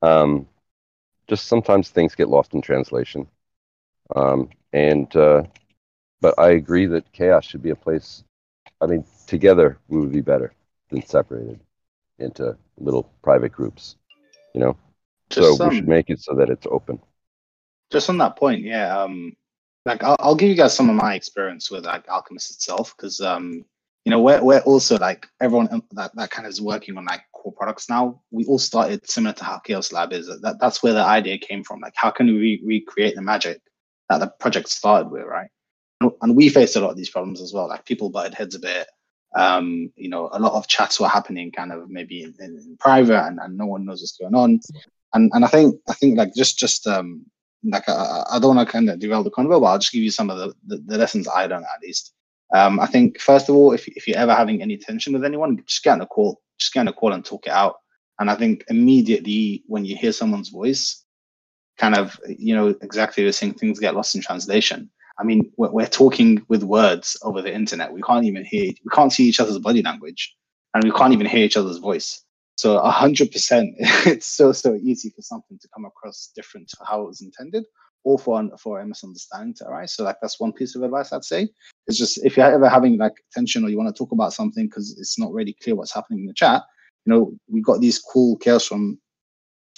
[0.00, 0.48] um,
[1.28, 3.26] just sometimes things get lost in translation.
[4.16, 5.42] Um, and uh,
[6.20, 8.24] but I agree that chaos should be a place.
[8.80, 10.52] I mean, together we would be better
[10.90, 11.60] than separated
[12.18, 13.96] into little private groups.
[14.54, 14.76] You know,
[15.28, 16.98] Just so we should make it so that it's open.
[17.90, 19.02] just on that point, yeah.
[19.02, 19.36] Um,
[19.84, 23.20] like I'll, I'll give you guys some of my experience with like Alchemist itself, because
[23.20, 23.64] um,
[24.08, 27.04] you know, we're we're also like everyone um, that that kind of is working on
[27.04, 28.22] like core products now.
[28.30, 30.28] We all started similar to how Chaos Lab is.
[30.28, 31.80] That that's where the idea came from.
[31.80, 33.60] Like, how can we recreate the magic
[34.08, 35.50] that the project started with, right?
[36.00, 37.68] And, and we faced a lot of these problems as well.
[37.68, 38.88] Like people butted heads a bit.
[39.36, 42.78] Um, you know, a lot of chats were happening kind of maybe in, in, in
[42.80, 44.58] private, and, and no one knows what's going on.
[45.12, 47.26] And and I think I think like just just um
[47.62, 50.02] like I, I don't want to kind of derail the convo, but I'll just give
[50.02, 52.14] you some of the, the, the lessons I learned at least.
[52.54, 55.62] Um, I think first of all, if if you're ever having any tension with anyone,
[55.66, 57.76] just get on a call, just get on a call and talk it out.
[58.18, 61.04] And I think immediately when you hear someone's voice,
[61.76, 64.90] kind of you know exactly the same things get lost in translation.
[65.18, 67.92] I mean, we're, we're talking with words over the internet.
[67.92, 70.34] We can't even hear, we can't see each other's body language,
[70.74, 72.22] and we can't even hear each other's voice.
[72.56, 76.76] So a hundred percent, it's so so easy for something to come across different to
[76.88, 77.64] how it was intended,
[78.04, 79.94] or for for a misunderstanding to arise.
[79.94, 81.48] So like that's one piece of advice I'd say.
[81.86, 84.66] It's just if you're ever having like tension or you want to talk about something
[84.66, 86.62] because it's not really clear what's happening in the chat,
[87.04, 88.98] you know, we got these cool chaos from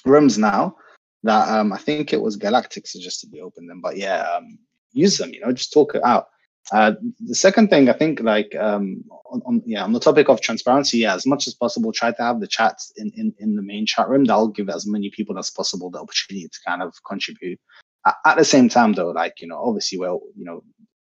[0.04, 0.76] rooms now
[1.22, 4.58] that um I think it was Galactic suggested we open them, but yeah, um,
[4.92, 5.32] use them.
[5.32, 6.26] You know, just talk it out.
[6.72, 6.92] Uh,
[7.26, 10.98] the second thing I think, like, um, on, on, yeah, on the topic of transparency,
[10.98, 13.86] yeah, as much as possible, try to have the chats in, in, in the main
[13.86, 14.24] chat room.
[14.24, 17.58] That'll give as many people as possible the opportunity to kind of contribute.
[18.06, 20.62] At, the same time, though, like, you know, obviously, well, you know,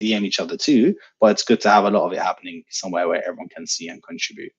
[0.01, 3.07] DM each other too, but it's good to have a lot of it happening somewhere
[3.07, 4.51] where everyone can see and contribute.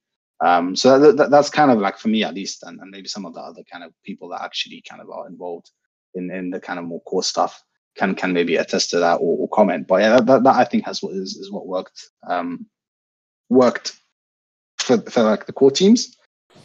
[0.45, 3.09] Um, so that, that, that's kind of like for me at least, and, and maybe
[3.09, 5.71] some of the other kind of people that actually kind of are involved
[6.15, 7.63] in, in the kind of more core stuff
[7.97, 9.87] can can maybe attest to that or, or comment.
[9.87, 12.67] But yeah, that, that, I think has what is, is what worked um,
[13.49, 14.01] worked
[14.79, 16.17] for, for like the core teams.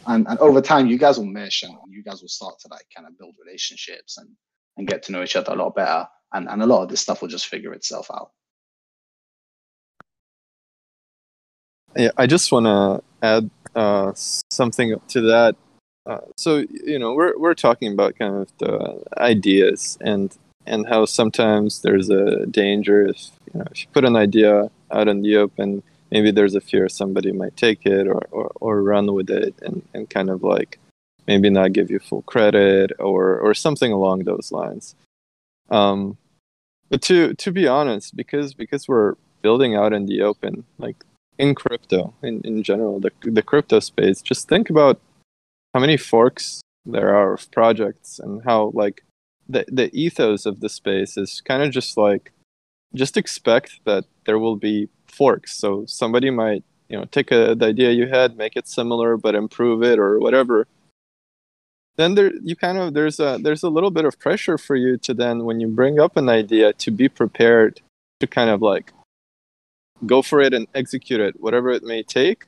[0.06, 2.86] And, and over time, you guys will mesh and you guys will start to like
[2.94, 4.28] kind of build relationships and,
[4.78, 6.08] and get to know each other a lot better.
[6.32, 8.30] And, and a lot of this stuff will just figure itself out.
[11.96, 15.56] Yeah, I just want to add uh, something to that.
[16.06, 20.36] Uh, so you know, we're we're talking about kind of the ideas and
[20.66, 25.08] and how sometimes there's a danger if you know if you put an idea out
[25.08, 29.12] in the open, maybe there's a fear somebody might take it or or, or run
[29.12, 30.78] with it and, and kind of like
[31.28, 34.96] maybe not give you full credit or or something along those lines.
[35.70, 36.16] Um,
[36.88, 40.96] but to to be honest, because because we're building out in the open, like
[41.38, 45.00] in crypto in, in general, the the crypto space, just think about
[45.74, 49.04] how many forks there are of projects and how like
[49.48, 52.32] the the ethos of the space is kind of just like
[52.94, 55.54] just expect that there will be forks.
[55.54, 59.34] So somebody might you know take a, the idea you had, make it similar, but
[59.34, 60.66] improve it or whatever.
[61.98, 64.96] Then there you kind of there's a there's a little bit of pressure for you
[64.98, 67.80] to then when you bring up an idea to be prepared
[68.20, 68.92] to kind of like
[70.06, 72.46] go for it and execute it, whatever it may take.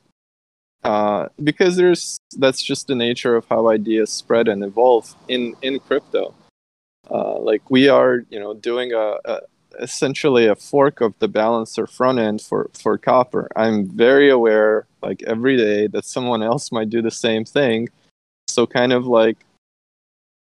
[0.83, 5.79] Uh, because there's that's just the nature of how ideas spread and evolve in in
[5.79, 6.33] crypto.
[7.09, 9.41] Uh, like we are, you know, doing a, a,
[9.79, 13.49] essentially a fork of the balancer front end for for Copper.
[13.55, 17.89] I'm very aware, like every day, that someone else might do the same thing.
[18.51, 19.37] So kind of like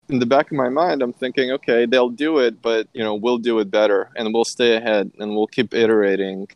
[0.09, 3.15] in the back of my mind, I'm thinking, okay, they'll do it, but you know,
[3.15, 6.47] we'll do it better, and we'll stay ahead, and we'll keep iterating.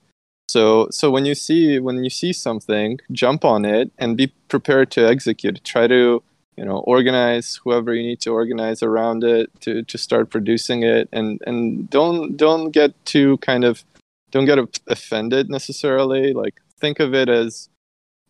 [0.49, 4.91] So so when you see when you see something, jump on it and be prepared
[4.91, 5.63] to execute.
[5.63, 6.23] Try to
[6.57, 11.09] you know organize whoever you need to organize around it to to start producing it
[11.11, 13.83] and and don't don't get too kind of
[14.31, 17.69] don't get offended necessarily like think of it as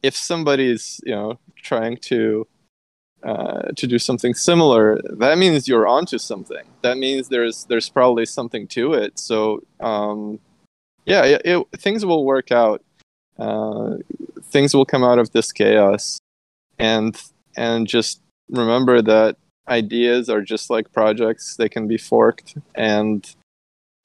[0.01, 2.47] if somebody's you know trying to
[3.23, 6.65] uh, to do something similar that means you're onto something.
[6.81, 9.17] That means there's there's probably something to it.
[9.17, 10.39] So um
[11.05, 12.81] yeah it, it, things will work out.
[13.39, 13.95] Uh,
[14.43, 16.19] things will come out of this chaos.
[16.77, 17.19] And
[17.55, 19.37] and just remember that
[19.67, 21.55] ideas are just like projects.
[21.55, 22.57] They can be forked.
[22.75, 23.29] And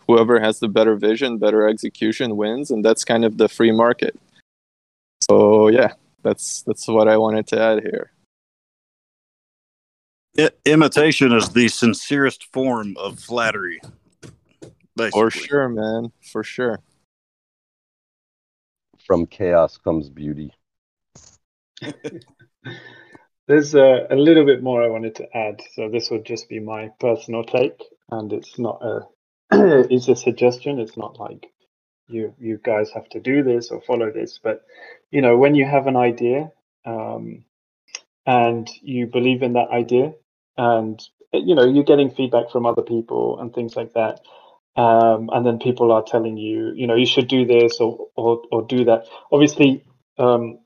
[0.06, 2.70] whoever has the better vision better execution wins.
[2.70, 4.18] And that's kind of the free market.
[5.28, 8.10] So yeah that's that's what i wanted to add here
[10.38, 13.80] I- imitation is the sincerest form of flattery
[14.96, 15.20] basically.
[15.20, 16.80] for sure man for sure
[19.08, 20.52] From chaos comes beauty.
[23.48, 25.62] There's a, a little bit more I wanted to add.
[25.74, 29.06] So this would just be my personal take, and it's not a
[29.50, 30.78] it's a suggestion.
[30.78, 31.46] It's not like
[32.06, 34.38] you you guys have to do this or follow this.
[34.42, 34.66] But
[35.10, 36.52] you know, when you have an idea
[36.84, 37.44] um,
[38.26, 40.12] and you believe in that idea,
[40.58, 41.00] and
[41.32, 44.20] you know you're getting feedback from other people and things like that,
[44.76, 48.42] um, and then people are telling you, you know, you should do this or or,
[48.52, 49.06] or do that.
[49.32, 49.84] Obviously,
[50.18, 50.58] um,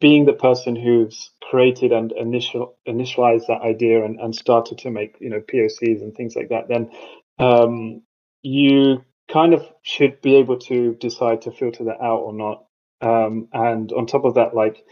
[0.00, 5.16] being the person who's created and initial initialized that idea and, and started to make
[5.20, 6.90] you know POCs and things like that, then
[7.38, 8.02] um,
[8.42, 12.64] you kind of should be able to decide to filter that out or not.
[13.00, 14.84] Um, and on top of that, like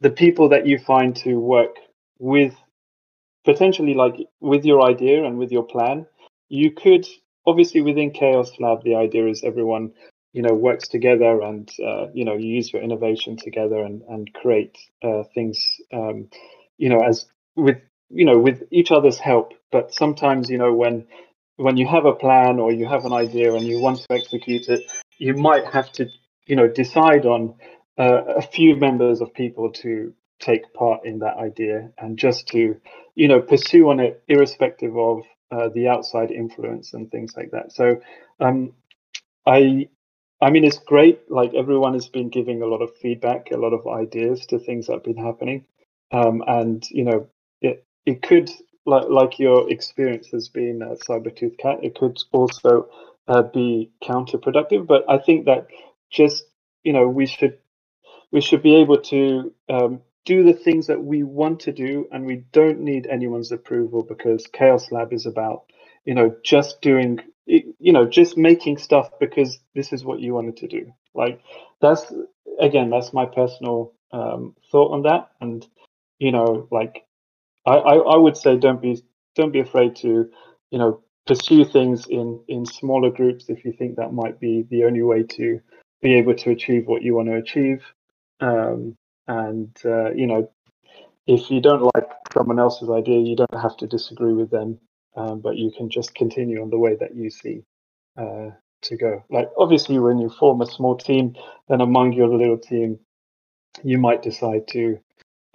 [0.00, 1.76] the people that you find to work
[2.18, 2.54] with,
[3.46, 6.06] potentially like with your idea and with your plan,
[6.50, 7.06] you could
[7.46, 9.92] obviously within Chaos Lab, the idea is everyone
[10.34, 14.34] you know works together and uh, you know you use your innovation together and and
[14.34, 15.58] create uh, things
[15.94, 16.28] um,
[16.76, 17.78] you know as with
[18.10, 19.54] you know with each other's help.
[19.72, 21.06] But sometimes you know when
[21.56, 24.68] when you have a plan or you have an idea and you want to execute
[24.68, 24.82] it
[25.18, 26.06] you might have to
[26.46, 27.54] you know decide on
[27.98, 32.76] uh, a few members of people to take part in that idea and just to
[33.14, 37.72] you know pursue on it irrespective of uh, the outside influence and things like that.
[37.72, 38.00] So
[38.40, 38.72] um,
[39.46, 39.88] I
[40.40, 41.30] I mean it's great.
[41.30, 44.86] Like everyone has been giving a lot of feedback, a lot of ideas to things
[44.86, 45.64] that have been happening,
[46.12, 47.28] um, and you know
[47.62, 48.50] it it could
[48.84, 51.80] like like your experience has been uh, Cybertooth Cat.
[51.82, 52.88] It could also
[53.28, 55.68] uh, be counterproductive, but I think that
[56.10, 56.44] just
[56.84, 57.58] you know we should
[58.32, 62.26] we should be able to um, do the things that we want to do and
[62.26, 65.62] we don't need anyone's approval because chaos lab is about
[66.04, 70.58] you know just doing you know just making stuff because this is what you wanted
[70.58, 70.92] to do.
[71.14, 71.40] Like
[71.80, 72.12] that's
[72.60, 75.30] again that's my personal um, thought on that.
[75.40, 75.66] And
[76.18, 77.04] you know like
[77.64, 79.02] I, I i would say don't be
[79.34, 80.30] don't be afraid to
[80.70, 84.84] you know pursue things in in smaller groups if you think that might be the
[84.84, 85.60] only way to
[86.02, 87.82] be able to achieve what you want to achieve.
[88.40, 88.96] Um,
[89.28, 90.50] and uh, you know,
[91.26, 94.78] if you don't like someone else's idea, you don't have to disagree with them,
[95.16, 97.64] um, but you can just continue on the way that you see
[98.16, 98.50] uh,
[98.82, 99.24] to go.
[99.30, 101.36] Like obviously, when you form a small team,
[101.68, 102.98] then among your little team,
[103.82, 104.98] you might decide to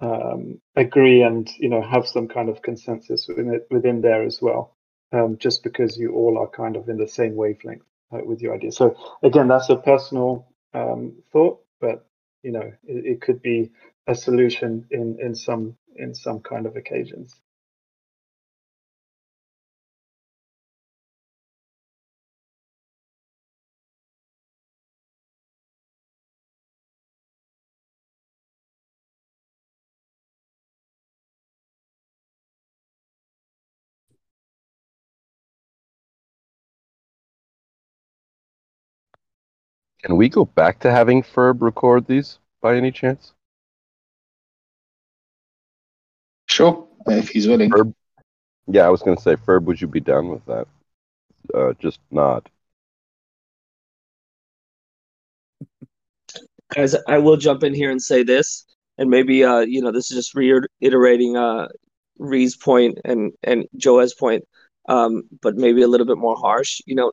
[0.02, 4.42] um, agree and you know have some kind of consensus within it, within there as
[4.42, 4.76] well,
[5.14, 8.56] um, just because you all are kind of in the same wavelength uh, with your
[8.56, 8.72] idea.
[8.72, 12.08] So again, that's a personal um, thought, but
[12.44, 13.72] you know it, it could be
[14.08, 17.36] a solution in in some in some kind of occasions.
[40.04, 43.34] Can we go back to having Ferb record these by any chance?
[46.48, 47.70] Sure, if he's willing.
[47.70, 47.94] Ferb,
[48.68, 50.68] yeah, I was going to say, Ferb, would you be down with that?
[51.54, 52.50] Uh, just nod.
[56.74, 58.66] Guys, I will jump in here and say this,
[58.98, 61.68] and maybe uh, you know, this is just reiterating uh,
[62.18, 64.44] Ree's point and and Joe's point,
[64.88, 66.82] um, but maybe a little bit more harsh.
[66.86, 67.12] You know,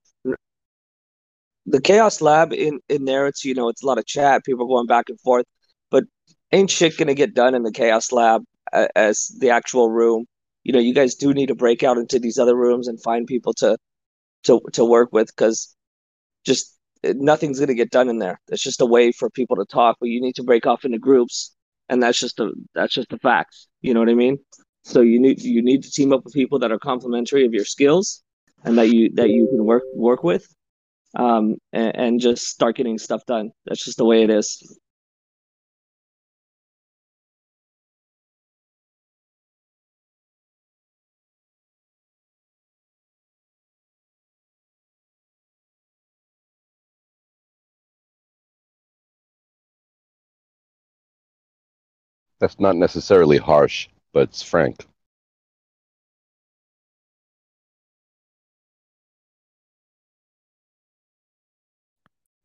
[1.70, 4.66] the chaos lab in in there it's you know it's a lot of chat people
[4.66, 5.45] going back and forth
[5.90, 6.05] but
[6.53, 8.43] ain't shit gonna get done in the chaos lab
[8.73, 10.27] as the actual room.
[10.65, 13.27] You know you guys do need to break out into these other rooms and find
[13.27, 13.78] people to
[14.45, 15.74] to to work with because
[16.45, 18.40] just eh, nothing's gonna get done in there.
[18.49, 20.99] It's just a way for people to talk but you need to break off into
[20.99, 21.55] groups
[21.89, 23.69] and that's just a that's just the facts.
[23.81, 24.39] you know what i mean?
[24.85, 27.65] So you need you need to team up with people that are complementary of your
[27.65, 28.23] skills
[28.65, 30.47] and that you that you can work work with
[31.16, 33.52] um, and, and just start getting stuff done.
[33.66, 34.78] That's just the way it is.
[52.40, 54.86] That's not necessarily harsh, but it's frank.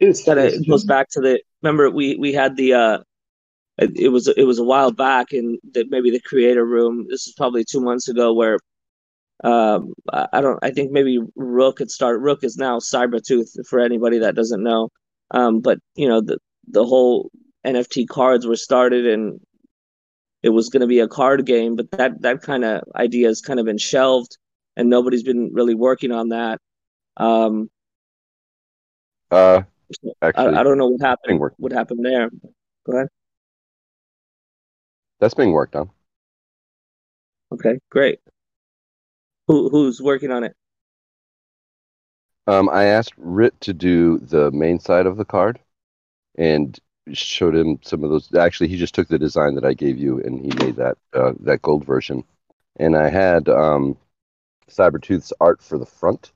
[0.10, 2.98] It's that it goes back to the remember we we had the uh
[3.78, 7.08] it was it was a while back in the, maybe the creator room.
[7.10, 8.60] This is probably two months ago where
[9.44, 12.20] um I don't I think maybe Rook had started.
[12.20, 14.90] Rook is now Cybertooth for anybody that doesn't know.
[15.32, 17.32] Um, but you know the the whole
[17.66, 19.40] NFT cards were started and
[20.44, 23.42] it was going to be a card game, but that that kind of idea has
[23.42, 24.38] kind of been shelved
[24.76, 26.60] and nobody's been really working on that.
[27.18, 27.70] Um,
[29.32, 29.64] uh,
[30.22, 31.42] Actually, I, I don't know what happened.
[31.58, 32.30] What happened there?
[32.86, 33.08] Go ahead.
[35.20, 35.90] That's being worked on.
[37.52, 38.20] Okay, great.
[39.48, 40.56] Who who's working on it?
[42.48, 45.60] Um, I asked Rit to do the main side of the card,
[46.38, 46.78] and
[47.14, 48.34] showed him some of those.
[48.36, 51.34] Actually, he just took the design that I gave you, and he made that uh,
[51.42, 52.24] that gold version.
[52.78, 53.98] And I had um,
[54.70, 56.33] Cybertooth's art for the front,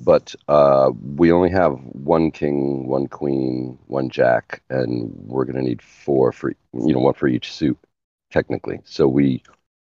[0.00, 5.82] but uh, we only have one king, one queen, one jack, and we're gonna need
[5.82, 7.78] four for you know one for each suit,
[8.30, 8.80] technically.
[8.84, 9.42] So we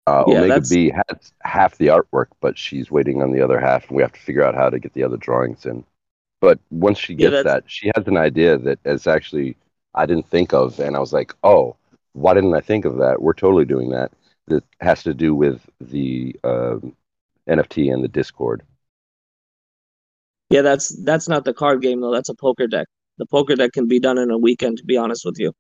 [0.08, 0.70] uh, yeah, Omega that's...
[0.70, 4.14] B has half the artwork, but she's waiting on the other half, and we have
[4.14, 5.84] to figure out how to get the other drawings in.
[6.40, 9.56] But once she gets yeah, that, she has an idea that is actually
[9.94, 11.76] I didn't think of, and I was like, oh,
[12.14, 13.22] why didn't I think of that?
[13.22, 14.12] We're totally doing that.
[14.48, 16.78] That has to do with the uh,
[17.48, 18.64] NFT and the Discord.
[20.52, 22.14] Yeah, that's that's not the card game though.
[22.14, 22.88] That's a poker deck.
[23.20, 24.80] The poker deck can be done in a weekend.
[24.80, 25.54] To be honest with you,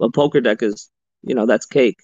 [0.00, 0.90] a poker deck is
[1.22, 1.98] you know that's cake.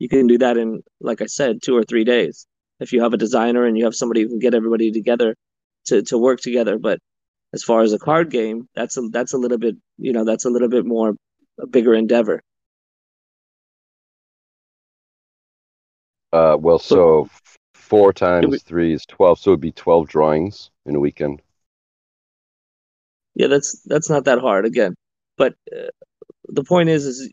[0.00, 2.46] You can do that in like I said, two or three days.
[2.80, 5.36] if you have a designer and you have somebody who can get everybody together
[5.86, 6.78] to to work together.
[6.78, 7.00] But
[7.54, 10.46] as far as a card game, that's a that's a little bit you know that's
[10.46, 11.14] a little bit more
[11.60, 12.42] a bigger endeavor.
[16.32, 17.28] Uh, well, so
[17.74, 21.42] four times three is twelve, so it'd be twelve drawings in a weekend.
[23.40, 24.94] Yeah, that's that's not that hard again.
[25.38, 25.88] But uh,
[26.48, 27.32] the point is, is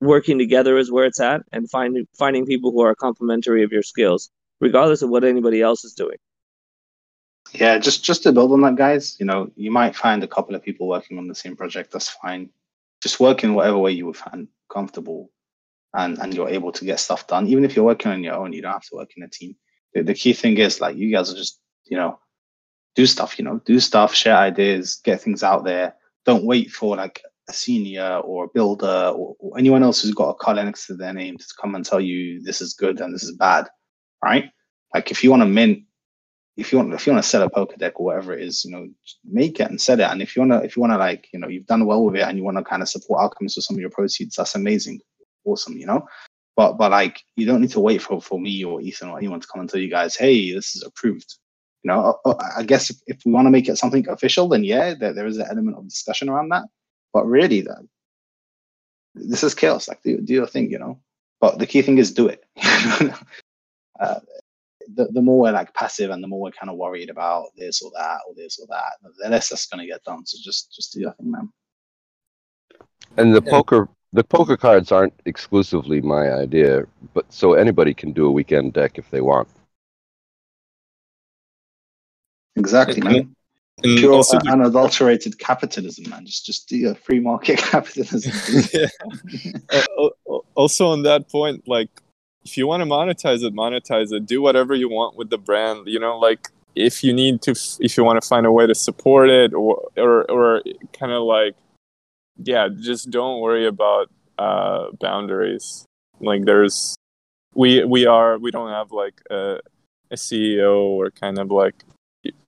[0.00, 3.82] working together is where it's at, and finding finding people who are complementary of your
[3.82, 4.30] skills,
[4.62, 6.16] regardless of what anybody else is doing.
[7.52, 9.18] Yeah, just just to build on that, guys.
[9.20, 11.92] You know, you might find a couple of people working on the same project.
[11.92, 12.48] That's fine.
[13.02, 15.30] Just work in whatever way you would find comfortable,
[15.92, 17.46] and and you're able to get stuff done.
[17.46, 19.54] Even if you're working on your own, you don't have to work in a team.
[19.92, 22.18] The, the key thing is like you guys are just you know
[22.94, 23.38] do stuff.
[23.38, 25.94] You know, do stuff, share ideas, get things out there.
[26.24, 30.30] Don't wait for like a senior or a builder or, or anyone else who's got
[30.30, 33.14] a color next to their name to come and tell you this is good and
[33.14, 33.68] this is bad,
[34.24, 34.50] right?
[34.94, 35.84] Like if you want to mint
[36.56, 38.64] if you want if you want to sell a poker deck or whatever it is,
[38.64, 38.86] you know,
[39.24, 40.04] make it and sell it.
[40.04, 42.22] And if you wanna if you wanna like, you know, you've done well with it
[42.22, 45.00] and you want to kind of support outcomes with some of your proceeds, that's amazing.
[45.44, 46.06] Awesome, you know.
[46.54, 49.40] But but like you don't need to wait for for me or Ethan or anyone
[49.40, 51.34] to come and tell you guys, hey, this is approved.
[51.82, 54.48] You know, uh, uh, I guess if, if we want to make it something official,
[54.48, 56.64] then yeah, there, there is an element of discussion around that.
[57.12, 57.88] But really, then
[59.14, 59.88] this is chaos.
[59.88, 61.00] Like do, do your thing, you know.
[61.40, 62.44] But the key thing is do it.
[64.00, 64.20] uh,
[64.94, 67.82] the, the more we're like passive and the more we're kind of worried about this
[67.82, 70.24] or that or this or that, the less that's going to get done.
[70.26, 71.52] So just just do your thing, man.
[73.16, 78.26] And the poker the poker cards aren't exclusively my idea, but so anybody can do
[78.26, 79.48] a weekend deck if they want.
[82.56, 83.34] Exactly, man.
[83.84, 86.26] And Pure also uh, unadulterated capitalism, man.
[86.26, 88.32] Just just do your free market capitalism.
[88.72, 89.82] yeah.
[89.98, 91.88] Al- also on that point like
[92.44, 95.86] if you want to monetize it monetize it do whatever you want with the brand
[95.86, 98.74] you know like if you need to if you want to find a way to
[98.74, 100.62] support it or or, or
[100.92, 101.54] kind of like
[102.38, 105.84] yeah just don't worry about uh boundaries
[106.20, 106.96] like there's
[107.54, 109.58] we we are we don't have like a,
[110.10, 111.84] a ceo or kind of like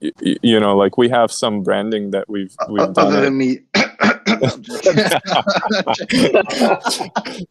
[0.01, 3.07] you know like we have some branding that we've uh, we've done.
[3.07, 3.61] Other than me.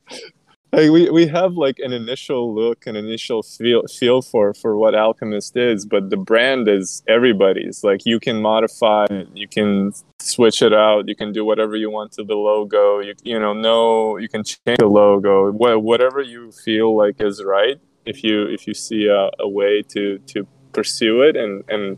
[0.73, 4.95] like we, we have like an initial look an initial feel feel for for what
[4.95, 7.83] alchemist is but the brand is everybody's.
[7.83, 11.89] Like you can modify it you can switch it out you can do whatever you
[11.89, 15.51] want to the logo you you know no you can change the logo.
[15.51, 19.81] Wha- whatever you feel like is right if you if you see a, a way
[19.89, 21.97] to to pursue it and and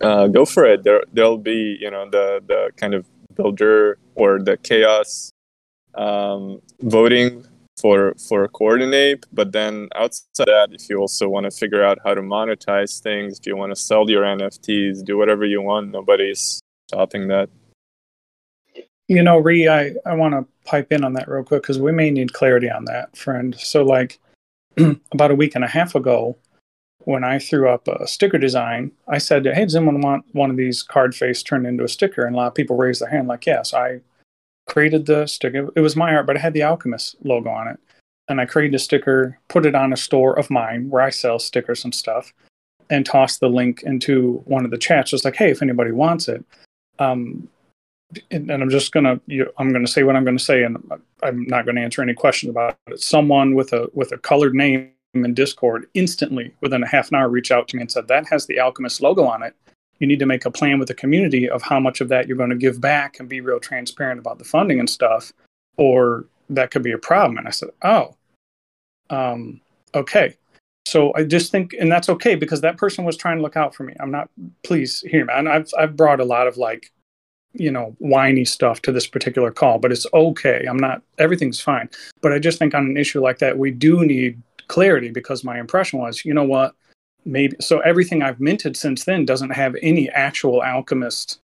[0.00, 0.84] uh, go for it.
[0.84, 5.30] There there'll be you know the the kind of builder or the chaos
[5.94, 7.44] um, voting
[7.76, 9.24] for for Coordinape.
[9.32, 13.38] But then outside that if you also want to figure out how to monetize things
[13.38, 15.90] if you want to sell your nfts do whatever you want.
[15.90, 17.48] Nobody's stopping that.
[19.08, 21.92] You know, Ree, I, I want to pipe in on that real quick because we
[21.92, 23.54] may need clarity on that, friend.
[23.54, 24.18] So, like,
[25.12, 26.36] about a week and a half ago,
[27.06, 30.56] when I threw up a sticker design, I said, Hey, does anyone want one of
[30.56, 32.26] these card face turned into a sticker?
[32.26, 34.00] And a lot of people raised their hand, like, Yes, I
[34.66, 35.70] created the sticker.
[35.76, 37.78] It was my art, but it had the Alchemist logo on it.
[38.28, 41.38] And I created a sticker, put it on a store of mine where I sell
[41.38, 42.32] stickers and stuff,
[42.90, 46.26] and tossed the link into one of the chats, just like, Hey, if anybody wants
[46.26, 46.44] it.
[46.98, 47.48] Um,
[48.32, 50.76] and, and I'm just gonna you, I'm gonna say what I'm gonna say, and
[51.22, 53.00] I'm not gonna answer any questions about it.
[53.00, 54.90] Someone with a with a colored name
[55.24, 58.26] in Discord instantly within a half an hour reached out to me and said that
[58.28, 59.54] has the Alchemist logo on it.
[59.98, 62.36] You need to make a plan with the community of how much of that you're
[62.36, 65.32] going to give back and be real transparent about the funding and stuff,
[65.78, 67.38] or that could be a problem.
[67.38, 68.14] And I said, oh,
[69.08, 69.60] um,
[69.94, 70.36] okay.
[70.84, 73.74] So I just think, and that's okay because that person was trying to look out
[73.74, 73.94] for me.
[73.98, 74.30] I'm not.
[74.62, 75.32] Please hear me.
[75.34, 76.92] And I've I've brought a lot of like
[77.58, 81.88] you know whiny stuff to this particular call but it's okay i'm not everything's fine
[82.20, 85.58] but i just think on an issue like that we do need clarity because my
[85.58, 86.74] impression was you know what
[87.24, 91.38] maybe so everything i've minted since then doesn't have any actual alchemist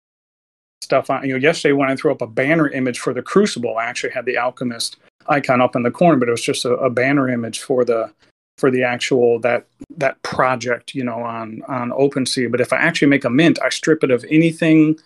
[0.82, 3.76] stuff on you know yesterday when i threw up a banner image for the crucible
[3.76, 4.96] i actually had the alchemist
[5.28, 8.10] icon up in the corner but it was just a, a banner image for the
[8.58, 9.66] for the actual that
[9.96, 12.50] that project you know on on OpenSea.
[12.50, 14.98] But if I actually make a mint, I strip it of anything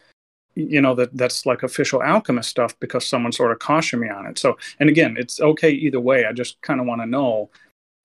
[0.54, 4.26] you know that that's like official alchemist stuff because someone sort of cautioned me on
[4.26, 4.38] it.
[4.38, 6.24] So and again, it's okay either way.
[6.24, 7.50] I just kind of want to know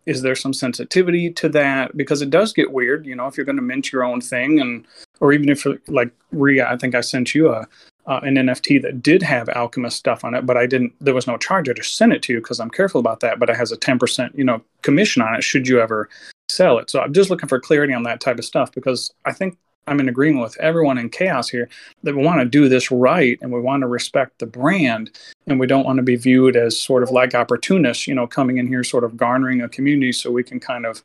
[0.07, 3.45] is there some sensitivity to that because it does get weird you know if you're
[3.45, 4.85] going to mint your own thing and
[5.19, 7.67] or even if like Ria, I think I sent you a
[8.07, 10.93] uh, an NFT that did have alchemist stuff on it, but I didn't.
[11.01, 11.67] There was no charge.
[11.67, 13.37] I just sent it to you because I'm careful about that.
[13.37, 15.43] But it has a 10%, you know, commission on it.
[15.43, 16.07] Should you ever
[16.49, 16.89] sell it.
[16.89, 19.57] So I'm just looking for clarity on that type of stuff because I think
[19.87, 21.69] I'm in agreement with everyone in chaos here
[22.03, 25.11] that we want to do this right and we want to respect the brand
[25.47, 28.57] and we don't want to be viewed as sort of like opportunists, you know, coming
[28.57, 31.03] in here sort of garnering a community so we can kind of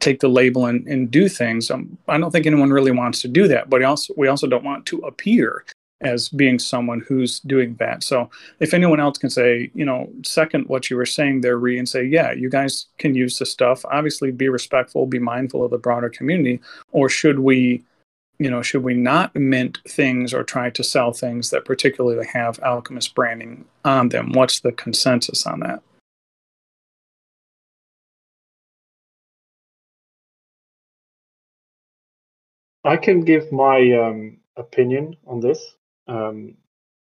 [0.00, 1.70] take the label and, and do things.
[1.70, 4.64] Um, I don't think anyone really wants to do that, but also we also don't
[4.64, 5.64] want to appear
[6.04, 8.02] as being someone who's doing that.
[8.02, 11.78] So if anyone else can say, you know, second what you were saying there, Ree,
[11.78, 13.84] and say, yeah, you guys can use this stuff.
[13.90, 16.60] Obviously, be respectful, be mindful of the broader community,
[16.92, 17.82] or should we?
[18.38, 22.58] You know, should we not mint things or try to sell things that particularly have
[22.60, 24.32] alchemist branding on them?
[24.32, 25.82] What's the consensus on that?
[32.84, 35.74] I can give my um, opinion on this.
[36.06, 36.56] Um,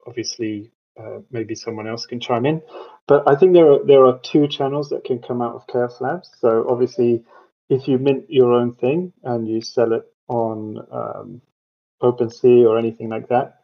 [0.06, 0.70] obviously,
[1.00, 2.60] uh, maybe someone else can chime in,
[3.06, 6.00] but I think there are there are two channels that can come out of Chaos
[6.00, 6.30] Labs.
[6.40, 7.24] So obviously,
[7.70, 11.42] if you mint your own thing and you sell it on um,
[12.02, 13.60] OpenSea or anything like that,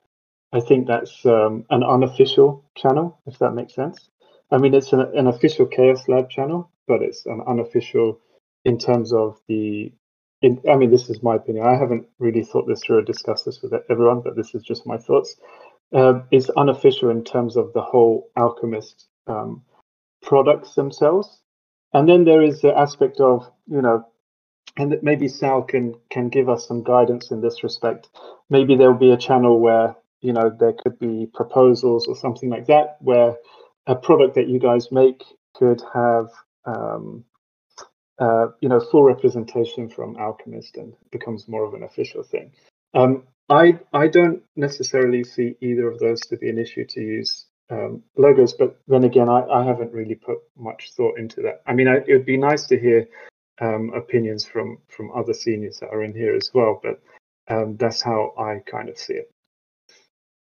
[0.52, 4.08] I think that's um, an unofficial channel, if that makes sense.
[4.50, 8.20] I mean, it's an, an official Chaos Lab channel, but it's an unofficial
[8.64, 9.92] in terms of the
[10.40, 11.66] in, I mean, this is my opinion.
[11.66, 14.86] I haven't really thought this through or discussed this with everyone, but this is just
[14.86, 15.34] my thoughts.
[15.92, 19.62] Uh, is unofficial in terms of the whole alchemist um,
[20.22, 21.40] products themselves,
[21.94, 24.06] and then there is the aspect of you know,
[24.78, 28.08] and that maybe Sal can can give us some guidance in this respect.
[28.48, 32.48] Maybe there will be a channel where you know there could be proposals or something
[32.48, 33.36] like that, where
[33.86, 35.22] a product that you guys make
[35.54, 36.28] could have
[36.64, 37.24] um,
[38.18, 42.52] uh, you know, full representation from Alchemist and becomes more of an official thing.
[42.94, 47.46] Um, I I don't necessarily see either of those to be an issue to use
[47.70, 51.62] um, logos, but then again, I, I haven't really put much thought into that.
[51.66, 53.06] I mean, I, it would be nice to hear
[53.60, 57.00] um, opinions from from other seniors that are in here as well, but
[57.48, 59.30] um, that's how I kind of see it.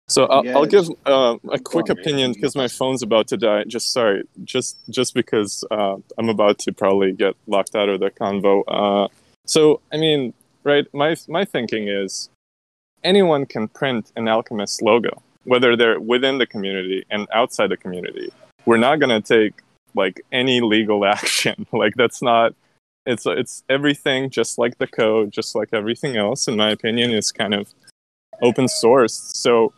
[0.09, 3.65] So I'll, I'll give uh, a quick opinion because my phone's about to die.
[3.65, 8.11] Just sorry, just just because uh, I'm about to probably get locked out of the
[8.11, 8.63] convo.
[8.69, 9.09] Uh,
[9.47, 10.35] so I mean,
[10.65, 10.87] right?
[10.93, 12.29] My my thinking is
[13.03, 18.31] anyone can print an alchemist logo, whether they're within the community and outside the community.
[18.67, 19.55] We're not going to take
[19.95, 21.67] like any legal action.
[21.73, 22.55] like that's not.
[23.05, 26.47] It's it's everything just like the code, just like everything else.
[26.47, 27.73] In my opinion, is kind of
[28.43, 29.15] open source.
[29.35, 29.73] So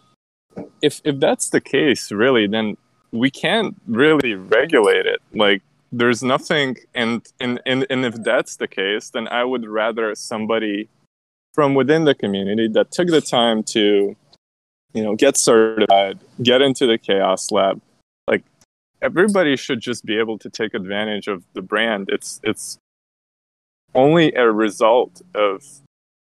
[0.83, 2.77] if if that's the case, really, then
[3.13, 5.21] we can't really regulate it.
[5.33, 10.15] Like there's nothing and and, and and if that's the case, then I would rather
[10.15, 10.89] somebody
[11.55, 14.17] from within the community that took the time to,
[14.93, 17.81] you know, get certified, get into the chaos lab.
[18.27, 18.43] Like
[19.01, 22.11] everybody should just be able to take advantage of the brand.
[22.11, 22.79] It's it's
[23.95, 25.65] only a result of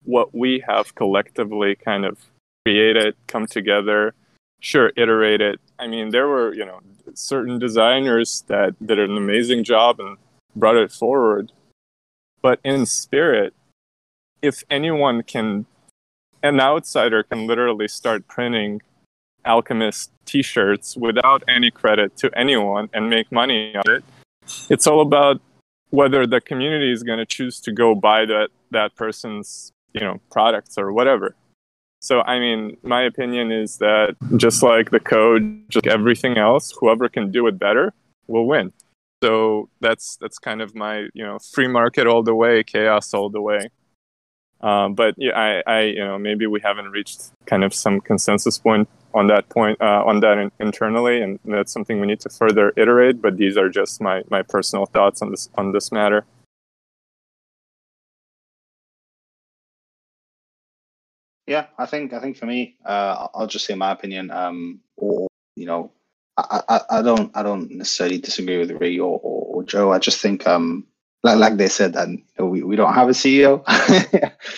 [0.03, 2.18] what we have collectively kind of
[2.65, 4.14] created, come together,
[4.60, 5.60] sure iterate it.
[5.80, 6.80] I mean there were you know
[7.14, 10.18] certain designers that did an amazing job and
[10.56, 11.52] brought it forward.
[12.41, 13.53] But in spirit
[14.41, 15.65] if anyone can
[16.43, 18.81] an outsider can literally start printing
[19.45, 24.03] alchemist t-shirts without any credit to anyone and make money on it
[24.69, 25.41] it's all about
[25.91, 30.19] whether the community is going to choose to go buy that that person's you know
[30.30, 31.35] products or whatever
[32.01, 36.73] so, I mean, my opinion is that just like the code, just like everything else,
[36.80, 37.93] whoever can do it better
[38.26, 38.73] will win.
[39.23, 43.30] So that's that's kind of my you know free market all the way, chaos all
[43.30, 43.69] the way.
[44.61, 48.57] Um, but yeah, I, I you know maybe we haven't reached kind of some consensus
[48.57, 52.29] point on that point uh, on that in, internally, and that's something we need to
[52.29, 53.21] further iterate.
[53.21, 56.25] But these are just my my personal thoughts on this on this matter.
[61.47, 64.31] Yeah, I think I think for me, uh, I'll just say my opinion.
[64.31, 65.91] Um, or you know,
[66.38, 69.91] I, I, I don't I don't necessarily disagree with Ray or, or, or Joe.
[69.91, 70.85] I just think um,
[71.23, 72.07] like like they said that
[72.39, 73.64] we, we don't have a CEO.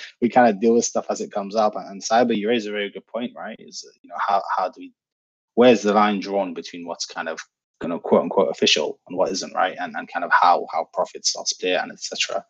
[0.22, 1.76] we kind of deal with stuff as it comes up.
[1.76, 3.58] And, and cyber, you raise a very good point, right?
[3.60, 4.94] Is you know how how do we
[5.56, 7.40] where's the line drawn between what's kind of
[7.82, 9.76] you know quote unquote official and what isn't, right?
[9.80, 12.46] And and kind of how how profits are split and etc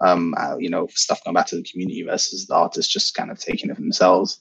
[0.00, 3.30] um, uh, you know, stuff going back to the community versus the artists just kind
[3.30, 4.40] of taking it for themselves.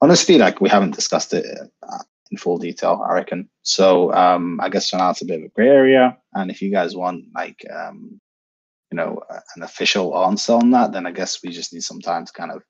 [0.00, 1.46] Honestly, like we haven't discussed it
[1.82, 1.98] uh,
[2.30, 3.48] in full detail, I reckon.
[3.62, 6.18] So um, I guess for now it's a bit of a gray area.
[6.34, 8.20] And if you guys want like, um,
[8.94, 9.20] you know,
[9.56, 12.52] an official answer on that, then I guess we just need some time to kind
[12.52, 12.62] of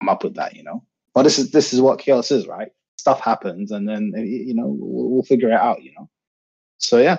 [0.00, 0.82] come up with that, you know.
[1.14, 2.72] But this is this is what chaos is, right?
[2.96, 6.10] Stuff happens, and then you know we'll, we'll figure it out, you know.
[6.78, 7.18] So yeah,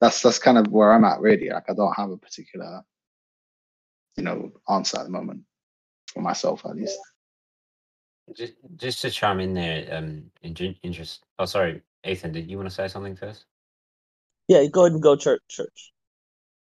[0.00, 1.48] that's that's kind of where I'm at, really.
[1.50, 2.84] Like I don't have a particular
[4.16, 5.42] you know answer at the moment
[6.14, 7.00] for myself at least.
[8.36, 10.54] Just, just to chime in there, um, in,
[10.84, 11.24] interest.
[11.40, 12.30] Oh, sorry, Ethan.
[12.30, 13.46] Did you want to say something first?
[14.46, 15.42] Yeah, go ahead and go, church.
[15.48, 15.92] Church.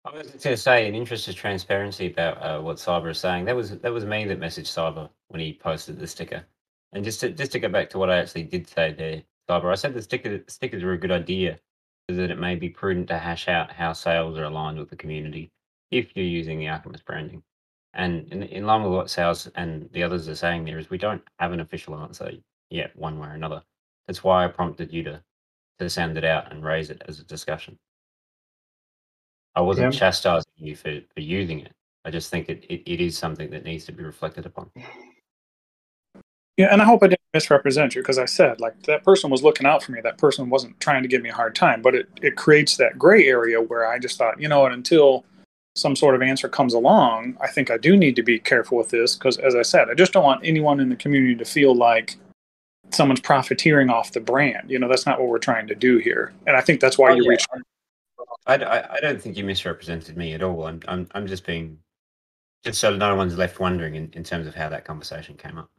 [0.05, 3.45] I was going to say, in interest of transparency about uh, what Cyber is saying,
[3.45, 6.45] that was that was me that messaged Cyber when he posted the sticker.
[6.93, 9.71] And just to just to go back to what I actually did say there, Cyber,
[9.71, 11.57] I said the sticker stickers are a good idea,
[12.07, 14.95] so that it may be prudent to hash out how sales are aligned with the
[14.95, 15.51] community
[15.89, 17.41] if you're using the Alchemist branding.
[17.95, 20.97] And in, in line with what Sales and the others are saying there is we
[20.99, 22.31] don't have an official answer
[22.69, 23.63] yet, one way or another.
[24.05, 25.23] That's why I prompted you to
[25.79, 27.79] to send it out and raise it as a discussion.
[29.55, 29.99] I wasn't Yeah.
[29.99, 31.71] chastising you for, for using it.
[32.03, 34.69] I just think it, it, it is something that needs to be reflected upon.
[36.57, 39.43] Yeah, and I hope I didn't misrepresent you because I said like that person was
[39.43, 39.99] looking out for me.
[40.01, 42.97] That person wasn't trying to give me a hard time, but it, it creates that
[42.97, 45.25] gray area where I just thought, you know what, until
[45.75, 48.89] some sort of answer comes along, I think I do need to be careful with
[48.89, 51.75] this because, as I said, I just don't want anyone in the community to feel
[51.75, 52.15] like
[52.91, 54.69] someone's profiteering off the brand.
[54.71, 56.31] You know, that's not what we're trying to do here.
[56.47, 57.29] And I think that's why Oh, you yeah.
[57.31, 57.47] reached.
[58.45, 60.67] I, I, don't think you misrepresented me at all.
[60.67, 61.79] I'm, I'm, I'm just being,
[62.63, 65.69] just so no one's left wondering in, in terms of how that conversation came up.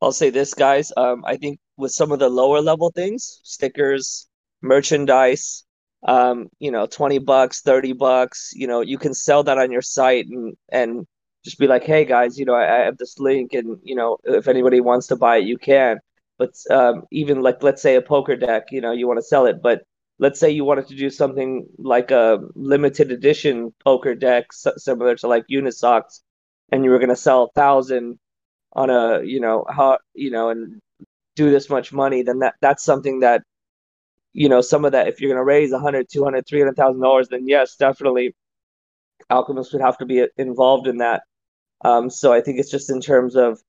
[0.00, 0.92] I'll say this, guys.
[0.96, 4.26] Um, I think with some of the lower level things, stickers,
[4.62, 5.64] merchandise,
[6.06, 9.82] um, you know, 20 bucks, 30 bucks, you know, you can sell that on your
[9.82, 11.06] site and, and
[11.44, 14.18] just be like, hey guys, you know, I, I have this link and, you know,
[14.24, 15.98] if anybody wants to buy it, you can.
[16.38, 19.46] But um, even like, let's say a poker deck, you know, you want to sell
[19.46, 19.82] it, but
[20.18, 25.28] let's say you wanted to do something like a limited edition poker deck, similar to
[25.28, 26.20] like Unisocks,
[26.72, 28.18] and you were going to sell a thousand
[28.74, 30.80] on a, you know, how, you know, and
[31.36, 33.42] do this much money, then that that's something that
[34.32, 37.48] you know some of that if you're going to raise 100 200 300000 dollars then
[37.48, 38.34] yes definitely
[39.30, 41.22] alchemists would have to be involved in that.
[41.84, 43.60] Um, so i think it's just in terms of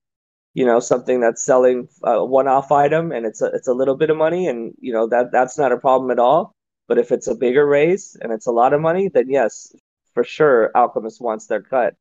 [0.58, 4.10] you know something that's selling a one-off item and it's a, it's a little bit
[4.10, 6.52] of money and you know that that's not a problem at all
[6.88, 9.72] but if it's a bigger raise and it's a lot of money then yes
[10.14, 11.94] for sure alchemist wants their cut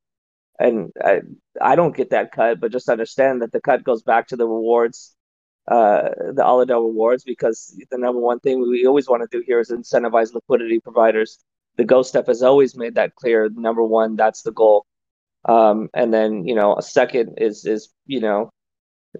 [0.59, 1.21] and I,
[1.61, 4.47] I don't get that cut but just understand that the cut goes back to the
[4.47, 5.15] rewards
[5.67, 9.59] uh, the Aludel rewards because the number one thing we always want to do here
[9.59, 11.39] is incentivize liquidity providers.
[11.75, 13.49] The Ghost Step has always made that clear.
[13.53, 14.85] Number one, that's the goal.
[15.47, 18.49] Um, and then, you know, a second is, is, you know,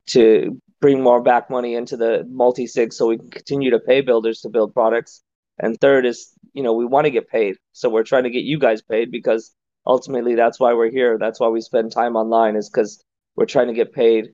[0.07, 4.01] to bring more back money into the multi sig so we can continue to pay
[4.01, 5.23] builders to build products.
[5.59, 7.55] And third is, you know, we want to get paid.
[7.71, 9.51] So we're trying to get you guys paid because
[9.85, 11.17] ultimately that's why we're here.
[11.17, 13.03] That's why we spend time online is because
[13.35, 14.31] we're trying to get paid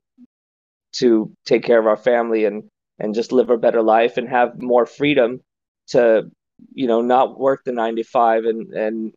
[0.94, 2.64] to take care of our family and
[2.98, 5.40] and just live a better life and have more freedom
[5.88, 6.30] to
[6.72, 9.14] you know not work the 9 to 5 and and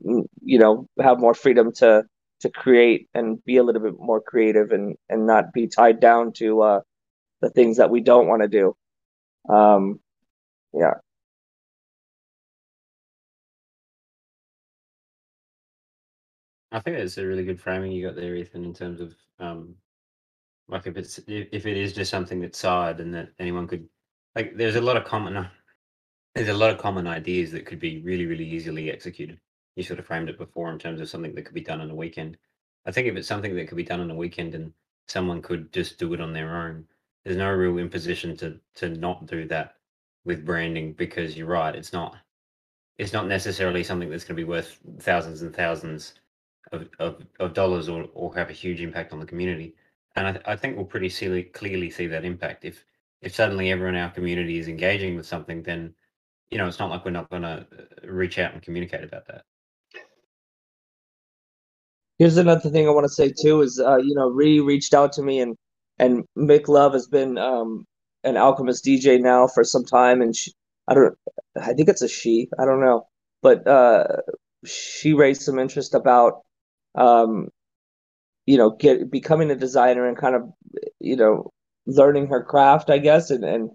[0.00, 2.04] you know have more freedom to
[2.40, 6.32] to create and be a little bit more creative and and not be tied down
[6.32, 6.80] to uh
[7.42, 8.74] the things that we don't want to do
[9.54, 10.00] um
[10.74, 10.94] yeah
[16.72, 19.74] I think it's a really good framing you got there, Ethan, in terms of um,
[20.68, 23.88] like if it's if if it is just something that's side and that anyone could
[24.36, 24.56] like.
[24.56, 25.48] There's a lot of common
[26.34, 29.40] there's a lot of common ideas that could be really really easily executed.
[29.78, 31.88] You sort of framed it before in terms of something that could be done on
[31.88, 32.36] a weekend.
[32.84, 34.72] I think if it's something that could be done on a weekend and
[35.06, 36.84] someone could just do it on their own,
[37.24, 39.76] there's no real imposition to to not do that
[40.24, 41.76] with branding because you're right.
[41.76, 42.16] It's not
[42.98, 46.14] it's not necessarily something that's going to be worth thousands and thousands
[46.72, 49.76] of, of, of dollars or, or have a huge impact on the community.
[50.16, 52.64] And I, I think we'll pretty clearly, clearly see that impact.
[52.64, 52.84] If
[53.20, 55.94] if suddenly everyone in our community is engaging with something, then
[56.50, 59.26] you know it's not like we're not going to uh, reach out and communicate about
[59.28, 59.44] that.
[62.18, 65.12] Here's another thing I want to say too is uh, you know Ree reached out
[65.14, 65.56] to me and
[65.98, 67.84] and Mick Love has been um,
[68.24, 70.52] an Alchemist DJ now for some time and she,
[70.88, 71.14] I don't
[71.60, 73.06] I think it's a she I don't know.
[73.42, 74.04] But uh,
[74.66, 76.42] she raised some interest about
[76.96, 77.48] um,
[78.46, 80.42] you know get becoming a designer and kind of
[81.00, 81.50] you know
[81.86, 83.70] learning her craft I guess and and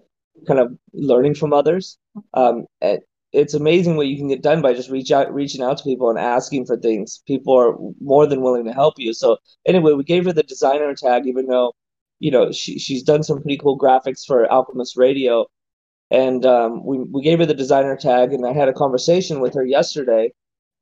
[0.47, 1.97] kind of learning from others.
[2.33, 2.99] Um, and
[3.33, 6.09] it's amazing what you can get done by just reach out reaching out to people
[6.09, 7.23] and asking for things.
[7.27, 9.13] People are more than willing to help you.
[9.13, 11.73] So anyway we gave her the designer tag even though
[12.19, 15.47] you know she, she's done some pretty cool graphics for alchemist radio.
[16.11, 19.55] And um, we, we gave her the designer tag and i had a conversation with
[19.55, 20.31] her yesterday.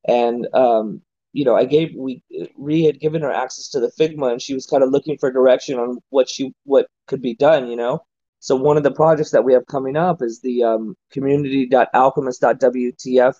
[0.07, 1.01] And um,
[1.33, 2.21] you know i gave we
[2.57, 5.31] Ree had given her access to the figma and she was kind of looking for
[5.31, 8.03] direction on what she what could be done you know
[8.41, 13.35] so one of the projects that we have coming up is the um, community.alchemist.wtf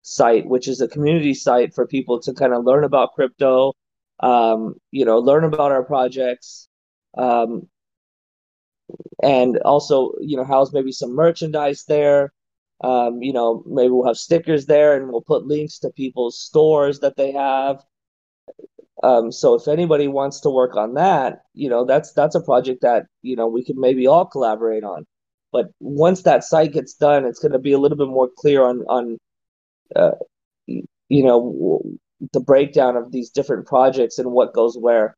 [0.00, 3.74] site, which is a community site for people to kind of learn about crypto,
[4.20, 6.68] um, you know, learn about our projects,
[7.18, 7.68] um,
[9.22, 12.32] and also, you know, house maybe some merchandise there.
[12.82, 17.00] Um, you know, maybe we'll have stickers there, and we'll put links to people's stores
[17.00, 17.84] that they have.
[19.02, 22.82] Um, so if anybody wants to work on that, you know, that's that's a project
[22.82, 25.06] that you know we could maybe all collaborate on.
[25.52, 28.62] But once that site gets done, it's going to be a little bit more clear
[28.64, 29.18] on on
[29.96, 30.12] uh,
[30.66, 31.82] you know
[32.32, 35.16] the breakdown of these different projects and what goes where.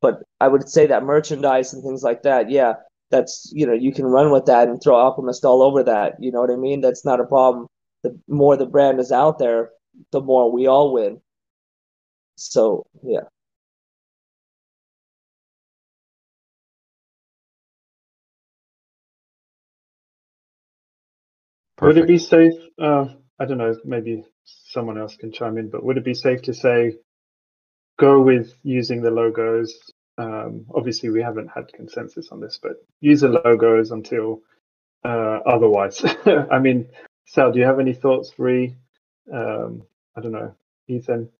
[0.00, 2.74] But I would say that merchandise and things like that, yeah,
[3.10, 6.16] that's you know you can run with that and throw Alchemist all over that.
[6.20, 6.80] You know what I mean?
[6.80, 7.68] That's not a problem.
[8.02, 9.70] The more the brand is out there,
[10.10, 11.20] the more we all win.
[12.36, 13.20] So yeah.
[21.82, 22.54] Would it be safe?
[22.80, 23.06] Uh,
[23.40, 23.76] I don't know.
[23.84, 25.70] Maybe someone else can chime in.
[25.70, 26.96] But would it be safe to say,
[27.98, 29.74] go with using the logos?
[30.18, 34.42] Um, obviously, we haven't had consensus on this, but use the logos until
[35.04, 36.04] uh, otherwise.
[36.26, 36.88] I mean,
[37.26, 38.76] Sal, do you have any thoughts, Ree?
[39.32, 39.84] Um,
[40.16, 40.54] I don't know,
[40.88, 41.30] Ethan.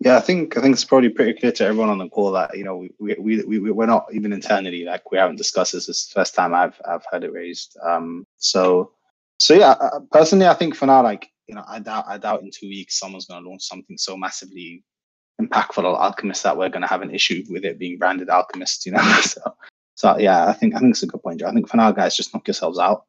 [0.00, 2.56] Yeah, I think I think it's probably pretty clear to everyone on the call that
[2.56, 5.88] you know we we we, we we're not even internally like we haven't discussed this.
[5.88, 7.76] Is the first time I've I've heard it raised.
[7.84, 8.92] Um, so
[9.38, 9.76] so yeah,
[10.10, 12.98] personally, I think for now, like you know, I doubt I doubt in two weeks
[12.98, 14.84] someone's going to launch something so massively
[15.40, 18.86] impactful on Alchemist that we're going to have an issue with it being branded Alchemist.
[18.86, 19.40] You know, so
[19.94, 21.42] so yeah, I think I think it's a good point.
[21.42, 23.04] I think for now, guys, just knock yourselves out.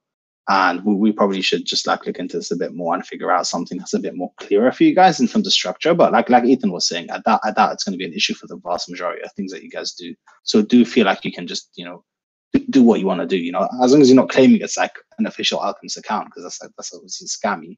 [0.49, 3.31] And we, we probably should just like look into this a bit more and figure
[3.31, 5.93] out something that's a bit more clearer for you guys in terms of structure.
[5.93, 8.13] But like like Ethan was saying, I doubt I doubt it's going to be an
[8.13, 10.15] issue for the vast majority of things that you guys do.
[10.43, 12.03] So do feel like you can just you know
[12.51, 13.37] do, do what you want to do.
[13.37, 16.43] You know, as long as you're not claiming it's like an official Alchemist account because
[16.43, 17.77] that's like that's obviously scammy.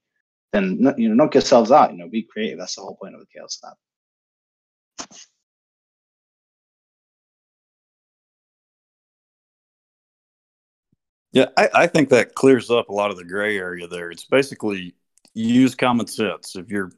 [0.53, 1.91] Then you know knock yourselves out.
[1.91, 2.57] You know, be creative.
[2.57, 5.19] That's the whole point of the Chaos Lab.
[11.33, 14.11] Yeah, I, I think that clears up a lot of the gray area there.
[14.11, 14.95] It's basically
[15.33, 16.55] use common sense.
[16.55, 16.91] If you're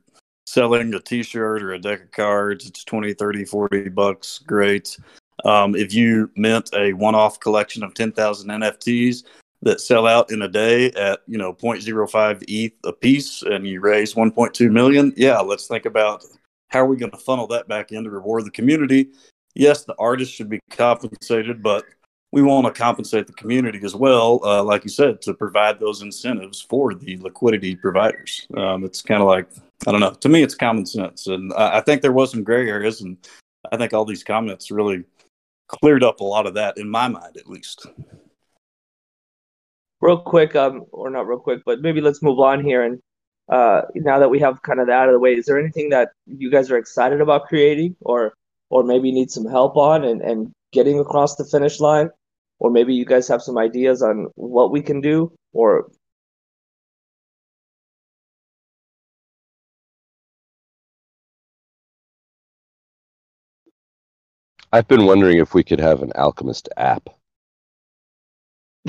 [0.46, 4.98] selling a t-shirt or a deck of cards, it's 20, 30, 40 bucks, great.
[5.46, 9.24] Um, if you mint a one-off collection of 10,000 NFTs
[9.62, 13.82] that sell out in a day at, you know, 0.05 ETH a piece and you
[13.82, 16.24] raise 1.2 million, yeah, let's think about
[16.70, 19.12] how are we going to funnel that back in to reward the community.
[19.56, 21.86] Yes, the artist should be compensated, but
[22.34, 26.02] we want to compensate the community as well, uh, like you said, to provide those
[26.02, 28.48] incentives for the liquidity providers.
[28.58, 29.48] Um, it's kind of like
[29.86, 30.16] I don't know.
[30.16, 33.18] To me, it's common sense, and I, I, think there was some gray areas, and
[33.72, 35.04] I think all these comments really
[35.68, 37.86] cleared up a lot of that in my mind, at least.
[40.02, 42.82] Real quick, um, or not real quick, but maybe let's move on here.
[42.82, 43.00] And
[43.48, 45.90] uh, now that we have kind of that out of the way, is there anything
[45.90, 48.34] that you guys are excited about creating, or
[48.72, 52.10] or maybe need some help on and, and getting across the finish line?
[52.64, 55.92] Or maybe you guys have some ideas on what we can do or
[64.72, 67.08] I've been wondering if we could have an alchemist app.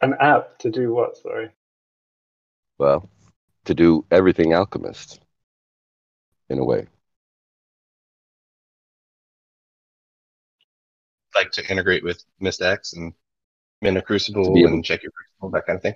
[0.00, 1.18] An app to do what?
[1.18, 1.50] Sorry.
[2.78, 3.10] Well,
[3.66, 5.20] to do everything alchemist
[6.48, 6.86] in a way.
[11.38, 13.12] Like to integrate with mistX and
[13.80, 15.94] Mina Crucible and check your Crucible, that kind of thing.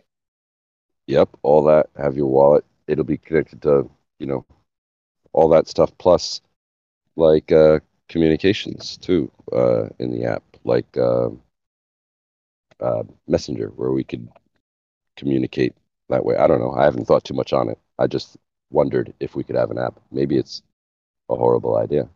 [1.09, 1.91] Yep, all that.
[1.97, 2.65] Have your wallet.
[2.87, 3.91] It'll be connected to
[4.21, 4.47] you know
[5.33, 6.43] all that stuff plus
[7.17, 11.31] like uh, communications too uh, in the app, like uh,
[12.79, 14.29] uh, Messenger, where we could
[15.17, 15.75] communicate
[16.09, 16.37] that way.
[16.37, 16.73] I don't know.
[16.73, 17.81] I haven't thought too much on it.
[17.99, 18.37] I just
[18.71, 19.99] wondered if we could have an app.
[20.13, 20.63] Maybe it's
[21.29, 22.09] a horrible idea.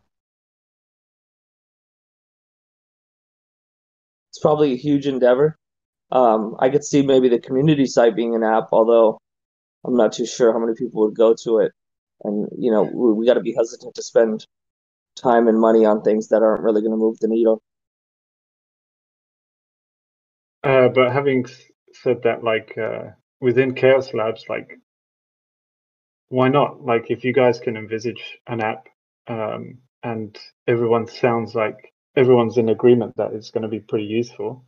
[4.37, 5.57] It's probably a huge endeavor.
[6.11, 9.19] Um, I could see maybe the community site being an app, although
[9.83, 11.71] I'm not too sure how many people would go to it.
[12.23, 14.45] And you know, we, we got to be hesitant to spend
[15.15, 17.61] time and money on things that aren't really going to move the needle.
[20.63, 21.45] Uh, but having
[21.93, 23.11] said that, like uh,
[23.41, 24.69] within Chaos Labs, like
[26.29, 26.85] why not?
[26.85, 28.87] Like if you guys can envisage an app
[29.27, 30.37] um, and
[30.67, 34.65] everyone sounds like everyone's in agreement that it's going to be pretty useful,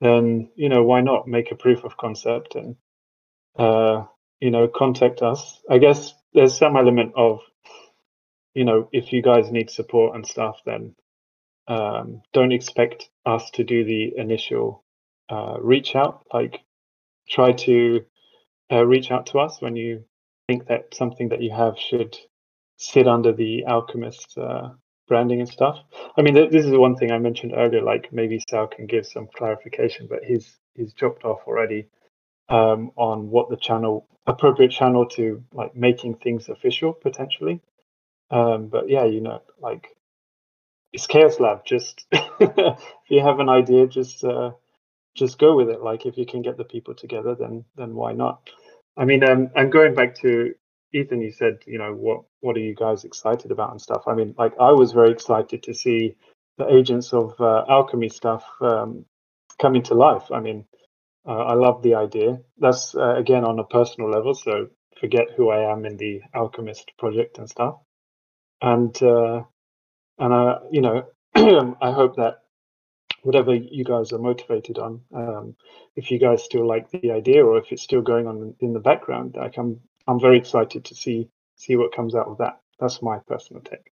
[0.00, 2.76] then you know why not make a proof of concept and
[3.58, 4.04] uh,
[4.40, 5.60] you know contact us.
[5.68, 7.40] I guess there's some element of
[8.54, 10.94] you know if you guys need support and stuff, then
[11.66, 14.84] um, don't expect us to do the initial
[15.30, 16.26] uh, reach out.
[16.32, 16.60] Like
[17.28, 18.04] try to
[18.70, 20.04] uh, reach out to us when you
[20.46, 22.16] think that something that you have should
[22.76, 24.68] sit under the Alchemist uh,
[25.06, 25.78] branding and stuff.
[26.16, 27.82] I mean, th- this is one thing I mentioned earlier.
[27.82, 31.88] Like maybe Sal can give some clarification, but he's he's dropped off already
[32.48, 37.60] um, on what the channel appropriate channel to like making things official potentially.
[38.30, 39.96] Um, but yeah, you know, like
[40.92, 41.64] it's Chaos Lab.
[41.64, 44.52] Just if you have an idea, just uh,
[45.14, 45.82] just go with it.
[45.82, 48.50] Like if you can get the people together, then then why not?
[48.96, 50.54] I mean, um, and going back to
[50.96, 54.04] Ethan, you said, you know, what what are you guys excited about and stuff?
[54.08, 56.16] I mean, like I was very excited to see
[56.58, 59.06] the Agents of uh, Alchemy stuff um,
[59.60, 60.24] coming to life.
[60.32, 60.66] I mean,
[61.26, 62.40] uh, I love the idea.
[62.58, 64.68] That's uh, again on a personal level, so
[65.00, 67.76] forget who I am in the Alchemist project and stuff.
[68.62, 69.42] And uh,
[70.18, 71.04] and I, you know,
[71.36, 72.40] I hope that
[73.22, 75.56] whatever you guys are motivated on, um,
[75.96, 78.80] if you guys still like the idea or if it's still going on in the
[78.80, 82.60] background, like I'm I'm very excited to see see what comes out of that.
[82.80, 83.92] That's my personal take.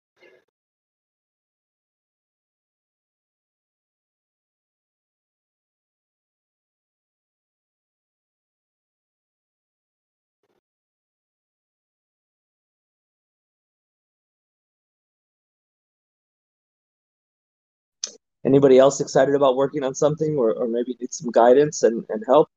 [18.44, 22.22] Anybody else excited about working on something or, or maybe need some guidance and, and
[22.26, 22.48] help?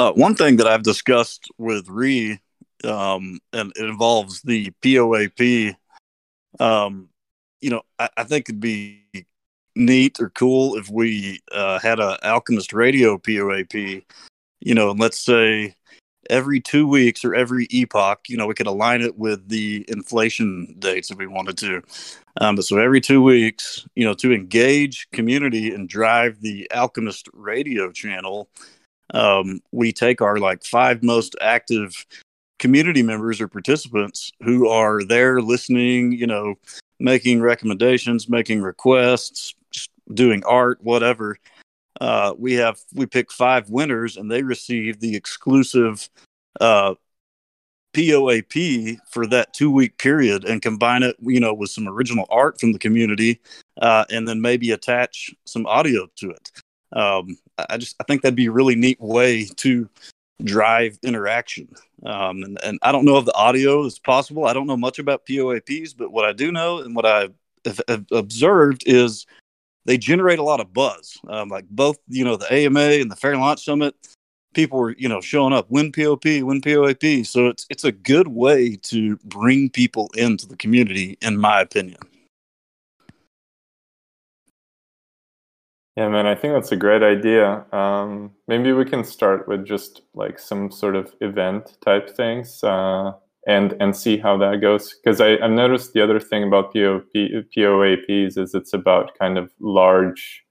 [0.00, 2.40] Uh, one thing that I've discussed with Ree,
[2.84, 5.76] um, and it involves the POAP.
[6.58, 7.10] Um,
[7.60, 9.04] you know, I, I, think it'd be
[9.76, 14.02] neat or cool if we uh, had a Alchemist Radio POAP.
[14.60, 15.74] You know, and let's say
[16.30, 20.76] every two weeks or every epoch, you know, we could align it with the inflation
[20.78, 21.82] dates if we wanted to.
[22.40, 27.28] Um, but so every two weeks, you know, to engage community and drive the Alchemist
[27.34, 28.48] Radio channel
[29.14, 32.06] um, we take our like five most active
[32.58, 36.54] community members or participants who are there listening, you know,
[36.98, 39.54] making recommendations, making requests,
[40.12, 41.38] doing art, whatever.
[42.00, 46.08] Uh, we have we pick five winners and they receive the exclusive
[46.60, 46.94] uh,
[47.92, 52.60] POAP for that two week period and combine it, you know, with some original art
[52.60, 53.40] from the community,
[53.80, 56.50] uh, and then maybe attach some audio to it
[56.92, 57.38] um,
[57.68, 59.88] I just I think that'd be a really neat way to
[60.42, 61.68] drive interaction.
[62.04, 64.46] Um, and, and I don't know if the audio is possible.
[64.46, 67.28] I don't know much about POAPs, but what I do know and what I
[67.64, 69.26] have, have observed is
[69.84, 71.18] they generate a lot of buzz.
[71.28, 73.94] Um, like both, you know, the AMA and the Fair Launch Summit,
[74.54, 77.26] people were, you know, showing up, win POP, win POAP.
[77.26, 81.98] So it's it's a good way to bring people into the community, in my opinion.
[85.96, 87.64] Yeah, man, I think that's a great idea.
[87.72, 93.12] Um, maybe we can start with just like some sort of event type things uh,
[93.46, 94.94] and and see how that goes.
[94.94, 100.44] Because I've noticed the other thing about POP, POAPs is it's about kind of large,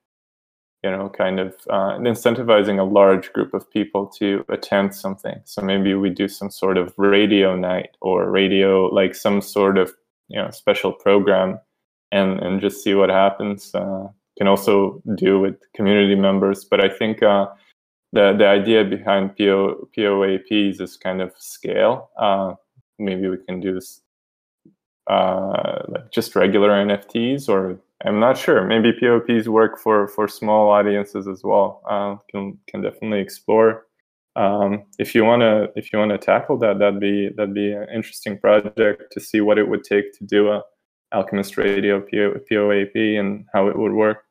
[0.84, 5.42] you know, kind of uh, incentivizing a large group of people to attend something.
[5.46, 9.94] So maybe we do some sort of radio night or radio, like some sort of
[10.30, 11.60] you know special program,
[12.12, 13.74] and and just see what happens.
[13.76, 14.08] Uh,
[14.40, 16.66] can also do with community members.
[16.66, 17.48] But I think uh,
[18.14, 22.10] the the idea behind PO, POAPs is kind of scale.
[22.18, 22.54] Uh,
[22.98, 24.02] maybe we can do this
[25.08, 28.66] uh, like just regular NFTs, or I'm not sure.
[28.66, 31.82] Maybe POPs work for for small audiences as well.
[31.88, 33.86] Uh, can can definitely explore.
[34.36, 38.40] Um, if you wanna if you wanna tackle that, that'd be that'd be an interesting
[38.40, 40.62] project to see what it would take to do a
[41.12, 44.24] Alchemist Radio POAP and how it would work.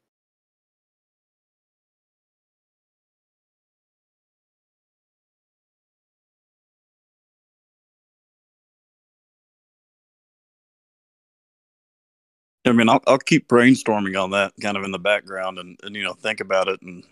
[12.69, 15.95] I mean, I'll, I'll keep brainstorming on that kind of in the background and, and
[15.95, 16.81] you know, think about it.
[16.83, 17.05] And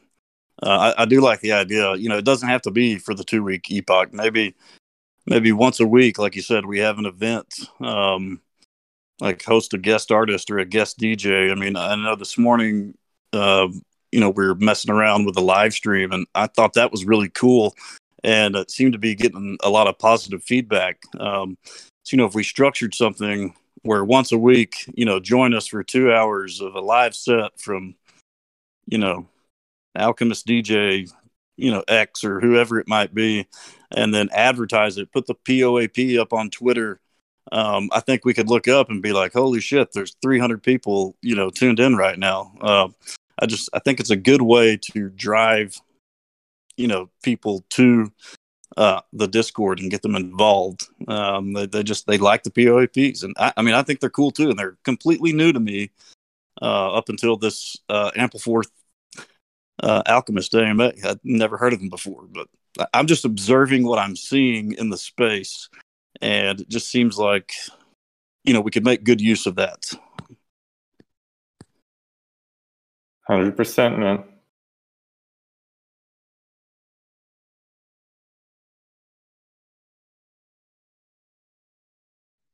[0.62, 1.94] uh, I, I do like the idea.
[1.96, 4.12] You know, it doesn't have to be for the two week epoch.
[4.12, 4.54] Maybe,
[5.26, 8.40] maybe once a week, like you said, we have an event, um,
[9.20, 11.50] like host a guest artist or a guest DJ.
[11.50, 12.96] I mean, I know this morning,
[13.32, 13.68] uh,
[14.12, 17.04] you know, we were messing around with the live stream and I thought that was
[17.04, 17.74] really cool.
[18.24, 21.02] And it seemed to be getting a lot of positive feedback.
[21.18, 23.54] Um, so, you know, if we structured something
[23.86, 27.58] where once a week, you know, join us for two hours of a live set
[27.58, 27.94] from,
[28.86, 29.26] you know,
[29.96, 31.10] Alchemist DJ
[31.56, 33.46] you know X or whoever it might be,
[33.90, 35.12] and then advertise it.
[35.12, 37.00] Put the POAP up on Twitter.
[37.52, 41.16] Um, I think we could look up and be like, "Holy shit!" There's 300 people,
[41.22, 42.52] you know, tuned in right now.
[42.60, 42.88] Uh,
[43.40, 45.80] I just I think it's a good way to drive,
[46.76, 48.12] you know, people to
[48.76, 50.88] uh, the Discord and get them involved.
[51.08, 54.10] Um, they, they just they like the POAPs, and I, I mean I think they're
[54.10, 55.90] cool too, and they're completely new to me
[56.60, 58.68] uh, up until this uh, Ampleforth
[59.82, 60.92] uh, Alchemist AMA.
[61.04, 62.48] I'd never heard of them before, but
[62.92, 65.68] I'm just observing what I'm seeing in the space,
[66.20, 67.52] and it just seems like
[68.44, 69.90] you know we could make good use of that.
[73.26, 74.22] Hundred percent, man.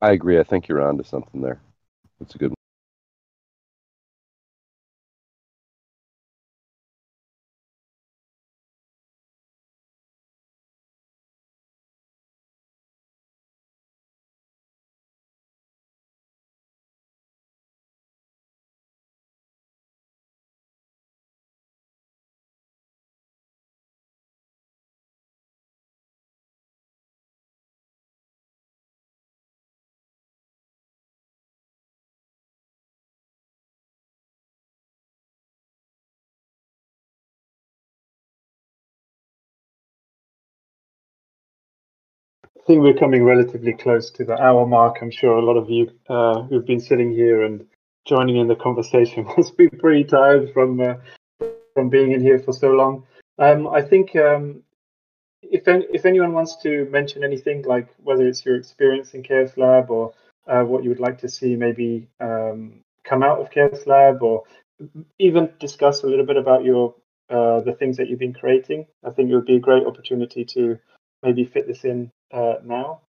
[0.03, 0.39] I agree.
[0.39, 1.63] I think you're onto something there.
[2.21, 2.57] That's a good one.
[42.73, 44.97] Think we're coming relatively close to the hour mark.
[45.03, 47.67] I'm sure a lot of you uh, who've been sitting here and
[48.09, 50.95] joining in the conversation must be pretty tired from uh,
[51.75, 53.05] from being in here for so long.
[53.39, 54.63] Um, I think um,
[55.43, 59.91] if if anyone wants to mention anything, like whether it's your experience in Chaos Lab
[59.91, 60.15] or
[60.47, 64.45] uh, what you would like to see maybe um, come out of Chaos Lab, or
[65.19, 66.95] even discuss a little bit about your
[67.29, 70.47] uh, the things that you've been creating, I think it would be a great opportunity
[70.47, 70.79] to
[71.23, 73.03] maybe fit this in uh, now.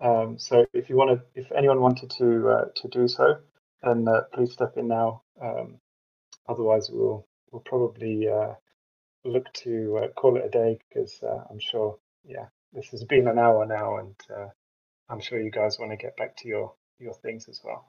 [0.00, 3.38] Um, so if you want to, if anyone wanted to uh, to do so,
[3.82, 5.22] then uh, please step in now.
[5.42, 5.78] Um,
[6.48, 8.54] otherwise, we'll we'll probably uh,
[9.24, 13.28] look to uh, call it a day because uh, I'm sure, yeah, this has been
[13.28, 14.16] an hour now, and
[15.10, 17.86] I'm sure you guys want to get back to your your things as well.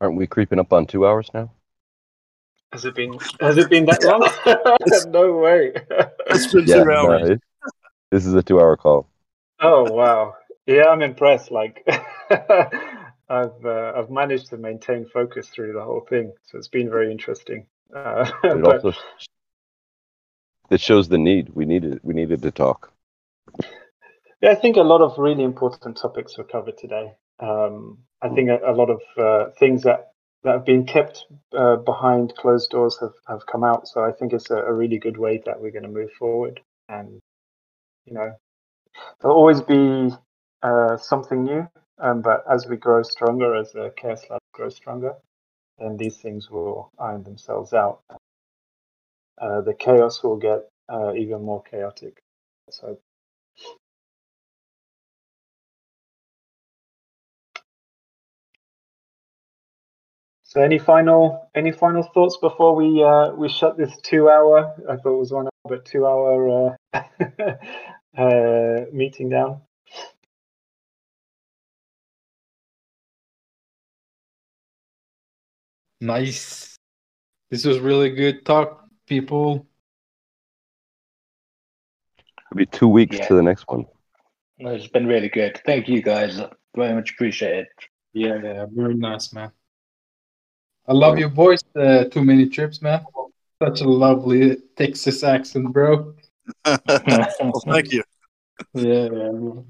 [0.00, 1.50] Aren't we creeping up on two hours now?
[2.72, 5.10] Has it been has it been that long?
[5.12, 5.72] no way.
[6.26, 7.38] It's been Yeah, no,
[8.10, 9.08] this is a two-hour call.
[9.60, 10.34] Oh wow!
[10.66, 11.50] Yeah, I'm impressed.
[11.50, 11.86] Like,
[12.30, 17.10] I've uh, I've managed to maintain focus through the whole thing, so it's been very
[17.10, 17.66] interesting.
[17.92, 18.98] Uh, It but also
[20.70, 21.48] it shows the need.
[21.54, 22.92] We needed we needed to talk.
[24.42, 27.14] yeah, I think a lot of really important topics were covered today.
[27.40, 30.12] Um, I think a, a lot of uh, things that
[30.44, 33.88] that have been kept uh, behind closed doors have, have come out.
[33.88, 36.60] So I think it's a, a really good way that we're going to move forward.
[36.88, 37.20] And
[38.06, 38.32] you know,
[39.20, 40.10] there'll always be
[40.62, 41.68] uh, something new.
[42.00, 45.14] Um, but as we grow stronger, as the Chaos Lab grows stronger,
[45.78, 48.00] then these things will iron themselves out.
[49.40, 52.18] Uh, the chaos will get uh, even more chaotic.
[52.70, 52.98] So
[60.48, 64.96] So any final any final thoughts before we uh, we shut this two hour I
[64.96, 67.02] thought it was one hour but two hour uh,
[68.18, 69.60] uh, meeting down.
[76.00, 76.78] Nice.
[77.50, 79.66] This was really good talk, people.
[82.46, 83.28] It'll be two weeks Yeah.
[83.28, 83.84] to the next one.
[84.60, 85.60] It's been really good.
[85.66, 86.40] Thank you guys.
[86.74, 87.66] Very much appreciated.
[88.14, 89.52] Yeah, yeah, very nice, man.
[90.88, 91.62] I love your voice.
[91.78, 93.04] Uh, too many trips, man.
[93.62, 96.14] Such a lovely Texas accent, bro.
[96.64, 96.78] well,
[97.66, 98.02] thank you.
[98.72, 99.08] Yeah, yeah.
[99.10, 99.64] man.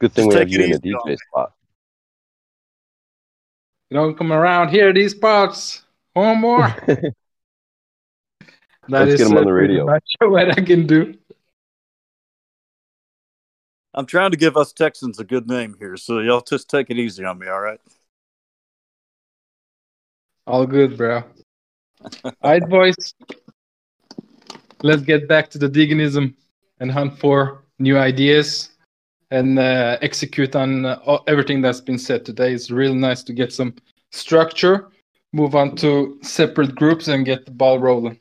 [0.00, 1.52] Good thing Just we have take you in a easy on DJ spot.
[3.90, 5.82] You don't come around here, these parts.
[6.14, 6.74] One more.
[8.88, 9.86] That Let's is get 'em on the pretty radio.
[9.86, 11.14] much what I can do.
[13.94, 16.98] I'm trying to give us Texans a good name here, so y'all just take it
[16.98, 17.80] easy on me, all right?
[20.46, 21.22] All good, bro.
[22.24, 23.14] All right, boys.
[24.82, 26.34] Let's get back to the veganism
[26.80, 28.70] and hunt for new ideas
[29.30, 32.52] and uh, execute on uh, everything that's been said today.
[32.52, 33.74] It's really nice to get some
[34.12, 34.90] structure,
[35.32, 38.20] move on to separate groups, and get the ball rolling.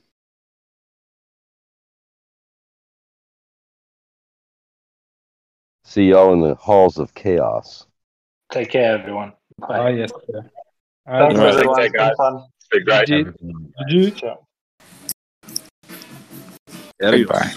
[5.84, 7.86] See y'all in the halls of chaos.
[8.52, 9.34] Take care, everyone.
[9.62, 10.12] Ah, yes.
[10.32, 10.50] sir.
[11.06, 11.78] Thanks, Uh, everyone.
[11.78, 12.44] Take It's care, been fun.
[12.72, 13.06] Big right.
[13.08, 13.34] Did you,
[13.78, 14.48] did you Ciao.
[17.00, 17.54] Goodbye.